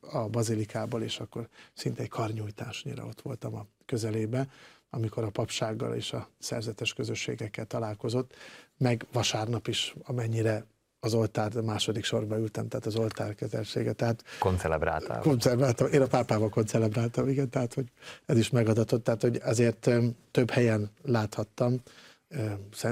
a 0.00 0.28
bazilikából, 0.28 1.02
és 1.02 1.20
akkor 1.20 1.48
szinte 1.74 2.02
egy 2.02 2.08
karnyújtásnyira 2.08 3.06
ott 3.06 3.20
voltam 3.20 3.54
a 3.54 3.66
közelébe, 3.86 4.48
amikor 4.90 5.24
a 5.24 5.30
papsággal 5.30 5.94
és 5.94 6.12
a 6.12 6.28
szerzetes 6.38 6.92
közösségekkel 6.92 7.66
találkozott, 7.66 8.34
meg 8.78 9.06
vasárnap 9.12 9.68
is, 9.68 9.94
amennyire 10.02 10.66
az 11.04 11.14
oltár, 11.14 11.56
a 11.56 11.62
második 11.62 12.04
sorba 12.04 12.38
ültem, 12.38 12.68
tehát 12.68 12.86
az 12.86 12.96
oltár 12.96 13.34
közelsége. 13.34 13.92
Tehát 13.92 14.24
koncelebráltál. 14.38 15.20
Koncelebráltam, 15.20 15.92
én 15.92 16.00
a 16.00 16.06
pápával 16.06 16.48
koncelebráltam, 16.48 17.28
igen, 17.28 17.50
tehát 17.50 17.74
hogy 17.74 17.86
ez 18.26 18.38
is 18.38 18.50
megadatott, 18.50 19.04
tehát 19.04 19.22
hogy 19.22 19.40
azért 19.44 19.90
több 20.30 20.50
helyen 20.50 20.90
láthattam, 21.02 21.82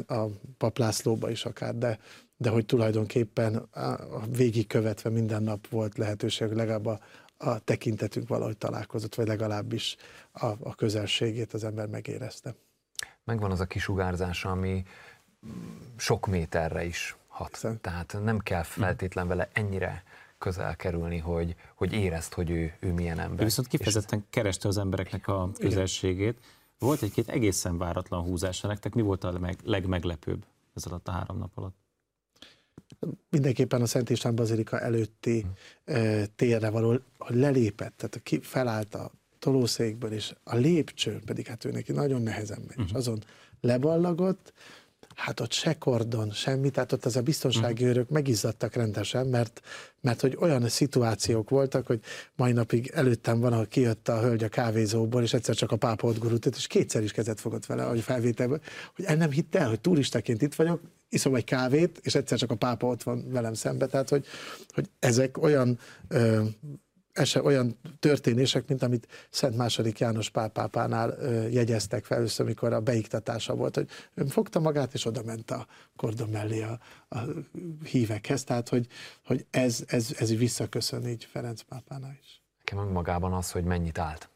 a 0.07 0.25
paplászlóba 0.59 1.31
is 1.31 1.45
akár, 1.45 1.75
de, 1.75 1.99
de 2.37 2.51
hogy 2.51 2.67
tulajdonképpen 2.67 3.69
végigkövetve 4.29 5.11
minden 5.11 5.43
nap 5.43 5.69
volt 5.69 5.99
lehetőség, 5.99 6.51
legalább 6.51 6.87
a, 6.87 7.01
a 7.37 7.59
tekintetünk 7.59 8.29
valahogy 8.29 8.57
találkozott, 8.57 9.15
vagy 9.15 9.27
legalábbis 9.27 9.97
a, 10.33 10.47
a 10.47 10.75
közelségét 10.75 11.53
az 11.53 11.65
ember 11.65 11.87
megérezte. 11.87 12.55
Megvan 13.25 13.51
az 13.51 13.61
a 13.61 13.67
kisugárzása, 13.67 14.51
ami 14.51 14.85
sok 15.97 16.27
méterre 16.27 16.85
is 16.85 17.17
hat. 17.41 17.55
Hiszen. 17.55 17.81
Tehát 17.81 18.17
nem 18.25 18.39
kell 18.39 18.63
feltétlen 18.63 19.29
vele 19.29 19.49
ennyire 19.53 20.03
közel 20.39 20.77
kerülni, 20.77 21.19
hogy, 21.19 21.55
hogy 21.75 21.93
érezd, 21.93 22.33
hogy 22.33 22.51
ő, 22.51 22.75
ő 22.81 22.93
milyen 22.93 23.19
ember. 23.19 23.37
De 23.37 23.45
viszont 23.45 23.69
kifejezetten 23.69 24.25
kereste 24.31 24.69
az 24.69 24.79
embereknek 24.79 25.29
a 25.29 25.51
közelségét. 25.59 26.39
Igen. 26.39 26.43
Volt 26.79 27.03
egy-két 27.03 27.29
egészen 27.29 27.79
váratlan 27.79 28.23
húzása 28.23 28.67
nektek. 28.67 28.95
Mi 28.95 29.03
volt 29.03 29.25
a 29.25 29.39
leg, 29.41 29.59
legmeglepőbb 29.65 30.45
ez 30.75 30.87
alatt 30.87 31.09
a 31.09 31.11
három 31.11 31.39
nap 31.39 31.51
alatt? 31.55 31.75
Mindenképpen 33.31 33.83
a 33.83 33.87
Szent 33.87 34.11
István 34.11 34.35
Bazilika 34.35 34.81
előtti 34.81 35.47
hmm. 35.85 36.25
térre 36.37 36.71
való, 36.71 36.99
hogy 37.19 37.37
lelépett, 37.37 37.97
tehát 37.97 38.21
ki 38.23 38.41
felállt 38.41 38.95
a 38.95 39.11
tolószékből, 39.39 40.13
és 40.13 40.35
a 40.45 40.57
lépcső 40.57 41.21
pedig 41.27 41.47
hát 41.47 41.65
ő 41.65 41.71
neki 41.71 41.93
nagyon 41.93 42.23
nehezen 42.23 42.59
megy, 42.61 42.69
uh-huh. 42.69 42.87
és 42.87 42.93
azon 42.93 43.23
leballagott, 43.61 44.53
hát 45.21 45.41
ott 45.41 45.53
se 45.53 45.79
kordon, 45.79 46.31
semmi, 46.31 46.71
tehát 46.71 46.93
ott 46.93 47.05
az 47.05 47.17
a 47.17 47.23
biztonsági 47.23 47.83
mhm. 47.83 47.93
őrök 47.93 48.09
megizzadtak 48.09 48.75
rendesen, 48.75 49.27
mert, 49.27 49.61
mert 50.01 50.21
hogy 50.21 50.37
olyan 50.41 50.69
szituációk 50.69 51.51
voltak, 51.51 51.87
hogy 51.87 52.01
mai 52.37 52.53
napig 52.53 52.91
előttem 52.95 53.41
van, 53.41 53.53
ahol 53.53 53.67
kijött 53.67 54.09
a 54.09 54.21
hölgy 54.21 54.45
a 54.45 54.49
kávézóból, 54.49 55.23
és 55.23 55.33
egyszer 55.33 55.55
csak 55.55 55.73
a 55.73 55.77
pápa 55.77 56.07
ott 56.07 56.19
gurult, 56.19 56.47
és 56.47 56.67
kétszer 56.67 57.03
is 57.03 57.13
kezet 57.13 57.41
fogott 57.41 57.67
vele, 57.67 57.85
ahogy 57.85 58.01
felvételből, 58.01 58.61
hogy 58.95 59.05
el 59.05 59.17
nem 59.17 59.31
hitt 59.31 59.55
el, 59.55 59.69
hogy 59.69 59.81
turistaként 59.81 60.43
itt 60.43 60.55
vagyok, 60.55 60.81
iszom 61.09 61.35
egy 61.35 61.45
kávét, 61.45 62.01
és 62.03 62.15
egyszer 62.15 62.39
csak 62.39 62.51
a 62.51 62.55
pápa 62.55 62.87
ott 62.87 63.03
van 63.03 63.25
velem 63.31 63.55
szembe, 63.55 63.87
tehát 63.87 64.09
hogy, 64.09 64.27
hogy 64.69 64.91
ezek 64.99 65.43
olyan 65.43 65.79
ö, 66.09 66.43
ese, 67.13 67.43
olyan 67.43 67.79
történések, 67.99 68.69
mint 68.69 68.83
amit 68.83 69.09
Szent 69.31 69.57
második 69.57 69.99
János 69.99 70.31
Pál 70.31 70.49
pápánál 70.49 71.17
jegyeztek 71.51 72.05
fel 72.05 72.17
először, 72.19 72.47
amikor 72.47 72.73
a 72.73 72.81
beiktatása 72.81 73.55
volt, 73.55 73.75
hogy 73.75 73.89
ön 74.15 74.29
fogta 74.29 74.61
magát, 74.61 74.95
és 74.95 75.05
oda 75.05 75.23
ment 75.23 75.51
a 75.51 75.67
kordon 75.97 76.29
mellé 76.29 76.63
a, 76.63 76.79
a 77.09 77.19
hívekhez, 77.85 78.45
tehát 78.45 78.69
hogy, 78.69 78.87
hogy 79.25 79.47
ez, 79.51 79.85
ez, 79.87 80.15
ez 80.19 80.37
visszaköszön 80.37 81.07
így 81.07 81.25
Ferenc 81.25 81.61
pápánál 81.61 82.17
is. 82.23 82.43
Nekem 82.59 82.89
magában 82.89 83.33
az, 83.33 83.51
hogy 83.51 83.65
mennyit 83.65 83.99
állt. 83.99 84.31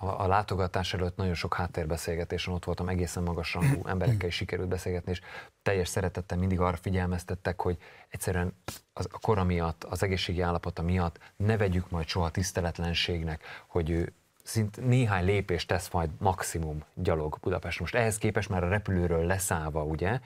A, 0.00 0.22
a 0.22 0.26
látogatás 0.26 0.94
előtt 0.94 1.16
nagyon 1.16 1.34
sok 1.34 1.54
háttérbeszélgetésen 1.54 2.54
ott 2.54 2.64
voltam, 2.64 2.88
egészen 2.88 3.22
magas 3.22 3.54
rangú 3.54 3.86
emberekkel 3.88 4.28
is 4.28 4.34
sikerült 4.34 4.68
beszélgetni, 4.68 5.10
és 5.10 5.20
teljes 5.62 5.88
szeretettel 5.88 6.38
mindig 6.38 6.60
arra 6.60 6.76
figyelmeztettek, 6.76 7.60
hogy 7.60 7.78
egyszerűen 8.08 8.52
az, 8.92 9.08
a 9.10 9.18
kora 9.18 9.44
miatt, 9.44 9.84
az 9.84 10.02
egészségi 10.02 10.40
állapota 10.40 10.82
miatt 10.82 11.18
ne 11.36 11.56
vegyük 11.56 11.90
majd 11.90 12.06
soha 12.06 12.30
tiszteletlenségnek, 12.30 13.42
hogy 13.66 13.90
ő 13.90 14.12
szint 14.42 14.86
néhány 14.86 15.24
lépést 15.24 15.68
tesz 15.68 15.90
majd 15.90 16.10
maximum 16.18 16.84
gyalog 16.94 17.38
Budapest. 17.40 17.80
Most 17.80 17.94
ehhez 17.94 18.18
képest 18.18 18.48
már 18.48 18.64
a 18.64 18.68
repülőről 18.68 19.26
leszállva, 19.26 19.84
ugye, 19.84 20.20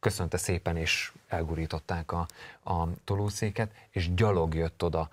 köszönte 0.00 0.36
szépen, 0.36 0.76
és 0.76 1.12
elgurították 1.28 2.12
a, 2.12 2.26
a 2.64 2.86
tolószéket, 3.04 3.70
és 3.90 4.14
gyalog 4.14 4.54
jött 4.54 4.82
oda 4.82 5.10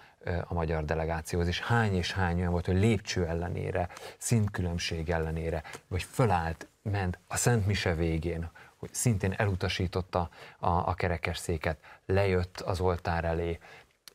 a 0.48 0.54
magyar 0.54 0.86
delegációhoz, 0.86 1.48
és 1.48 1.62
hány 1.62 1.96
és 1.96 2.14
hány 2.14 2.40
olyan 2.40 2.52
volt, 2.52 2.66
hogy 2.66 2.80
lépcső 2.80 3.26
ellenére, 3.26 3.90
szintkülönbség 4.18 5.10
ellenére, 5.10 5.64
vagy 5.88 6.04
fölállt, 6.04 6.68
ment 6.82 7.20
a 7.28 7.38
Szent 7.38 7.66
Mise 7.66 7.96
végén, 7.96 8.50
hogy 8.78 8.94
szintén 8.94 9.34
elutasította 9.38 10.30
a, 10.60 10.70
a 10.70 10.94
kerekesszéket, 10.94 11.78
lejött 12.06 12.60
az 12.60 12.80
oltár 12.80 13.26
elé, 13.26 13.60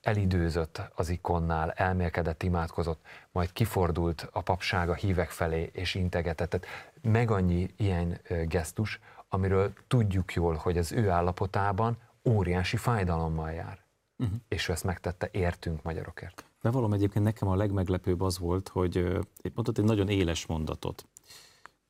elidőzött 0.02 0.82
az 0.94 1.08
ikonnál, 1.08 1.70
elmélkedett, 1.70 2.42
imádkozott, 2.42 3.06
majd 3.30 3.52
kifordult 3.52 4.28
a 4.32 4.40
papság 4.40 4.88
a 4.88 4.94
hívek 4.94 5.30
felé 5.30 5.70
és 5.72 5.94
integetett. 5.94 6.50
Tehát 6.50 6.66
meg 7.02 7.30
annyi 7.30 7.74
ilyen 7.76 8.20
gesztus, 8.44 9.00
amiről 9.28 9.72
tudjuk 9.88 10.34
jól, 10.34 10.54
hogy 10.54 10.78
az 10.78 10.92
ő 10.92 11.10
állapotában 11.10 11.98
óriási 12.24 12.76
fájdalommal 12.76 13.52
jár. 13.52 13.81
Uh-huh. 14.22 14.38
És 14.48 14.68
ő 14.68 14.72
ezt 14.72 14.84
megtette 14.84 15.28
értünk 15.32 15.82
magyarokért. 15.82 16.44
Bevallom 16.60 16.92
egyébként 16.92 17.24
nekem 17.24 17.48
a 17.48 17.54
legmeglepőbb 17.56 18.20
az 18.20 18.38
volt, 18.38 18.68
hogy 18.68 19.18
mondott 19.54 19.78
egy 19.78 19.84
nagyon 19.84 20.08
éles 20.08 20.46
mondatot. 20.46 21.06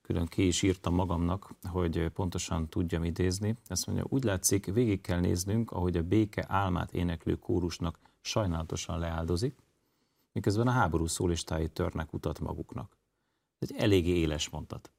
Külön 0.02 0.26
ki 0.26 0.46
is 0.46 0.62
írtam 0.62 0.94
magamnak, 0.94 1.54
hogy 1.62 2.08
pontosan 2.08 2.68
tudjam 2.68 3.04
idézni. 3.04 3.56
Ezt 3.66 3.86
mondja, 3.86 4.04
úgy 4.08 4.24
látszik, 4.24 4.66
végig 4.66 5.00
kell 5.00 5.20
néznünk, 5.20 5.70
ahogy 5.70 5.96
a 5.96 6.02
béke 6.02 6.44
álmát 6.48 6.92
éneklő 6.92 7.34
kórusnak 7.34 7.98
sajnálatosan 8.20 8.98
leáldozik, 8.98 9.58
miközben 10.32 10.66
a 10.66 10.70
háború 10.70 11.06
szólistái 11.06 11.68
törnek 11.68 12.12
utat 12.12 12.40
maguknak. 12.40 12.96
Ez 13.58 13.68
egy 13.72 13.80
eléggé 13.80 14.14
éles 14.16 14.48
mondat. 14.48 14.90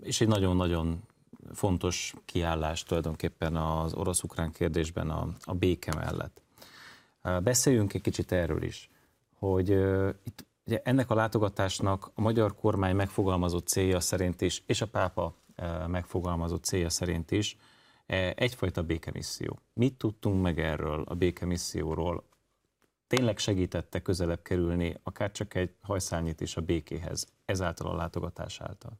És 0.00 0.20
egy 0.20 0.28
nagyon-nagyon 0.28 1.02
fontos 1.52 2.14
kiállás 2.24 2.82
tulajdonképpen 2.82 3.56
az 3.56 3.94
orosz-ukrán 3.94 4.52
kérdésben 4.52 5.10
a, 5.10 5.28
a 5.44 5.54
béke 5.54 5.94
mellett. 5.94 6.40
Beszéljünk 7.42 7.94
egy 7.94 8.00
kicsit 8.00 8.32
erről 8.32 8.62
is, 8.62 8.90
hogy 9.38 9.68
itt 10.24 10.46
ugye 10.66 10.80
ennek 10.84 11.10
a 11.10 11.14
látogatásnak 11.14 12.10
a 12.14 12.20
magyar 12.20 12.54
kormány 12.54 12.96
megfogalmazott 12.96 13.66
célja 13.66 14.00
szerint 14.00 14.40
is, 14.40 14.62
és 14.66 14.80
a 14.80 14.86
pápa 14.86 15.34
megfogalmazott 15.86 16.64
célja 16.64 16.90
szerint 16.90 17.30
is 17.30 17.56
egyfajta 18.34 18.82
békemisszió. 18.82 19.58
Mit 19.72 19.94
tudtunk 19.94 20.42
meg 20.42 20.60
erről 20.60 21.04
a 21.08 21.14
békemisszióról? 21.14 22.24
Tényleg 23.06 23.38
segítette 23.38 24.02
közelebb 24.02 24.42
kerülni 24.42 24.96
akár 25.02 25.30
csak 25.30 25.54
egy 25.54 25.74
hajszálnyit 25.82 26.40
is 26.40 26.56
a 26.56 26.60
békéhez, 26.60 27.26
ezáltal 27.44 27.90
a 27.90 27.96
látogatás 27.96 28.60
által? 28.60 28.98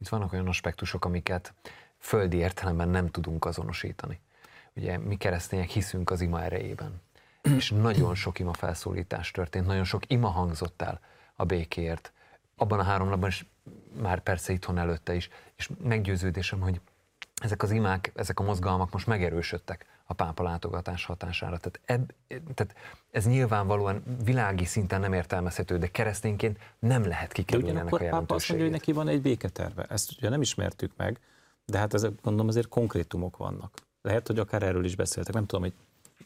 Itt 0.00 0.08
vannak 0.08 0.32
olyan 0.32 0.48
aspektusok, 0.48 1.04
amiket 1.04 1.54
földi 1.98 2.36
értelemben 2.36 2.88
nem 2.88 3.10
tudunk 3.10 3.44
azonosítani. 3.44 4.20
Ugye 4.72 4.98
mi 4.98 5.16
keresztények 5.16 5.68
hiszünk 5.68 6.10
az 6.10 6.20
ima 6.20 6.42
erejében, 6.42 7.02
és 7.42 7.70
nagyon 7.70 8.14
sok 8.14 8.38
ima 8.38 8.52
felszólítás 8.52 9.30
történt, 9.30 9.66
nagyon 9.66 9.84
sok 9.84 10.02
ima 10.06 10.28
hangzott 10.28 10.82
el 10.82 11.00
a 11.34 11.44
békért. 11.44 12.12
abban 12.56 12.78
a 12.78 12.82
három 12.82 13.08
napban 13.08 13.28
is, 13.28 13.46
már 14.00 14.20
persze 14.20 14.52
itthon 14.52 14.78
előtte 14.78 15.14
is, 15.14 15.28
és 15.56 15.70
meggyőződésem, 15.82 16.60
hogy 16.60 16.80
ezek 17.42 17.62
az 17.62 17.70
imák, 17.70 18.12
ezek 18.14 18.40
a 18.40 18.42
mozgalmak 18.42 18.92
most 18.92 19.06
megerősödtek 19.06 19.86
a 20.10 20.14
pápa 20.14 20.42
látogatás 20.42 21.04
hatására. 21.04 21.58
Tehát, 21.58 21.80
eb, 21.84 22.12
tehát 22.54 22.74
ez 23.10 23.26
nyilvánvalóan 23.26 24.02
világi 24.24 24.64
szinten 24.64 25.00
nem 25.00 25.12
értelmezhető, 25.12 25.78
de 25.78 25.86
keresztényként 25.86 26.58
nem 26.78 27.06
lehet 27.06 27.32
kikerülni 27.32 27.78
ennek 27.78 27.92
a 27.92 27.96
pápa 27.96 28.34
azt 28.34 28.48
mondja, 28.48 28.66
hogy 28.66 28.76
neki 28.76 28.92
van 28.92 29.08
egy 29.08 29.22
béketerve. 29.22 29.82
Ezt 29.82 30.12
ugye 30.18 30.28
nem 30.28 30.40
ismertük 30.40 30.92
meg, 30.96 31.20
de 31.64 31.78
hát 31.78 31.94
ezek 31.94 32.12
gondolom 32.22 32.48
azért 32.48 32.68
konkrétumok 32.68 33.36
vannak. 33.36 33.74
Lehet, 34.02 34.26
hogy 34.26 34.38
akár 34.38 34.62
erről 34.62 34.84
is 34.84 34.96
beszéltek, 34.96 35.34
nem 35.34 35.46
tudom, 35.46 35.62
hogy 35.62 35.74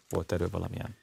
volt 0.09 0.33
erről 0.33 0.49
valamilyen 0.51 0.97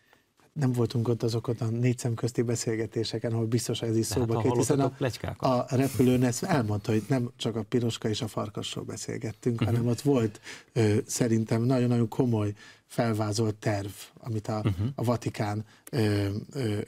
nem 0.54 0.72
voltunk 0.72 1.08
ott 1.08 1.24
azokat 1.24 1.62
a 1.62 1.66
négy 1.66 1.98
szem 1.98 2.14
közti 2.14 2.42
beszélgetéseken, 2.42 3.32
ahol 3.32 3.46
biztos 3.46 3.82
ez 3.82 3.98
is 3.98 4.06
szóba 4.06 4.42
hát, 4.42 4.56
hiszen 4.56 4.80
a, 4.80 5.48
a 5.48 5.66
repülőn 5.70 6.24
ezt 6.24 6.44
elmondta, 6.44 6.92
hogy 6.92 7.04
nem 7.08 7.32
csak 7.36 7.56
a 7.56 7.64
piroska 7.64 8.10
és 8.10 8.22
a 8.22 8.28
farkasról 8.28 8.84
beszélgettünk, 8.84 9.62
uh-huh. 9.62 9.76
hanem 9.76 9.92
ott 9.92 10.02
volt 10.02 10.40
ö, 10.74 10.96
szerintem 11.06 11.62
nagyon-nagyon 11.62 12.08
komoly 12.08 12.54
felvázolt 12.86 13.56
terv, 13.56 13.92
amit 14.20 14.48
a, 14.48 14.58
uh-huh. 14.58 14.88
a 14.96 15.04
Vatikán 15.04 15.66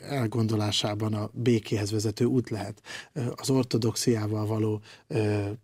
elgondolásában 0.10 1.14
a 1.14 1.30
békéhez 1.34 1.92
vezető 1.92 2.26
út 2.26 2.50
lehet. 2.50 2.82
Az 3.36 3.50
ortodoxiával 3.50 4.46
való 4.46 4.82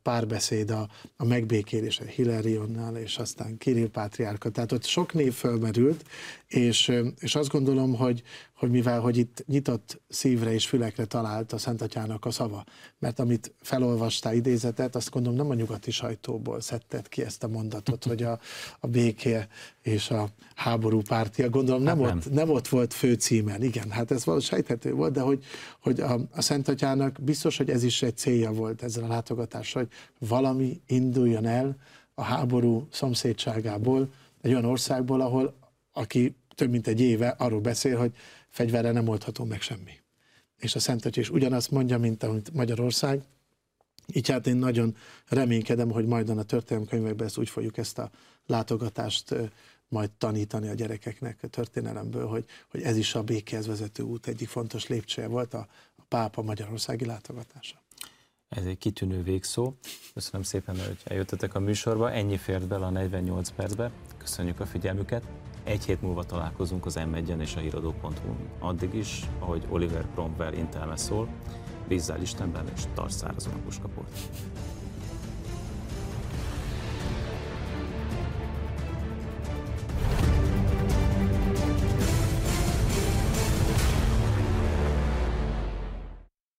párbeszéd, 0.01 0.69
a, 0.69 0.89
a 1.17 1.25
megbékélés, 1.25 2.01
Hilarionnal, 2.15 2.95
és 2.95 3.17
aztán 3.17 3.57
Kirill 3.57 3.89
Pátriárka. 3.89 4.49
Tehát 4.49 4.71
ott 4.71 4.85
sok 4.85 5.13
név 5.13 5.33
fölmerült, 5.33 6.03
és, 6.47 6.91
és 7.19 7.35
azt 7.35 7.49
gondolom, 7.49 7.95
hogy, 7.95 8.23
hogy 8.53 8.69
mivel 8.69 8.99
hogy 8.99 9.17
itt 9.17 9.43
nyitott 9.47 10.01
szívre 10.09 10.53
és 10.53 10.67
fülekre 10.67 11.05
talált 11.05 11.53
a 11.53 11.57
Szent 11.57 11.81
Atyának 11.81 12.25
a 12.25 12.31
szava, 12.31 12.63
mert 12.99 13.19
amit 13.19 13.53
felolvastál 13.61 14.33
idézetet, 14.33 14.95
azt 14.95 15.09
gondolom 15.09 15.37
nem 15.37 15.49
a 15.49 15.53
nyugati 15.53 15.91
sajtóból 15.91 16.61
szedted 16.61 17.07
ki 17.07 17.21
ezt 17.21 17.43
a 17.43 17.47
mondatot, 17.47 18.03
hogy 18.03 18.23
a, 18.23 18.39
a 18.79 18.87
béké 18.87 19.37
és 19.81 20.09
a 20.09 20.29
háború 20.55 21.01
pártia, 21.01 21.49
gondolom 21.49 21.83
nem, 21.83 21.99
hát 21.99 22.07
nem. 22.07 22.17
Ott, 22.17 22.31
nem 22.31 22.49
ott 22.49 22.67
volt 22.67 22.93
főcímen, 23.29 23.63
igen, 23.63 23.91
hát 23.91 24.11
ez 24.11 24.25
valahogy 24.25 24.45
sejthető 24.45 24.93
volt, 24.93 25.13
de 25.13 25.21
hogy, 25.21 25.43
hogy 25.79 25.99
a, 25.99 26.19
a 26.31 26.41
Szent 26.41 27.21
biztos, 27.21 27.57
hogy 27.57 27.69
ez 27.69 27.83
is 27.83 28.01
egy 28.01 28.17
célja 28.17 28.51
volt 28.51 28.83
ezzel 28.83 29.03
a 29.03 29.07
látogatással, 29.07 29.81
hogy 29.81 30.27
valami 30.27 30.81
induljon 30.87 31.45
el 31.45 31.77
a 32.13 32.21
háború 32.21 32.87
szomszédságából, 32.91 34.09
egy 34.41 34.51
olyan 34.51 34.65
országból, 34.65 35.21
ahol 35.21 35.53
aki 35.93 36.35
több 36.55 36.69
mint 36.69 36.87
egy 36.87 37.01
éve 37.01 37.27
arról 37.27 37.59
beszél, 37.59 37.97
hogy 37.97 38.11
fegyverre 38.49 38.91
nem 38.91 39.07
oldható 39.07 39.43
meg 39.43 39.61
semmi. 39.61 39.93
És 40.57 40.75
a 40.75 40.79
Szent 40.79 41.05
Atya 41.05 41.21
is 41.21 41.29
ugyanazt 41.29 41.71
mondja, 41.71 41.97
mint 41.97 42.23
amit 42.23 42.53
Magyarország, 42.53 43.21
így 44.13 44.29
hát 44.29 44.47
én 44.47 44.55
nagyon 44.55 44.95
reménykedem, 45.27 45.91
hogy 45.91 46.05
majd 46.05 46.29
a 46.29 46.43
történelemkönyvekben 46.43 47.27
ezt 47.27 47.37
úgy 47.37 47.49
fogjuk 47.49 47.77
ezt 47.77 47.97
a 47.97 48.09
látogatást 48.45 49.35
majd 49.89 50.11
tanítani 50.11 50.67
a 50.67 50.73
gyerekeknek 50.73 51.39
a 51.41 51.47
történelemből, 51.47 52.27
hogy, 52.27 52.45
hogy 52.69 52.81
ez 52.81 52.97
is 52.97 53.15
a 53.15 53.23
békéhez 53.23 53.67
vezető 53.67 54.03
út 54.03 54.27
egyik 54.27 54.47
fontos 54.47 54.87
lépcsője 54.87 55.27
volt 55.27 55.53
a, 55.53 55.67
a 55.95 56.03
pápa 56.07 56.41
magyarországi 56.41 57.05
látogatása. 57.05 57.81
Ez 58.49 58.65
egy 58.65 58.77
kitűnő 58.77 59.23
végszó. 59.23 59.73
Köszönöm 60.13 60.41
szépen, 60.41 60.75
hogy 60.75 60.97
eljöttetek 61.03 61.55
a 61.55 61.59
műsorba. 61.59 62.11
Ennyi 62.11 62.37
fért 62.37 62.67
bele 62.67 62.85
a 62.85 62.89
48 62.89 63.49
percbe. 63.49 63.91
Köszönjük 64.17 64.59
a 64.59 64.65
figyelmüket. 64.65 65.23
Egy 65.63 65.85
hét 65.85 66.01
múlva 66.01 66.23
találkozunk 66.23 66.85
az 66.85 66.95
m 66.95 67.15
és 67.39 67.55
a 67.55 67.59
híradó.hu. 67.59 68.35
Addig 68.59 68.93
is, 68.93 69.29
ahogy 69.39 69.65
Oliver 69.69 70.05
Cromwell 70.13 70.53
intelme 70.53 70.97
szól, 70.97 71.27
bízzál 71.87 72.21
Istenben 72.21 72.71
és 72.75 72.81
tarts 72.93 73.13
szárazon 73.13 73.53
a 73.53 73.57
puskaport. 73.57 74.11